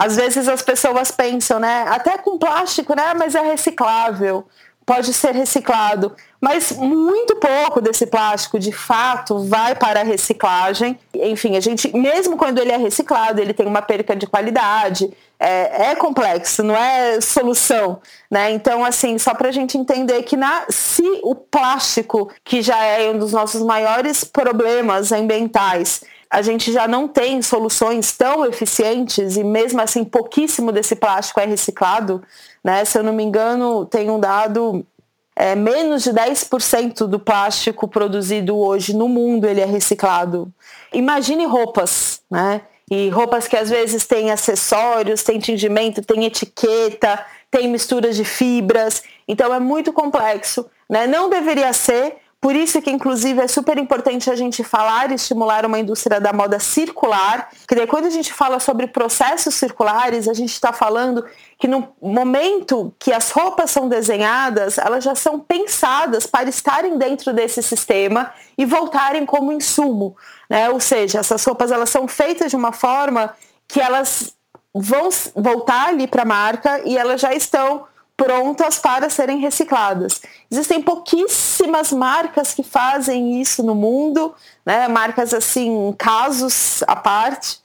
Às 0.00 0.16
vezes 0.16 0.48
as 0.48 0.62
pessoas 0.62 1.10
pensam, 1.10 1.60
né, 1.60 1.84
até 1.86 2.16
com 2.16 2.38
plástico, 2.38 2.96
né, 2.96 3.12
mas 3.18 3.34
é 3.34 3.42
reciclável, 3.42 4.48
pode 4.86 5.12
ser 5.12 5.34
reciclado, 5.34 6.16
mas 6.40 6.72
muito 6.72 7.36
pouco 7.36 7.82
desse 7.82 8.06
plástico 8.06 8.58
de 8.58 8.72
fato 8.72 9.40
vai 9.40 9.74
para 9.74 10.00
a 10.00 10.02
reciclagem. 10.02 10.98
Enfim, 11.14 11.54
a 11.54 11.60
gente, 11.60 11.94
mesmo 11.94 12.38
quando 12.38 12.60
ele 12.60 12.72
é 12.72 12.78
reciclado, 12.78 13.42
ele 13.42 13.52
tem 13.52 13.66
uma 13.66 13.82
perca 13.82 14.16
de 14.16 14.26
qualidade, 14.26 15.12
é, 15.38 15.90
é 15.90 15.94
complexo, 15.94 16.62
não 16.62 16.74
é 16.74 17.20
solução, 17.20 18.00
né? 18.30 18.52
Então, 18.52 18.82
assim, 18.82 19.18
só 19.18 19.34
para 19.34 19.50
a 19.50 19.52
gente 19.52 19.76
entender 19.76 20.22
que 20.22 20.34
na, 20.34 20.64
se 20.70 21.04
o 21.22 21.34
plástico, 21.34 22.32
que 22.42 22.62
já 22.62 22.82
é 22.82 23.10
um 23.10 23.18
dos 23.18 23.32
nossos 23.32 23.60
maiores 23.60 24.24
problemas 24.24 25.12
ambientais, 25.12 26.00
a 26.30 26.42
gente 26.42 26.72
já 26.72 26.86
não 26.86 27.08
tem 27.08 27.42
soluções 27.42 28.12
tão 28.16 28.46
eficientes 28.46 29.36
e 29.36 29.42
mesmo 29.42 29.80
assim 29.80 30.04
pouquíssimo 30.04 30.70
desse 30.70 30.94
plástico 30.94 31.40
é 31.40 31.44
reciclado, 31.44 32.22
né? 32.62 32.84
Se 32.84 32.96
eu 32.96 33.02
não 33.02 33.12
me 33.12 33.24
engano, 33.24 33.84
tem 33.84 34.08
um 34.08 34.20
dado 34.20 34.86
é, 35.34 35.56
menos 35.56 36.04
de 36.04 36.10
10% 36.12 37.06
do 37.08 37.18
plástico 37.18 37.88
produzido 37.88 38.56
hoje 38.56 38.94
no 38.94 39.08
mundo 39.08 39.46
ele 39.46 39.60
é 39.60 39.64
reciclado. 39.64 40.52
Imagine 40.92 41.46
roupas, 41.46 42.20
né? 42.30 42.60
E 42.88 43.08
roupas 43.08 43.48
que 43.48 43.56
às 43.56 43.70
vezes 43.70 44.06
têm 44.06 44.30
acessórios, 44.30 45.22
tem 45.22 45.38
tingimento, 45.38 46.02
tem 46.02 46.24
etiqueta, 46.24 47.24
tem 47.50 47.68
misturas 47.68 48.16
de 48.16 48.24
fibras. 48.24 49.02
Então 49.26 49.54
é 49.54 49.60
muito 49.60 49.92
complexo. 49.92 50.66
Né? 50.88 51.06
Não 51.06 51.30
deveria 51.30 51.72
ser, 51.72 52.16
por 52.40 52.56
isso 52.56 52.80
que, 52.80 52.90
inclusive, 52.90 53.38
é 53.42 53.46
super 53.46 53.76
importante 53.76 54.30
a 54.30 54.34
gente 54.34 54.64
falar 54.64 55.10
e 55.10 55.14
estimular 55.14 55.66
uma 55.66 55.78
indústria 55.78 56.18
da 56.18 56.32
moda 56.32 56.58
circular. 56.58 57.50
Porque 57.68 57.86
quando 57.86 58.06
a 58.06 58.10
gente 58.10 58.32
fala 58.32 58.58
sobre 58.58 58.86
processos 58.86 59.54
circulares, 59.54 60.26
a 60.26 60.32
gente 60.32 60.50
está 60.54 60.72
falando 60.72 61.22
que 61.58 61.68
no 61.68 61.88
momento 62.00 62.94
que 62.98 63.12
as 63.12 63.30
roupas 63.30 63.70
são 63.70 63.90
desenhadas, 63.90 64.78
elas 64.78 65.04
já 65.04 65.14
são 65.14 65.38
pensadas 65.38 66.26
para 66.26 66.48
estarem 66.48 66.96
dentro 66.96 67.34
desse 67.34 67.62
sistema 67.62 68.32
e 68.56 68.64
voltarem 68.64 69.26
como 69.26 69.52
insumo. 69.52 70.16
Né? 70.48 70.70
Ou 70.70 70.80
seja, 70.80 71.18
essas 71.18 71.44
roupas 71.44 71.70
elas 71.70 71.90
são 71.90 72.08
feitas 72.08 72.50
de 72.50 72.56
uma 72.56 72.72
forma 72.72 73.34
que 73.68 73.80
elas 73.80 74.34
vão 74.74 75.10
voltar 75.36 75.88
ali 75.88 76.06
para 76.06 76.22
a 76.22 76.24
marca 76.24 76.80
e 76.86 76.96
elas 76.96 77.20
já 77.20 77.34
estão 77.34 77.84
prontas 78.20 78.78
para 78.78 79.08
serem 79.08 79.38
recicladas. 79.38 80.20
Existem 80.50 80.82
pouquíssimas 80.82 81.90
marcas 81.90 82.52
que 82.52 82.62
fazem 82.62 83.40
isso 83.40 83.62
no 83.62 83.74
mundo, 83.74 84.34
né? 84.64 84.86
Marcas 84.88 85.32
assim, 85.32 85.94
casos 85.96 86.82
à 86.86 86.94
parte, 86.94 87.60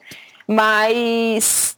mas 0.47 1.77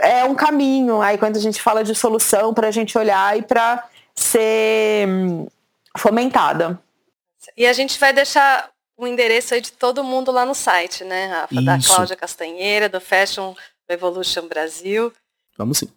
é 0.00 0.24
um 0.24 0.34
caminho 0.34 1.02
aí 1.02 1.18
quando 1.18 1.36
a 1.36 1.40
gente 1.40 1.60
fala 1.60 1.84
de 1.84 1.94
solução 1.94 2.54
para 2.54 2.68
a 2.68 2.70
gente 2.70 2.96
olhar 2.96 3.36
e 3.36 3.42
para 3.42 3.86
ser 4.14 5.06
hum, 5.06 5.46
fomentada. 5.94 6.80
E 7.54 7.66
a 7.66 7.74
gente 7.74 8.00
vai 8.00 8.14
deixar 8.14 8.70
o 8.96 9.06
endereço 9.06 9.52
aí 9.52 9.60
de 9.60 9.72
todo 9.72 10.02
mundo 10.02 10.32
lá 10.32 10.46
no 10.46 10.54
site, 10.54 11.04
né, 11.04 11.26
Rafa? 11.26 11.54
Isso. 11.54 11.64
Da 11.64 11.78
Cláudia 11.78 12.16
Castanheira, 12.16 12.88
do 12.88 13.02
Fashion 13.02 13.54
Revolution 13.86 14.48
Brasil. 14.48 15.12
Vamos 15.58 15.76
sim. 15.76 15.92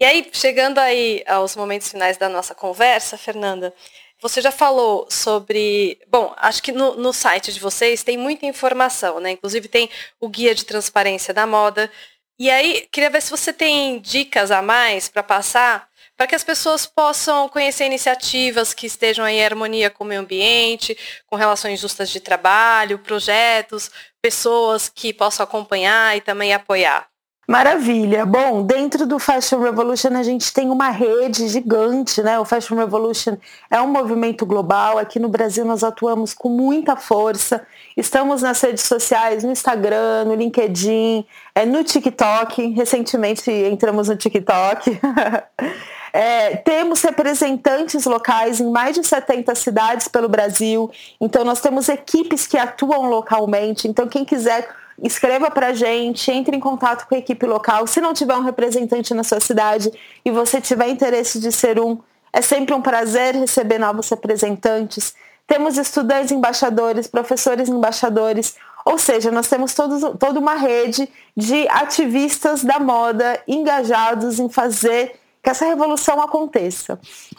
E 0.00 0.04
aí, 0.04 0.30
chegando 0.32 0.78
aí 0.78 1.22
aos 1.26 1.54
momentos 1.54 1.90
finais 1.90 2.16
da 2.16 2.26
nossa 2.26 2.54
conversa, 2.54 3.18
Fernanda, 3.18 3.74
você 4.20 4.40
já 4.40 4.50
falou 4.50 5.06
sobre. 5.10 6.00
Bom, 6.08 6.34
acho 6.38 6.62
que 6.62 6.72
no, 6.72 6.96
no, 6.96 7.12
site 7.12 7.52
de 7.52 7.60
vocês 7.60 8.02
tem 8.02 8.16
muita 8.16 8.46
informação, 8.46 9.20
né? 9.20 9.32
Inclusive 9.32 9.68
tem 9.68 9.90
o 10.18 10.28
guia 10.28 10.54
de 10.54 10.64
transparência 10.64 11.34
da 11.34 11.46
moda. 11.46 11.90
E 12.38 12.50
aí, 12.50 12.88
queria 12.90 13.10
ver 13.10 13.20
se 13.20 13.30
você 13.30 13.52
tem 13.52 14.00
dicas 14.00 14.50
a 14.50 14.62
mais 14.62 15.08
para 15.08 15.22
passar 15.22 15.90
para 16.16 16.26
que 16.26 16.34
as 16.34 16.44
pessoas 16.44 16.86
possam 16.86 17.48
conhecer 17.48 17.86
iniciativas 17.86 18.74
que 18.74 18.86
estejam 18.86 19.26
em 19.26 19.42
harmonia 19.44 19.90
com 19.90 20.04
o 20.04 20.06
meio 20.06 20.20
ambiente, 20.20 20.96
com 21.26 21.36
relações 21.36 21.80
justas 21.80 22.10
de 22.10 22.20
trabalho, 22.20 22.98
projetos, 22.98 23.90
pessoas 24.20 24.88
que 24.88 25.14
possam 25.14 25.44
acompanhar 25.44 26.16
e 26.16 26.20
também 26.20 26.52
apoiar. 26.52 27.09
Maravilha. 27.50 28.24
Bom, 28.24 28.62
dentro 28.62 29.04
do 29.04 29.18
Fashion 29.18 29.58
Revolution 29.58 30.10
a 30.16 30.22
gente 30.22 30.52
tem 30.52 30.70
uma 30.70 30.88
rede 30.90 31.48
gigante, 31.48 32.22
né? 32.22 32.38
O 32.38 32.44
Fashion 32.44 32.76
Revolution 32.76 33.36
é 33.68 33.82
um 33.82 33.88
movimento 33.88 34.46
global. 34.46 34.98
Aqui 34.98 35.18
no 35.18 35.28
Brasil 35.28 35.64
nós 35.64 35.82
atuamos 35.82 36.32
com 36.32 36.48
muita 36.48 36.94
força. 36.94 37.66
Estamos 37.96 38.42
nas 38.42 38.60
redes 38.60 38.84
sociais, 38.84 39.42
no 39.42 39.50
Instagram, 39.50 40.26
no 40.26 40.36
LinkedIn, 40.36 41.26
é, 41.52 41.66
no 41.66 41.82
TikTok. 41.82 42.68
Recentemente 42.68 43.50
entramos 43.50 44.06
no 44.08 44.14
TikTok. 44.14 45.00
É, 46.12 46.56
temos 46.56 47.00
representantes 47.02 48.04
locais 48.04 48.58
em 48.58 48.68
mais 48.68 48.96
de 48.96 49.06
70 49.06 49.54
cidades 49.54 50.08
pelo 50.08 50.28
Brasil. 50.28 50.90
Então, 51.20 51.44
nós 51.44 51.60
temos 51.60 51.88
equipes 51.88 52.48
que 52.48 52.58
atuam 52.58 53.08
localmente. 53.08 53.86
Então, 53.86 54.08
quem 54.08 54.24
quiser 54.24 54.68
escreva 55.02 55.50
para 55.50 55.68
a 55.68 55.72
gente, 55.72 56.30
entre 56.30 56.56
em 56.56 56.60
contato 56.60 57.08
com 57.08 57.14
a 57.14 57.18
equipe 57.18 57.46
local. 57.46 57.86
Se 57.86 58.00
não 58.00 58.12
tiver 58.12 58.34
um 58.36 58.42
representante 58.42 59.14
na 59.14 59.24
sua 59.24 59.40
cidade 59.40 59.90
e 60.24 60.30
você 60.30 60.60
tiver 60.60 60.88
interesse 60.88 61.40
de 61.40 61.50
ser 61.50 61.80
um, 61.80 61.98
é 62.32 62.42
sempre 62.42 62.74
um 62.74 62.82
prazer 62.82 63.34
receber 63.34 63.78
novos 63.78 64.08
representantes. 64.08 65.14
Temos 65.46 65.76
estudantes 65.78 66.30
embaixadores, 66.30 67.06
professores 67.06 67.68
embaixadores, 67.68 68.54
ou 68.84 68.98
seja, 68.98 69.30
nós 69.30 69.48
temos 69.48 69.74
toda 69.74 70.38
uma 70.38 70.54
rede 70.54 71.08
de 71.36 71.68
ativistas 71.68 72.62
da 72.62 72.78
moda 72.78 73.40
engajados 73.48 74.38
em 74.38 74.48
fazer 74.48 75.18
que 75.42 75.48
essa 75.48 75.64
revolução 75.64 76.20
aconteça. 76.20 76.98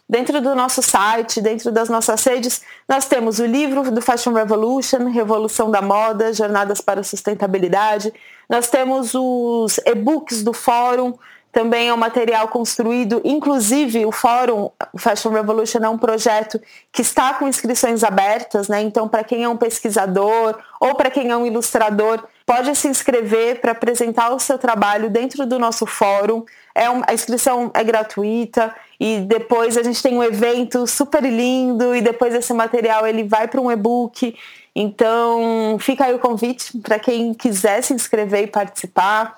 Dentro 0.09 0.41
do 0.41 0.55
nosso 0.55 0.81
site, 0.81 1.41
dentro 1.41 1.71
das 1.71 1.89
nossas 1.89 2.23
redes, 2.23 2.61
nós 2.87 3.05
temos 3.05 3.39
o 3.39 3.45
livro 3.45 3.89
do 3.91 4.01
Fashion 4.01 4.33
Revolution, 4.33 5.09
Revolução 5.09 5.69
da 5.69 5.81
Moda, 5.81 6.33
Jornadas 6.33 6.81
para 6.81 7.01
a 7.01 7.03
Sustentabilidade. 7.03 8.11
Nós 8.49 8.69
temos 8.69 9.13
os 9.13 9.77
e-books 9.85 10.43
do 10.43 10.51
fórum, 10.51 11.13
também 11.51 11.89
é 11.89 11.93
um 11.93 11.97
material 11.97 12.47
construído, 12.47 13.21
inclusive 13.25 14.05
o 14.05 14.11
fórum 14.11 14.69
Fashion 14.97 15.31
Revolution 15.31 15.79
é 15.79 15.89
um 15.89 15.97
projeto 15.97 16.61
que 16.91 17.01
está 17.01 17.33
com 17.33 17.47
inscrições 17.47 18.03
abertas, 18.03 18.67
né? 18.69 18.81
Então, 18.81 19.07
para 19.07 19.23
quem 19.23 19.43
é 19.43 19.49
um 19.49 19.57
pesquisador 19.57 20.57
ou 20.79 20.95
para 20.95 21.11
quem 21.11 21.29
é 21.29 21.35
um 21.35 21.45
ilustrador, 21.45 22.23
pode 22.45 22.73
se 22.75 22.87
inscrever 22.87 23.59
para 23.59 23.73
apresentar 23.73 24.33
o 24.33 24.39
seu 24.39 24.57
trabalho 24.57 25.09
dentro 25.09 25.45
do 25.45 25.59
nosso 25.59 25.85
fórum. 25.85 26.43
É 26.73 26.85
a 26.85 27.13
inscrição 27.13 27.69
é 27.73 27.83
gratuita 27.83 28.73
e 28.97 29.19
depois 29.19 29.77
a 29.77 29.83
gente 29.83 30.01
tem 30.01 30.17
um 30.17 30.23
evento 30.23 30.87
super 30.87 31.23
lindo 31.23 31.93
e 31.93 32.01
depois 32.01 32.33
esse 32.33 32.53
material 32.53 33.05
ele 33.05 33.23
vai 33.23 33.47
para 33.47 33.59
um 33.59 33.69
e-book. 33.69 34.35
Então, 34.73 35.77
fica 35.79 36.05
aí 36.05 36.13
o 36.13 36.19
convite 36.19 36.77
para 36.77 36.97
quem 36.97 37.33
quiser 37.33 37.81
se 37.81 37.93
inscrever 37.93 38.43
e 38.43 38.47
participar. 38.47 39.35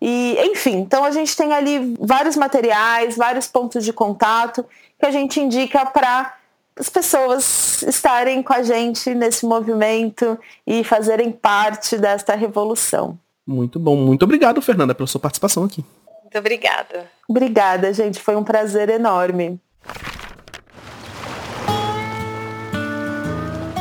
E, 0.00 0.36
enfim, 0.40 0.76
então 0.78 1.04
a 1.04 1.10
gente 1.10 1.36
tem 1.36 1.52
ali 1.52 1.94
vários 1.98 2.36
materiais, 2.36 3.16
vários 3.16 3.46
pontos 3.46 3.84
de 3.84 3.92
contato 3.92 4.64
que 4.98 5.06
a 5.06 5.10
gente 5.10 5.40
indica 5.40 5.86
para 5.86 6.34
as 6.78 6.88
pessoas 6.90 7.82
estarem 7.82 8.42
com 8.42 8.52
a 8.52 8.62
gente 8.62 9.14
nesse 9.14 9.46
movimento 9.46 10.38
e 10.66 10.84
fazerem 10.84 11.32
parte 11.32 11.96
desta 11.96 12.34
revolução. 12.34 13.18
Muito 13.46 13.78
bom. 13.78 13.96
Muito 13.96 14.24
obrigado, 14.24 14.60
Fernanda, 14.60 14.94
pela 14.94 15.06
sua 15.06 15.20
participação 15.20 15.64
aqui. 15.64 15.84
Muito 16.22 16.38
obrigada. 16.38 17.10
Obrigada, 17.28 17.92
gente. 17.94 18.20
Foi 18.20 18.36
um 18.36 18.44
prazer 18.44 18.90
enorme. 18.90 19.58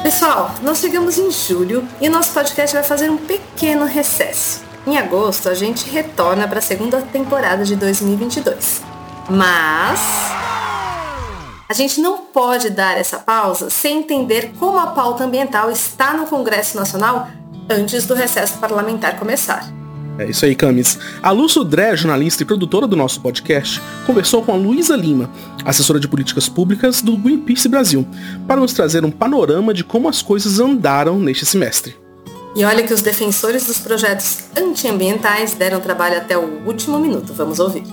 Pessoal, 0.04 0.52
nós 0.62 0.78
chegamos 0.78 1.18
em 1.18 1.32
julho 1.32 1.86
e 2.00 2.08
o 2.08 2.12
nosso 2.12 2.32
podcast 2.32 2.76
vai 2.76 2.84
fazer 2.84 3.10
um 3.10 3.18
pequeno 3.18 3.86
recesso. 3.86 4.64
Em 4.88 4.98
agosto, 4.98 5.50
a 5.50 5.56
gente 5.56 5.90
retorna 5.90 6.48
para 6.48 6.60
a 6.60 6.62
segunda 6.62 7.02
temporada 7.02 7.66
de 7.66 7.76
2022. 7.76 8.84
Mas 9.30 10.00
A 11.68 11.74
gente 11.74 12.00
não 12.00 12.20
pode 12.20 12.70
dar 12.70 12.96
essa 12.96 13.18
pausa 13.18 13.72
sem 13.72 13.98
entender 13.98 14.52
como 14.60 14.78
a 14.78 14.88
pauta 14.88 15.24
ambiental 15.24 15.72
está 15.72 16.14
no 16.14 16.28
Congresso 16.28 16.78
Nacional 16.78 17.28
antes 17.68 18.06
do 18.06 18.14
recesso 18.14 18.60
parlamentar 18.60 19.18
começar. 19.18 19.74
É 20.20 20.30
isso 20.30 20.46
aí, 20.46 20.56
Camis. 20.56 21.00
A 21.24 21.32
Lu 21.32 21.50
Sudré, 21.50 21.96
jornalista 21.96 22.44
e 22.44 22.46
produtora 22.46 22.86
do 22.86 22.96
nosso 22.96 23.20
podcast, 23.20 23.82
conversou 24.06 24.44
com 24.44 24.54
a 24.54 24.56
Luísa 24.56 24.96
Lima, 24.96 25.32
assessora 25.66 26.00
de 26.00 26.08
políticas 26.08 26.48
públicas 26.48 27.02
do 27.02 27.18
Greenpeace 27.18 27.68
Brasil, 27.68 28.08
para 28.48 28.62
nos 28.62 28.72
trazer 28.72 29.04
um 29.04 29.12
panorama 29.12 29.74
de 29.74 29.84
como 29.84 30.08
as 30.08 30.22
coisas 30.22 30.60
andaram 30.60 31.20
neste 31.20 31.48
semestre. 31.48 32.05
E 32.56 32.64
olha 32.64 32.88
que 32.88 32.94
os 32.94 33.02
defensores 33.02 33.66
dos 33.66 33.80
projetos 33.80 34.46
antiambientais 34.56 35.54
deram 35.56 35.82
trabalho 35.82 36.18
até 36.18 36.38
o 36.38 36.66
último 36.66 36.98
minuto. 36.98 37.34
Vamos 37.34 37.60
ouvir. 37.60 37.84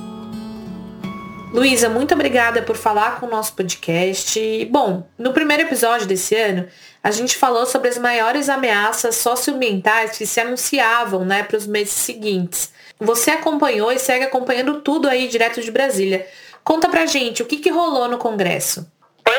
Luísa, 1.53 1.89
muito 1.89 2.15
obrigada 2.15 2.63
por 2.63 2.77
falar 2.77 3.19
com 3.19 3.27
o 3.27 3.29
nosso 3.29 3.55
podcast. 3.55 4.65
Bom, 4.71 5.07
no 5.19 5.33
primeiro 5.33 5.65
episódio 5.65 6.07
desse 6.07 6.37
ano, 6.37 6.67
a 7.03 7.11
gente 7.11 7.37
falou 7.37 7.67
sobre 7.67 7.89
as 7.89 7.99
maiores 7.99 8.49
ameaças 8.49 9.17
socioambientais 9.17 10.17
que 10.17 10.27
se 10.27 10.41
anunciavam 10.41 11.25
né, 11.25 11.43
para 11.43 11.59
os 11.59 11.67
meses 11.67 11.93
seguintes. 11.93 12.71
Você 13.01 13.33
acompanhou 13.33 13.91
e 13.91 13.99
segue 13.99 14.25
acompanhando 14.25 14.81
tudo 14.81 15.09
aí 15.09 15.27
direto 15.27 15.61
de 15.61 15.73
Brasília. 15.73 16.25
Conta 16.63 16.89
pra 16.89 17.05
gente 17.05 17.43
o 17.43 17.47
que, 17.47 17.57
que 17.57 17.69
rolou 17.69 18.09
no 18.09 18.17
Congresso. 18.17 18.87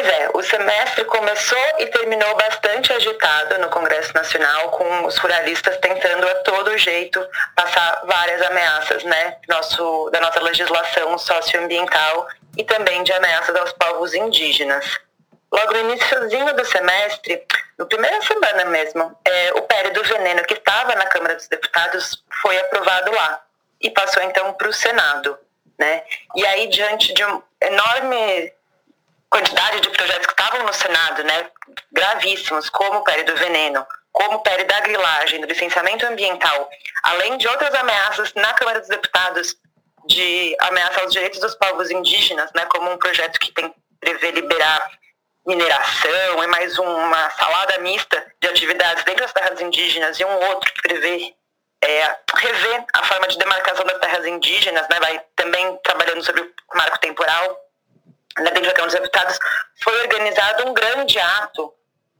Pois 0.04 0.16
é, 0.16 0.30
o 0.34 0.44
semestre 0.44 1.06
começou 1.06 1.58
e 1.80 1.88
terminou 1.88 2.36
bastante 2.36 2.92
agitado 2.92 3.58
no 3.60 3.70
Congresso 3.70 4.14
Nacional, 4.14 4.70
com 4.72 5.06
os 5.06 5.18
ruralistas 5.18 5.78
tentando 5.78 6.28
a 6.28 6.36
todo 6.42 6.78
jeito 6.78 7.26
passar 7.56 8.02
várias 8.06 8.42
ameaças 8.42 9.02
né, 9.06 9.38
nosso, 9.48 10.10
da 10.12 10.20
nossa 10.20 10.42
legislação 10.42 11.18
socioambiental 11.18 12.28
e 12.58 12.66
também 12.66 13.02
de 13.04 13.14
ameaças 13.14 13.56
aos 13.56 13.72
povos 13.72 14.14
indígenas. 14.14 15.00
Logo 15.50 15.72
no 15.72 15.92
iníciozinho 15.92 16.54
do 16.54 16.66
semestre, 16.66 17.42
no 17.80 17.86
primeira 17.86 18.22
semana 18.24 18.66
mesmo, 18.66 19.18
é, 19.24 19.54
o 19.54 19.62
PL 19.62 19.92
do 19.92 20.04
veneno 20.04 20.44
que 20.44 20.56
estava 20.56 20.96
na 20.96 21.06
Câmara 21.06 21.36
dos 21.36 21.48
Deputados 21.48 22.22
foi 22.42 22.58
aprovado 22.58 23.10
lá 23.10 23.42
e 23.80 23.90
passou 23.90 24.22
então 24.24 24.52
para 24.52 24.68
o 24.68 24.74
Senado. 24.74 25.40
Né? 25.80 26.04
E 26.36 26.46
aí, 26.46 26.68
diante 26.68 27.14
de 27.14 27.24
um 27.24 27.42
enorme 27.62 28.52
quantidade 29.34 29.82
de 29.82 29.90
projetos 29.90 30.28
que 30.28 30.34
estavam 30.34 30.64
no 30.64 30.74
Senado, 30.74 31.24
né, 31.24 31.50
gravíssimos, 31.92 32.70
como 32.70 33.00
o 33.00 33.04
PL 33.04 33.24
do 33.24 33.36
veneno, 33.36 33.86
como 34.12 34.38
o 34.38 34.42
PL 34.42 34.64
da 34.66 34.80
grilagem, 34.82 35.42
do 35.42 35.48
licenciamento 35.48 36.06
ambiental, 36.06 36.70
além 37.02 37.36
de 37.40 37.48
outras 37.48 37.74
ameaças 37.74 38.32
na 38.36 38.54
Câmara 38.54 38.80
dos 38.80 38.90
Deputados 38.90 39.56
de 40.06 40.56
ameaça 40.60 41.02
aos 41.02 41.12
direitos 41.12 41.40
dos 41.40 41.56
povos 41.56 41.90
indígenas, 41.90 42.52
né, 42.54 42.64
como 42.66 42.92
um 42.92 42.98
projeto 42.98 43.40
que 43.40 43.52
tem 43.52 43.74
prevê 44.00 44.32
liberar 44.32 44.92
mineração, 45.48 46.44
é 46.44 46.48
mais 46.48 46.78
uma 46.78 47.30
salada 47.32 47.80
mista 47.80 48.24
de 48.40 48.50
atividades 48.50 49.04
dentro 49.04 49.24
das 49.24 49.34
terras 49.34 49.60
indígenas 49.62 50.20
e 50.20 50.26
um 50.26 50.50
outro 50.50 50.72
que 50.74 50.82
prevê 50.82 51.34
é, 51.82 52.16
rever 52.36 52.86
a 52.94 53.04
forma 53.04 53.28
de 53.30 53.38
demarcação 53.38 53.86
das 53.86 53.98
terras 53.98 54.26
indígenas, 54.26 54.88
né, 54.90 55.00
vai 55.00 55.24
também 55.36 55.76
trabalhando 55.84 56.24
sobre 56.24 56.42
o 56.42 56.78
marco 56.78 57.00
temporal 57.00 57.63
da 58.42 58.52
Câmara 58.52 58.86
dos 58.86 58.94
Deputados, 58.94 59.40
foi 59.84 60.02
organizado 60.02 60.68
um 60.68 60.74
grande 60.74 61.20
ato 61.20 61.74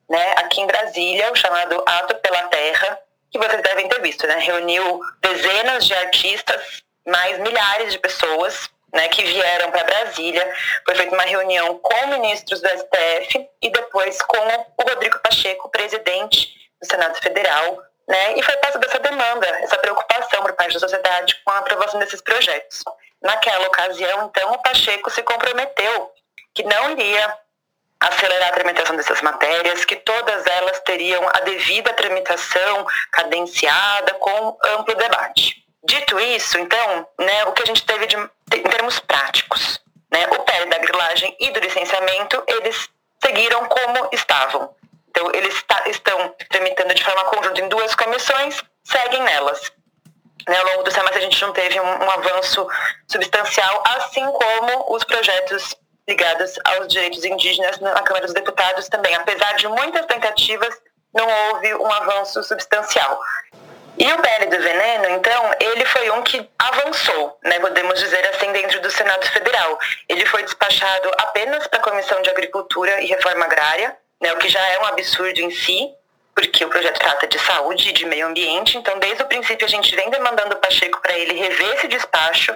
né, 0.10 0.34
aqui 0.38 0.62
em 0.62 0.68
Brasília, 0.68 1.32
o 1.32 1.36
chamado 1.36 1.82
Ato 1.86 2.16
pela 2.16 2.44
Terra, 2.44 3.00
que 3.32 3.40
vocês 3.40 3.62
devem 3.62 3.88
ter 3.88 4.02
visto. 4.02 4.28
Né, 4.28 4.38
reuniu 4.38 5.02
dezenas 5.22 5.86
de 5.86 5.94
artistas, 5.94 6.84
mais 7.06 7.40
milhares 7.40 7.94
de 7.94 8.00
pessoas 8.00 8.70
né, 8.94 9.08
que 9.08 9.24
vieram 9.24 9.72
para 9.72 9.84
Brasília. 9.84 10.54
Foi 10.86 10.96
feita 10.96 11.14
uma 11.14 11.24
reunião 11.24 11.80
com 11.80 12.08
ministros 12.08 12.62
do 12.62 12.70
STF 12.70 13.50
e 13.62 13.72
depois 13.72 14.22
com 14.22 14.38
o 14.38 14.90
Rodrigo 14.90 15.20
Pacheco, 15.20 15.70
presidente 15.70 16.54
do 16.80 16.86
Senado 16.86 17.18
Federal, 17.18 17.82
né, 18.08 18.38
e 18.38 18.44
foi 18.44 18.56
passada 18.58 18.86
essa 18.86 19.00
demanda, 19.00 19.48
essa 19.48 19.78
preocupação 19.78 20.42
por 20.42 20.54
parte 20.54 20.74
da 20.74 20.80
sociedade 20.80 21.42
com 21.44 21.52
a 21.52 21.60
aprovação 21.60 22.00
desses 22.00 22.22
projetos. 22.22 22.84
Naquela 23.24 23.68
ocasião, 23.68 24.26
então, 24.26 24.52
o 24.52 24.62
Pacheco 24.62 25.10
se 25.10 25.24
comprometeu 25.24 26.12
que 26.54 26.64
não 26.64 26.92
iria 26.92 27.38
acelerar 28.00 28.50
a 28.50 28.54
tramitação 28.54 28.98
dessas 28.98 29.22
matérias, 29.22 29.86
que 29.86 29.96
todas 29.96 30.46
elas 30.46 30.82
teriam 30.82 31.26
a 31.30 31.40
devida 31.40 31.94
tramitação 31.94 32.86
cadenciada 33.12 34.14
com 34.16 34.58
amplo 34.66 34.94
debate. 34.96 35.64
Dito 35.86 36.20
isso, 36.20 36.58
então, 36.60 37.08
né, 37.18 37.46
o 37.46 37.54
que 37.54 37.64
a 37.64 37.66
gente 37.66 37.86
teve 37.86 38.08
de, 38.08 38.16
em 38.18 38.64
termos 38.64 39.00
práticos, 39.00 39.80
né, 40.12 40.28
o 40.28 40.40
PL 40.44 40.66
da 40.70 40.78
grilagem 40.80 41.36
e 41.40 41.50
do 41.52 41.60
licenciamento, 41.60 42.44
eles 42.48 42.90
seguiram 43.24 43.66
como 43.68 44.10
estavam. 44.12 44.76
Então, 45.10 45.30
eles 45.34 45.64
estão 45.88 46.36
tramitando 46.50 46.94
de 46.94 47.04
forma 47.04 47.24
conjunta 47.26 47.62
em 47.62 47.70
duas 47.70 47.96
comissões, 47.96 48.62
seguem 48.84 49.24
nelas. 49.24 49.72
Né, 50.48 50.58
ao 50.58 50.66
longo 50.66 50.84
do 50.84 50.92
semestre 50.92 51.20
a 51.20 51.22
gente 51.22 51.42
não 51.42 51.54
teve 51.54 51.80
um, 51.80 51.86
um 51.86 52.12
avanço 52.12 52.68
substancial, 53.08 53.84
assim 53.86 54.26
como 54.26 54.94
os 54.94 55.04
projetos 55.04 55.76
ligados 56.08 56.60
aos 56.66 56.88
direitos 56.88 57.24
indígenas 57.24 57.80
na 57.80 58.02
Câmara 58.02 58.26
dos 58.26 58.34
Deputados 58.34 58.90
também. 58.90 59.16
Apesar 59.16 59.54
de 59.56 59.68
muitas 59.70 60.06
tentativas, 60.06 60.76
não 61.14 61.26
houve 61.26 61.74
um 61.76 61.92
avanço 61.92 62.44
substancial. 62.44 63.20
E 63.98 64.12
o 64.12 64.18
PL 64.22 64.46
do 64.48 64.62
veneno, 64.62 65.10
então, 65.12 65.52
ele 65.60 65.86
foi 65.86 66.10
um 66.10 66.24
que 66.24 66.50
avançou, 66.58 67.38
né, 67.44 67.60
podemos 67.60 68.00
dizer 68.00 68.28
assim, 68.30 68.52
dentro 68.52 68.82
do 68.82 68.90
Senado 68.90 69.24
Federal. 69.28 69.80
Ele 70.10 70.26
foi 70.26 70.44
despachado 70.44 71.12
apenas 71.20 71.68
para 71.68 71.80
a 71.80 71.84
Comissão 71.84 72.22
de 72.22 72.30
Agricultura 72.30 73.02
e 73.02 73.06
Reforma 73.06 73.46
Agrária, 73.46 73.96
né, 74.20 74.34
o 74.34 74.38
que 74.38 74.50
já 74.50 74.60
é 74.68 74.80
um 74.80 74.86
absurdo 74.86 75.40
em 75.40 75.52
si, 75.52 75.94
porque 76.36 76.66
o 76.66 76.70
projeto 76.70 77.00
trata 77.00 77.28
de 77.28 77.40
saúde 77.40 77.90
e 77.90 77.94
de 77.94 78.06
meio 78.06 78.28
ambiente, 78.28 78.78
então 78.78 78.98
desde 79.00 79.24
o 79.24 79.28
princípio 79.28 79.66
a 79.66 79.70
gente 79.70 79.96
vem 79.96 80.10
demandando 80.10 80.56
o 80.56 80.60
Pacheco 80.60 81.02
para 81.02 81.18
ele 81.18 81.34
rever 81.34 81.76
esse 81.76 81.88
despacho 81.88 82.56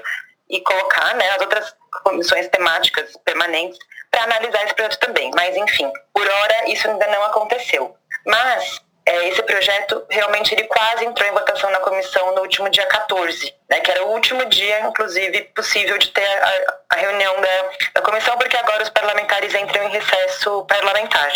e 0.50 0.62
colocar 0.62 1.14
né, 1.16 1.30
as 1.32 1.42
outras 1.42 1.76
comissões 2.04 2.48
temáticas 2.48 3.16
permanentes 3.26 3.78
para 4.10 4.24
analisar 4.24 4.64
esse 4.64 4.74
projeto 4.74 5.00
também. 5.00 5.32
Mas, 5.36 5.56
enfim, 5.56 5.92
por 6.14 6.28
hora 6.28 6.70
isso 6.70 6.88
ainda 6.88 7.08
não 7.08 7.24
aconteceu. 7.24 7.96
Mas 8.26 8.82
é, 9.06 9.30
esse 9.30 9.42
projeto 9.44 10.06
realmente 10.10 10.54
ele 10.54 10.64
quase 10.64 11.06
entrou 11.06 11.28
em 11.30 11.34
votação 11.34 11.70
na 11.70 11.80
comissão 11.80 12.36
no 12.36 12.42
último 12.42 12.70
dia 12.70 12.86
14, 12.86 13.54
né, 13.70 13.80
que 13.80 13.92
era 13.92 14.06
o 14.06 14.12
último 14.12 14.44
dia, 14.46 14.82
inclusive, 14.82 15.44
possível 15.56 15.98
de 15.98 16.10
ter 16.10 16.26
a, 16.26 16.78
a 16.90 16.96
reunião 16.96 17.40
da, 17.40 17.70
da 17.96 18.02
comissão, 18.02 18.38
porque 18.38 18.58
agora 18.58 18.84
os 18.84 18.90
parlamentares 18.90 19.54
entram 19.54 19.84
em 19.86 19.92
recesso 19.92 20.66
parlamentar. 20.66 21.32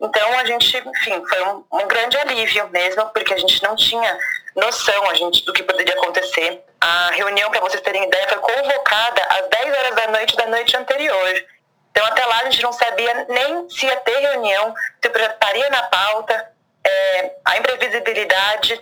Então 0.00 0.38
a 0.38 0.44
gente, 0.44 0.76
enfim, 0.76 1.24
foi 1.26 1.42
um, 1.44 1.64
um, 1.72 1.88
grande 1.88 2.16
alívio 2.16 2.68
mesmo, 2.68 3.04
porque 3.06 3.34
a 3.34 3.38
gente 3.38 3.62
não 3.62 3.74
tinha 3.74 4.18
noção 4.54 5.10
a 5.10 5.14
gente, 5.14 5.44
do 5.44 5.52
que 5.52 5.62
poderia 5.62 5.94
acontecer. 5.94 6.62
A 6.80 7.10
reunião, 7.12 7.50
para 7.50 7.60
vocês 7.60 7.82
terem 7.82 8.04
ideia, 8.04 8.28
foi 8.28 8.38
convocada 8.38 9.22
às 9.30 9.48
10 9.48 9.76
horas 9.76 9.94
da 9.96 10.08
noite 10.08 10.36
da 10.36 10.46
noite 10.46 10.76
anterior. 10.76 11.44
Então 11.90 12.06
até 12.06 12.24
lá 12.24 12.40
a 12.40 12.44
gente 12.44 12.62
não 12.62 12.72
sabia 12.72 13.26
nem 13.28 13.68
se 13.68 13.86
ia 13.86 13.96
ter 13.96 14.18
reunião, 14.18 14.72
se 15.02 15.08
estaria 15.08 15.68
na 15.70 15.82
pauta. 15.84 16.52
É, 16.86 17.32
a 17.44 17.58
imprevisibilidade 17.58 18.80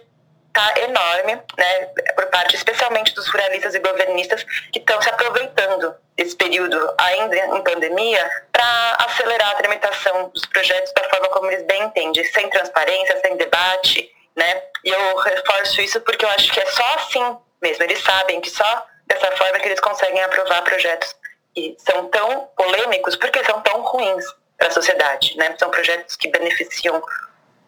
está 0.57 0.81
enorme, 0.81 1.43
né, 1.59 1.87
por 2.15 2.27
parte 2.27 2.57
especialmente 2.57 3.15
dos 3.15 3.29
ruralistas 3.29 3.75
e 3.75 3.79
governistas 3.79 4.43
que 4.73 4.79
estão 4.79 5.01
se 5.03 5.11
aproveitando 5.11 5.95
desse 6.17 6.35
período 6.35 6.95
ainda 6.97 7.37
em 7.37 7.63
pandemia 7.63 8.31
para 8.51 8.97
acelerar 9.01 9.51
a 9.51 9.55
tramitação 9.57 10.31
dos 10.31 10.47
projetos 10.47 10.93
da 10.95 11.05
forma 11.11 11.29
como 11.29 11.51
eles 11.51 11.67
bem 11.67 11.83
entendem, 11.83 12.25
sem 12.25 12.49
transparência, 12.49 13.21
sem 13.21 13.37
debate, 13.37 14.11
né? 14.35 14.63
E 14.83 14.91
eu 14.91 15.17
reforço 15.19 15.81
isso 15.83 16.01
porque 16.01 16.25
eu 16.25 16.31
acho 16.31 16.51
que 16.51 16.61
é 16.61 16.67
só 16.67 16.95
assim 16.95 17.37
mesmo. 17.61 17.85
Eles 17.85 18.03
sabem 18.03 18.41
que 18.41 18.51
só 18.51 18.87
dessa 19.07 19.31
forma 19.33 19.59
que 19.59 19.69
eles 19.69 19.81
conseguem 19.81 20.23
aprovar 20.23 20.63
projetos 20.63 21.15
que 21.55 21.77
são 21.79 22.09
tão 22.09 22.49
polêmicos 22.57 23.17
porque 23.17 23.45
são 23.45 23.61
tão 23.61 23.83
ruins 23.83 24.25
para 24.57 24.69
a 24.69 24.71
sociedade, 24.71 25.37
né? 25.37 25.55
São 25.59 25.71
projetos 25.71 26.17
que 26.17 26.29
beneficiam 26.29 27.03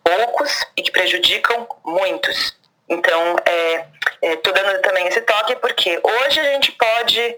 poucos 0.03 0.51
e 0.75 0.83
que 0.83 0.91
prejudicam 0.91 1.69
muitos. 1.85 2.58
Então, 2.89 3.37
é, 3.45 3.87
é, 4.23 4.37
dando 4.37 4.81
também 4.83 5.07
esse 5.07 5.21
toque 5.23 5.57
porque 5.57 6.01
hoje 6.03 6.41
a 6.41 6.45
gente 6.45 6.73
pode 6.73 7.37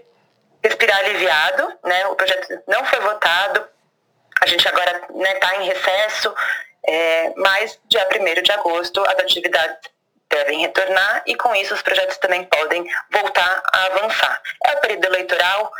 respirar 0.63 0.99
aliviado, 0.99 1.73
né? 1.83 2.07
O 2.07 2.15
projeto 2.15 2.61
não 2.67 2.85
foi 2.85 2.99
votado, 2.99 3.67
a 4.41 4.47
gente 4.47 4.67
agora 4.67 4.91
está 4.91 5.13
né, 5.13 5.33
tá 5.35 5.55
em 5.57 5.67
recesso, 5.67 6.33
é, 6.87 7.33
mas 7.35 7.79
dia 7.87 8.07
1 8.07 8.41
de 8.41 8.51
agosto 8.51 9.01
as 9.01 9.19
atividades 9.19 9.77
devem 10.29 10.61
retornar 10.61 11.23
e 11.27 11.35
com 11.35 11.53
isso 11.55 11.73
os 11.73 11.81
projetos 11.81 12.17
também 12.17 12.45
podem 12.45 12.85
voltar 13.11 13.61
a 13.71 13.85
avançar. 13.87 14.41
É 14.65 14.71
o 14.71 14.79
período 14.79 15.05
eleitoral, 15.05 15.71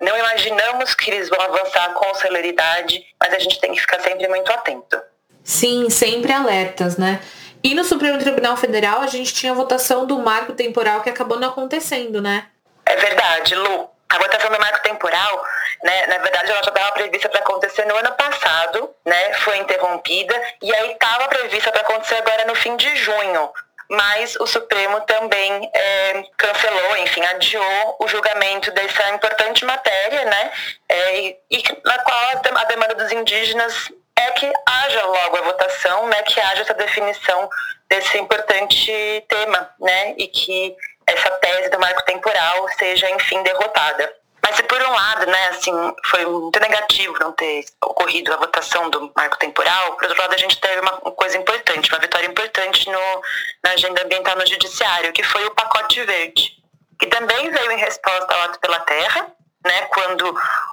não 0.00 0.16
imaginamos 0.18 0.94
que 0.94 1.10
eles 1.10 1.28
vão 1.28 1.40
avançar 1.40 1.92
com 1.92 2.14
celeridade, 2.14 3.04
mas 3.20 3.34
a 3.34 3.38
gente 3.38 3.60
tem 3.60 3.72
que 3.74 3.80
ficar 3.80 4.00
sempre 4.00 4.26
muito 4.28 4.50
atento. 4.50 5.00
Sim, 5.44 5.90
sempre 5.90 6.32
alertas, 6.32 6.96
né? 6.96 7.20
E 7.62 7.74
no 7.74 7.84
Supremo 7.84 8.18
Tribunal 8.18 8.56
Federal 8.56 9.00
a 9.00 9.06
gente 9.06 9.34
tinha 9.34 9.52
a 9.52 9.54
votação 9.54 10.06
do 10.06 10.18
marco 10.18 10.52
temporal 10.52 11.00
que 11.00 11.10
acabou 11.10 11.38
não 11.38 11.48
acontecendo, 11.48 12.20
né? 12.22 12.46
É 12.86 12.96
verdade, 12.96 13.54
Lu. 13.54 13.90
A 14.10 14.18
votação 14.18 14.50
do 14.50 14.58
marco 14.58 14.82
temporal, 14.82 15.44
né, 15.84 16.06
na 16.06 16.18
verdade, 16.18 16.50
ela 16.50 16.62
já 16.62 16.70
estava 16.70 16.92
prevista 16.92 17.28
para 17.28 17.40
acontecer 17.40 17.84
no 17.84 17.94
ano 17.94 18.10
passado, 18.12 18.90
né, 19.04 19.34
foi 19.34 19.58
interrompida, 19.58 20.34
e 20.62 20.74
aí 20.74 20.92
estava 20.92 21.28
prevista 21.28 21.70
para 21.70 21.82
acontecer 21.82 22.14
agora 22.14 22.46
no 22.46 22.54
fim 22.54 22.74
de 22.76 22.96
junho. 22.96 23.52
Mas 23.90 24.34
o 24.36 24.46
Supremo 24.46 25.00
também 25.02 25.70
é, 25.74 26.22
cancelou, 26.38 26.96
enfim, 26.98 27.22
adiou 27.26 27.96
o 28.00 28.08
julgamento 28.08 28.70
dessa 28.70 29.10
importante 29.10 29.64
matéria, 29.66 30.24
né, 30.24 30.52
é, 30.88 31.20
e, 31.20 31.36
e 31.50 31.62
na 31.84 31.98
qual 31.98 32.18
a 32.56 32.64
demanda 32.64 32.94
dos 32.94 33.12
indígenas 33.12 33.92
é 34.16 34.30
que 34.32 34.50
haja 34.66 35.04
logo 35.04 35.36
a 35.36 35.42
votação, 35.42 35.67
né, 36.08 36.22
que 36.22 36.40
haja 36.40 36.62
essa 36.62 36.74
definição 36.74 37.48
desse 37.88 38.18
importante 38.18 38.92
tema, 39.28 39.70
né, 39.80 40.14
e 40.18 40.28
que 40.28 40.76
essa 41.06 41.30
tese 41.30 41.70
do 41.70 41.80
marco 41.80 42.04
temporal 42.04 42.68
seja, 42.78 43.10
enfim, 43.10 43.42
derrotada. 43.42 44.14
Mas 44.42 44.56
se 44.56 44.62
por 44.62 44.80
um 44.80 44.90
lado, 44.90 45.26
né, 45.26 45.48
assim, 45.48 45.72
foi 46.06 46.24
muito 46.24 46.58
negativo 46.60 47.14
não 47.20 47.32
ter 47.32 47.64
ocorrido 47.84 48.32
a 48.32 48.36
votação 48.36 48.88
do 48.88 49.12
marco 49.14 49.38
temporal, 49.38 49.92
por 49.94 50.04
outro 50.04 50.22
lado 50.22 50.34
a 50.34 50.38
gente 50.38 50.60
teve 50.60 50.80
uma 50.80 50.92
coisa 50.92 51.36
importante, 51.36 51.90
uma 51.90 52.00
vitória 52.00 52.26
importante 52.26 52.88
no, 52.90 53.22
na 53.62 53.72
agenda 53.72 54.02
ambiental 54.02 54.36
no 54.36 54.46
judiciário, 54.46 55.12
que 55.12 55.22
foi 55.22 55.44
o 55.44 55.54
pacote 55.54 56.02
verde, 56.04 56.52
que 56.98 57.06
também 57.08 57.50
veio 57.50 57.72
em 57.72 57.78
resposta 57.78 58.34
ao 58.34 58.42
ato 58.42 58.60
pela 58.60 58.80
terra, 58.80 59.26
né, 59.64 59.82
quando 59.86 60.24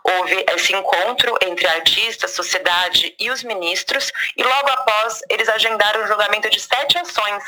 houve 0.04 0.46
esse 0.56 0.74
encontro 0.74 1.38
entre 1.42 1.68
artistas, 1.68 2.32
sociedade 2.32 3.16
e 3.20 3.30
os 3.32 3.44
ministros, 3.44 4.12
e 4.38 4.44
logo 4.44 4.70
após 4.70 5.22
eles 5.30 5.50
agendaram 5.50 6.04
o 6.04 6.08
julgamento 6.08 6.50
de 6.50 6.60
sete 6.60 6.98
ações 6.98 7.44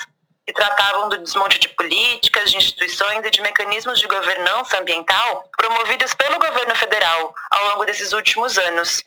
que 0.45 0.53
tratavam 0.53 1.09
do 1.09 1.17
desmonte 1.17 1.59
de 1.59 1.67
políticas, 1.69 2.49
de 2.49 2.57
instituições 2.57 3.25
e 3.25 3.29
de 3.29 3.41
mecanismos 3.41 3.99
de 3.99 4.07
governança 4.07 4.79
ambiental 4.79 5.43
promovidos 5.57 6.13
pelo 6.13 6.39
governo 6.39 6.73
federal 6.75 7.35
ao 7.51 7.69
longo 7.71 7.85
desses 7.85 8.13
últimos 8.13 8.57
anos. 8.57 9.03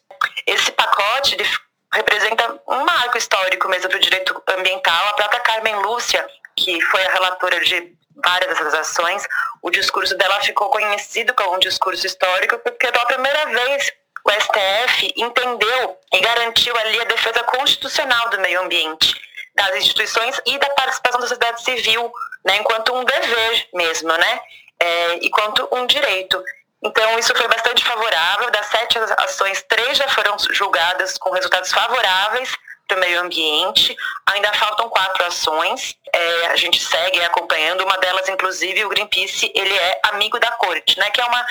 Esse 0.47 0.71
pacote 0.73 1.37
representa 1.95 2.61
um 2.69 2.85
marco 2.85 3.17
histórico 3.17 3.69
mesmo 3.69 3.89
para 3.89 3.97
o 3.97 4.01
direito 4.01 4.43
ambiental. 4.49 5.09
A 5.09 5.13
própria 5.15 5.41
Carmen 5.41 5.77
Lúcia, 5.77 6.25
que 6.57 6.81
foi 6.83 7.05
a 7.07 7.13
relatora 7.13 7.59
de 7.61 7.97
várias 8.17 8.59
dessas 8.59 8.75
ações, 8.75 9.27
o 9.63 9.71
discurso 9.71 10.17
dela 10.17 10.41
ficou 10.41 10.71
conhecido 10.71 11.35
como 11.35 11.57
um 11.57 11.59
discurso 11.59 12.07
histórico 12.07 12.59
porque 12.59 12.91
pela 12.91 13.07
primeira 13.07 13.47
vez 13.47 13.93
o 14.25 14.31
STF 14.31 15.13
entendeu 15.17 15.99
e 16.13 16.21
garantiu 16.21 16.77
ali 16.77 17.01
a 17.01 17.05
defesa 17.05 17.43
constitucional 17.45 18.29
do 18.31 18.41
meio 18.41 18.61
ambiente 18.61 19.15
das 19.55 19.77
instituições 19.77 20.41
e 20.47 20.59
da 20.59 20.69
participação 20.71 21.21
da 21.21 21.27
sociedade 21.27 21.63
civil, 21.63 22.13
né, 22.45 22.57
enquanto 22.59 22.95
um 22.95 23.05
dever 23.05 23.69
mesmo, 23.75 24.09
né, 24.09 24.41
é, 24.79 25.15
enquanto 25.25 25.69
um 25.73 25.87
direito. 25.87 26.43
Então, 26.83 27.19
isso 27.19 27.35
foi 27.35 27.47
bastante 27.47 27.85
favorável. 27.85 28.51
Das 28.51 28.67
sete 28.67 28.99
ações, 29.19 29.63
três 29.69 29.99
já 29.99 30.09
foram 30.09 30.37
julgadas 30.51 31.19
com 31.19 31.31
resultados 31.31 31.71
favoráveis 31.71 32.57
para 32.91 32.97
o 32.97 33.01
meio 33.01 33.21
ambiente. 33.21 33.97
Ainda 34.27 34.53
faltam 34.55 34.89
quatro 34.89 35.25
ações. 35.25 35.95
É, 36.13 36.47
a 36.49 36.57
gente 36.57 36.83
segue 36.83 37.21
acompanhando. 37.23 37.85
Uma 37.85 37.97
delas, 37.99 38.29
inclusive, 38.29 38.85
o 38.85 38.89
Greenpeace, 38.89 39.53
ele 39.55 39.75
é 39.75 40.01
amigo 40.05 40.39
da 40.41 40.51
corte, 40.53 40.99
né? 40.99 41.09
Que 41.11 41.21
é 41.21 41.25
uma 41.25 41.47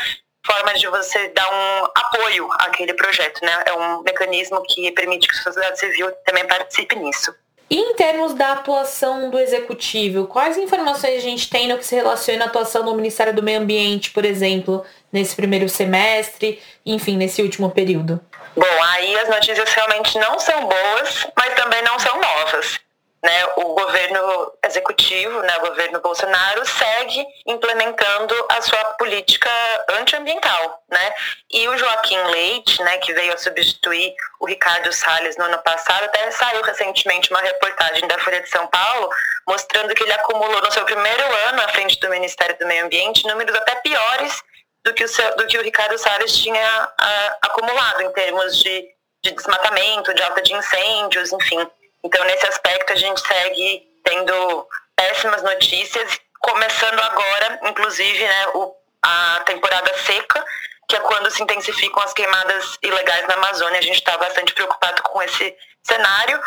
forma 0.46 0.74
de 0.74 0.88
você 0.88 1.30
dar 1.30 1.50
um 1.50 1.86
apoio 1.96 2.52
àquele 2.54 2.94
projeto, 2.94 3.44
né? 3.44 3.64
É 3.66 3.74
um 3.74 4.02
mecanismo 4.02 4.62
que 4.64 4.92
permite 4.92 5.28
que 5.28 5.38
a 5.38 5.44
sociedade 5.44 5.80
civil 5.80 6.12
também 6.26 6.46
participe 6.46 6.96
nisso. 6.96 7.34
E 7.70 7.78
em 7.78 7.94
termos 7.94 8.34
da 8.34 8.54
atuação 8.54 9.30
do 9.30 9.38
executivo, 9.38 10.26
quais 10.26 10.58
informações 10.58 11.18
a 11.18 11.22
gente 11.22 11.50
tem 11.50 11.68
no 11.68 11.78
que 11.78 11.86
se 11.86 11.96
relaciona 11.96 12.46
à 12.46 12.48
atuação 12.48 12.84
do 12.84 12.96
Ministério 12.96 13.34
do 13.34 13.44
Meio 13.44 13.60
Ambiente, 13.60 14.10
por 14.10 14.26
exemplo, 14.26 14.84
nesse 15.14 15.36
primeiro 15.36 15.70
semestre, 15.70 16.60
enfim, 16.84 17.16
nesse 17.16 17.44
último 17.44 17.70
período? 17.70 18.20
Bom, 18.56 18.84
aí 18.84 19.16
as 19.20 19.30
notícias 19.30 19.72
realmente 19.72 20.18
não 20.18 20.40
são 20.40 20.62
boas, 20.62 21.28
mas 21.38 21.54
também 21.54 21.84
não 21.84 22.00
são 22.00 22.20
novas 22.20 22.80
né, 23.22 23.46
o 23.58 23.76
governo 23.76 24.54
executivo, 24.64 25.42
né, 25.42 25.58
o 25.58 25.68
governo 25.68 26.00
Bolsonaro 26.00 26.66
segue 26.66 27.26
implementando 27.46 28.34
a 28.50 28.62
sua 28.62 28.84
política 28.94 29.50
antiambiental, 29.90 30.84
né? 30.90 31.14
E 31.52 31.68
o 31.68 31.78
Joaquim 31.78 32.18
Leite, 32.24 32.82
né, 32.82 32.98
que 33.00 33.14
veio 33.14 33.34
a 33.34 33.38
substituir 33.38 34.16
o 34.40 34.46
Ricardo 34.46 34.92
Salles 34.94 35.36
no 35.38 35.46
ano 35.46 35.58
passado, 35.60 36.06
até 36.06 36.32
saiu 36.32 36.62
recentemente 36.62 37.30
uma 37.30 37.42
reportagem 37.42 38.08
da 38.08 38.18
Folha 38.20 38.42
de 38.42 38.50
São 38.50 38.66
Paulo 38.68 39.10
mostrando 39.48 39.94
que 39.94 40.04
ele 40.04 40.14
acumulou 40.14 40.62
no 40.62 40.72
seu 40.72 40.86
primeiro 40.86 41.24
ano 41.50 41.62
à 41.62 41.68
frente 41.70 42.00
do 42.00 42.10
Ministério 42.10 42.58
do 42.58 42.68
Meio 42.68 42.86
Ambiente 42.86 43.28
números 43.28 43.56
até 43.56 43.76
piores 43.76 44.42
do 44.84 44.94
que 44.94 45.04
o, 45.04 45.08
seu, 45.08 45.36
do 45.36 45.46
que 45.48 45.58
o 45.58 45.64
Ricardo 45.64 45.98
Salles 45.98 46.38
tinha 46.38 46.92
a, 46.98 47.38
acumulado 47.42 48.02
em 48.02 48.12
termos 48.14 48.58
de, 48.60 48.88
de 49.24 49.32
desmatamento, 49.32 50.14
de 50.14 50.22
alta 50.24 50.42
de 50.42 50.54
incêndios, 50.54 51.34
enfim. 51.34 51.68
Então, 52.04 52.24
nesse 52.26 52.46
aspecto, 52.48 52.94
a 52.94 52.96
gente 52.96 53.20
segue 53.22 53.88
tendo 54.04 54.68
péssimas 54.96 55.44
notícias, 55.44 56.20
começando 56.40 57.00
agora, 57.00 57.60
inclusive, 57.64 58.24
né, 58.24 58.48
o, 58.54 58.74
a 59.04 59.42
temporada 59.46 59.94
seca, 60.00 60.46
que 60.88 60.96
é 60.96 61.00
quando 61.02 61.30
se 61.30 61.44
intensificam 61.44 62.02
as 62.02 62.14
queimadas 62.14 62.78
ilegais 62.82 63.28
na 63.28 63.36
Amazônia. 63.36 63.80
A 63.80 63.84
gente 63.84 64.00
está 64.00 64.18
bastante 64.18 64.54
preocupado 64.54 65.02
com 65.04 65.22
esse 65.22 65.56
cenário, 65.84 66.42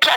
que 0.00 0.10
é 0.10 0.12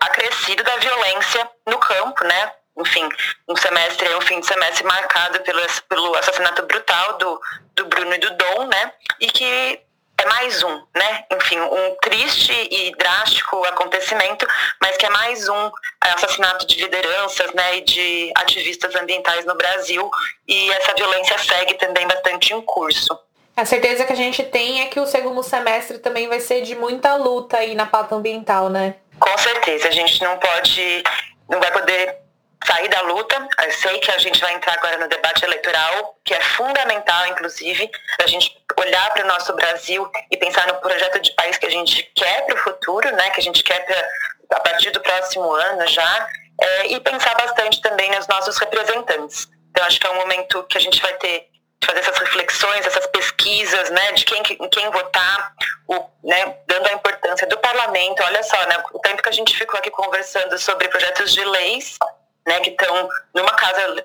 acrescido 0.00 0.62
da 0.62 0.76
violência 0.76 1.50
no 1.66 1.78
campo, 1.78 2.24
né? 2.24 2.52
Enfim, 2.78 3.08
um 3.48 3.56
semestre, 3.56 4.14
um 4.14 4.20
fim 4.20 4.38
de 4.40 4.46
semestre 4.46 4.84
marcado 4.84 5.40
pelo, 5.40 5.60
pelo 5.88 6.14
assassinato 6.16 6.62
brutal 6.62 7.16
do, 7.18 7.40
do 7.74 7.86
Bruno 7.86 8.14
e 8.14 8.18
do 8.18 8.30
Dom, 8.36 8.66
né? 8.66 8.92
E 9.18 9.30
que 9.30 9.80
é 10.18 10.26
mais 10.26 10.62
um, 10.62 10.82
né? 10.94 11.24
Enfim, 11.30 11.60
um 11.60 11.96
triste 12.00 12.52
e 12.52 12.94
drástico 12.96 13.62
acontecimento, 13.64 14.46
mas 14.80 14.96
que 14.96 15.06
é 15.06 15.10
mais 15.10 15.48
um 15.48 15.70
assassinato 16.00 16.66
de 16.66 16.80
lideranças, 16.82 17.52
né, 17.52 17.76
e 17.78 17.80
de 17.82 18.32
ativistas 18.36 18.94
ambientais 18.94 19.44
no 19.44 19.54
Brasil, 19.54 20.10
e 20.48 20.70
essa 20.72 20.94
violência 20.94 21.38
segue 21.38 21.74
também 21.74 22.06
bastante 22.06 22.54
em 22.54 22.62
curso. 22.62 23.18
A 23.56 23.64
certeza 23.64 24.04
que 24.04 24.12
a 24.12 24.16
gente 24.16 24.42
tem 24.42 24.82
é 24.82 24.86
que 24.86 25.00
o 25.00 25.06
segundo 25.06 25.42
semestre 25.42 25.98
também 25.98 26.28
vai 26.28 26.40
ser 26.40 26.62
de 26.62 26.74
muita 26.74 27.16
luta 27.16 27.56
aí 27.56 27.74
na 27.74 27.86
pauta 27.86 28.14
ambiental, 28.14 28.68
né? 28.68 28.96
Com 29.18 29.38
certeza, 29.38 29.88
a 29.88 29.90
gente 29.90 30.22
não 30.22 30.38
pode, 30.38 31.02
não 31.48 31.58
vai 31.58 31.72
poder 31.72 32.18
sair 32.66 32.88
da 32.88 33.00
luta. 33.02 33.48
Eu 33.64 33.70
sei 33.72 33.98
que 33.98 34.10
a 34.10 34.18
gente 34.18 34.40
vai 34.40 34.52
entrar 34.54 34.74
agora 34.74 34.98
no 34.98 35.08
debate 35.08 35.44
eleitoral, 35.44 36.18
que 36.24 36.34
é 36.34 36.40
fundamental, 36.40 37.26
inclusive, 37.28 37.90
para 38.16 38.26
a 38.26 38.28
gente 38.28 38.54
olhar 38.78 39.12
para 39.12 39.24
o 39.24 39.26
nosso 39.26 39.52
Brasil 39.54 40.10
e 40.30 40.36
pensar 40.36 40.66
no 40.66 40.74
projeto 40.76 41.20
de 41.20 41.32
país 41.32 41.56
que 41.58 41.66
a 41.66 41.70
gente 41.70 42.02
quer 42.14 42.46
para 42.46 42.54
o 42.54 42.58
futuro, 42.58 43.10
né, 43.12 43.30
que 43.30 43.40
a 43.40 43.42
gente 43.42 43.62
quer 43.62 43.84
pra, 43.84 44.56
a 44.58 44.60
partir 44.60 44.90
do 44.90 45.00
próximo 45.00 45.50
ano 45.50 45.86
já, 45.86 46.28
é, 46.60 46.86
e 46.88 47.00
pensar 47.00 47.34
bastante 47.34 47.80
também 47.80 48.10
nos 48.10 48.26
nossos 48.26 48.56
representantes. 48.58 49.48
Então, 49.70 49.84
acho 49.84 50.00
que 50.00 50.06
é 50.06 50.10
um 50.10 50.16
momento 50.16 50.62
que 50.64 50.78
a 50.78 50.80
gente 50.80 51.00
vai 51.02 51.12
ter 51.14 51.48
de 51.80 51.86
fazer 51.86 52.00
essas 52.00 52.16
reflexões, 52.16 52.86
essas 52.86 53.06
pesquisas, 53.08 53.90
né, 53.90 54.12
de 54.12 54.24
quem, 54.24 54.42
quem 54.42 54.90
votar, 54.90 55.52
o, 55.86 55.94
né, 56.24 56.56
dando 56.66 56.86
a 56.86 56.92
importância 56.92 57.46
do 57.46 57.58
parlamento. 57.58 58.22
Olha 58.22 58.42
só, 58.42 58.56
né, 58.66 58.82
o 58.92 58.98
tempo 58.98 59.22
que 59.22 59.28
a 59.28 59.32
gente 59.32 59.56
ficou 59.56 59.78
aqui 59.78 59.90
conversando 59.90 60.58
sobre 60.58 60.88
projetos 60.88 61.32
de 61.32 61.44
leis, 61.44 61.98
né, 62.46 62.60
que 62.60 62.70
estão 62.70 63.08
numa 63.34 63.52
casa, 63.52 64.04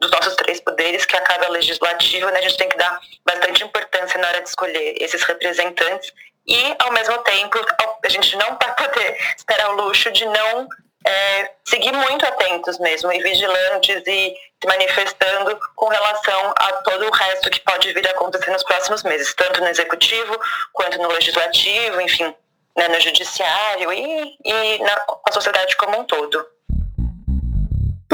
dos 0.00 0.10
nossos 0.10 0.36
três 0.36 0.60
poderes, 0.60 1.04
que 1.04 1.16
é 1.16 1.18
a 1.18 1.22
casa 1.22 1.48
legislativa, 1.48 2.30
né, 2.30 2.38
a 2.38 2.42
gente 2.42 2.56
tem 2.56 2.68
que 2.68 2.76
dar 2.76 3.00
bastante 3.24 3.64
importância 3.64 4.20
na 4.20 4.28
hora 4.28 4.42
de 4.42 4.48
escolher 4.48 4.94
esses 5.00 5.22
representantes 5.24 6.12
e, 6.46 6.76
ao 6.78 6.92
mesmo 6.92 7.18
tempo, 7.18 7.58
a 8.04 8.08
gente 8.08 8.36
não 8.36 8.58
vai 8.58 8.74
poder 8.74 9.16
esperar 9.36 9.70
o 9.70 9.76
luxo 9.76 10.10
de 10.12 10.26
não 10.26 10.68
é, 11.06 11.50
seguir 11.64 11.92
muito 11.92 12.24
atentos 12.26 12.78
mesmo 12.78 13.12
e 13.12 13.22
vigilantes 13.22 14.02
e 14.06 14.34
se 14.60 14.66
manifestando 14.66 15.58
com 15.74 15.88
relação 15.88 16.54
a 16.56 16.72
todo 16.82 17.06
o 17.06 17.10
resto 17.10 17.50
que 17.50 17.60
pode 17.60 17.92
vir 17.92 18.06
a 18.06 18.10
acontecer 18.10 18.50
nos 18.50 18.62
próximos 18.62 19.02
meses, 19.02 19.34
tanto 19.34 19.60
no 19.60 19.68
executivo 19.68 20.38
quanto 20.72 20.98
no 20.98 21.08
legislativo, 21.08 22.00
enfim, 22.00 22.34
né, 22.76 22.88
no 22.88 23.00
judiciário 23.00 23.92
e, 23.92 24.38
e 24.44 24.78
na, 24.78 25.04
sociedade 25.32 25.76
como 25.76 26.00
um 26.00 26.04
todo. 26.04 26.46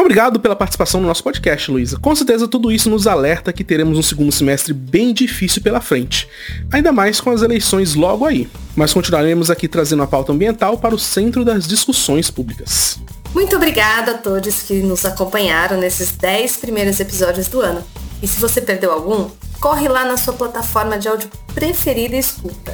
Então, 0.00 0.06
obrigado 0.06 0.40
pela 0.40 0.56
participação 0.56 0.98
no 0.98 1.06
nosso 1.06 1.22
podcast, 1.22 1.70
Luísa. 1.70 1.98
Com 1.98 2.16
certeza 2.16 2.48
tudo 2.48 2.72
isso 2.72 2.88
nos 2.88 3.06
alerta 3.06 3.52
que 3.52 3.62
teremos 3.62 3.98
um 3.98 4.02
segundo 4.02 4.32
semestre 4.32 4.72
bem 4.72 5.12
difícil 5.12 5.60
pela 5.60 5.78
frente, 5.78 6.26
ainda 6.72 6.90
mais 6.90 7.20
com 7.20 7.28
as 7.28 7.42
eleições 7.42 7.94
logo 7.94 8.24
aí. 8.24 8.48
Mas 8.74 8.94
continuaremos 8.94 9.50
aqui 9.50 9.68
trazendo 9.68 10.02
a 10.02 10.06
pauta 10.06 10.32
ambiental 10.32 10.78
para 10.78 10.94
o 10.94 10.98
centro 10.98 11.44
das 11.44 11.68
discussões 11.68 12.30
públicas. 12.30 12.98
Muito 13.34 13.54
obrigada 13.54 14.12
a 14.12 14.14
todos 14.16 14.62
que 14.62 14.80
nos 14.80 15.04
acompanharam 15.04 15.76
nesses 15.76 16.12
10 16.12 16.56
primeiros 16.56 16.98
episódios 16.98 17.48
do 17.48 17.60
ano. 17.60 17.84
E 18.22 18.26
se 18.26 18.40
você 18.40 18.62
perdeu 18.62 18.92
algum, 18.92 19.28
corre 19.60 19.86
lá 19.86 20.06
na 20.06 20.16
sua 20.16 20.32
plataforma 20.32 20.98
de 20.98 21.08
áudio 21.08 21.28
preferida 21.52 22.16
e 22.16 22.20
escuta. 22.20 22.72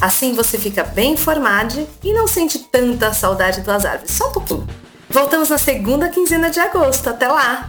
Assim 0.00 0.32
você 0.32 0.56
fica 0.56 0.84
bem 0.84 1.12
informado 1.12 1.86
e 2.02 2.14
não 2.14 2.26
sente 2.26 2.60
tanta 2.60 3.12
saudade 3.12 3.60
das 3.60 3.84
árvores, 3.84 4.12
só 4.12 4.30
um 4.30 4.32
pouquinho. 4.32 4.81
Voltamos 5.12 5.50
na 5.50 5.58
segunda 5.58 6.08
quinzena 6.08 6.48
de 6.48 6.58
agosto. 6.58 7.10
Até 7.10 7.28
lá! 7.28 7.68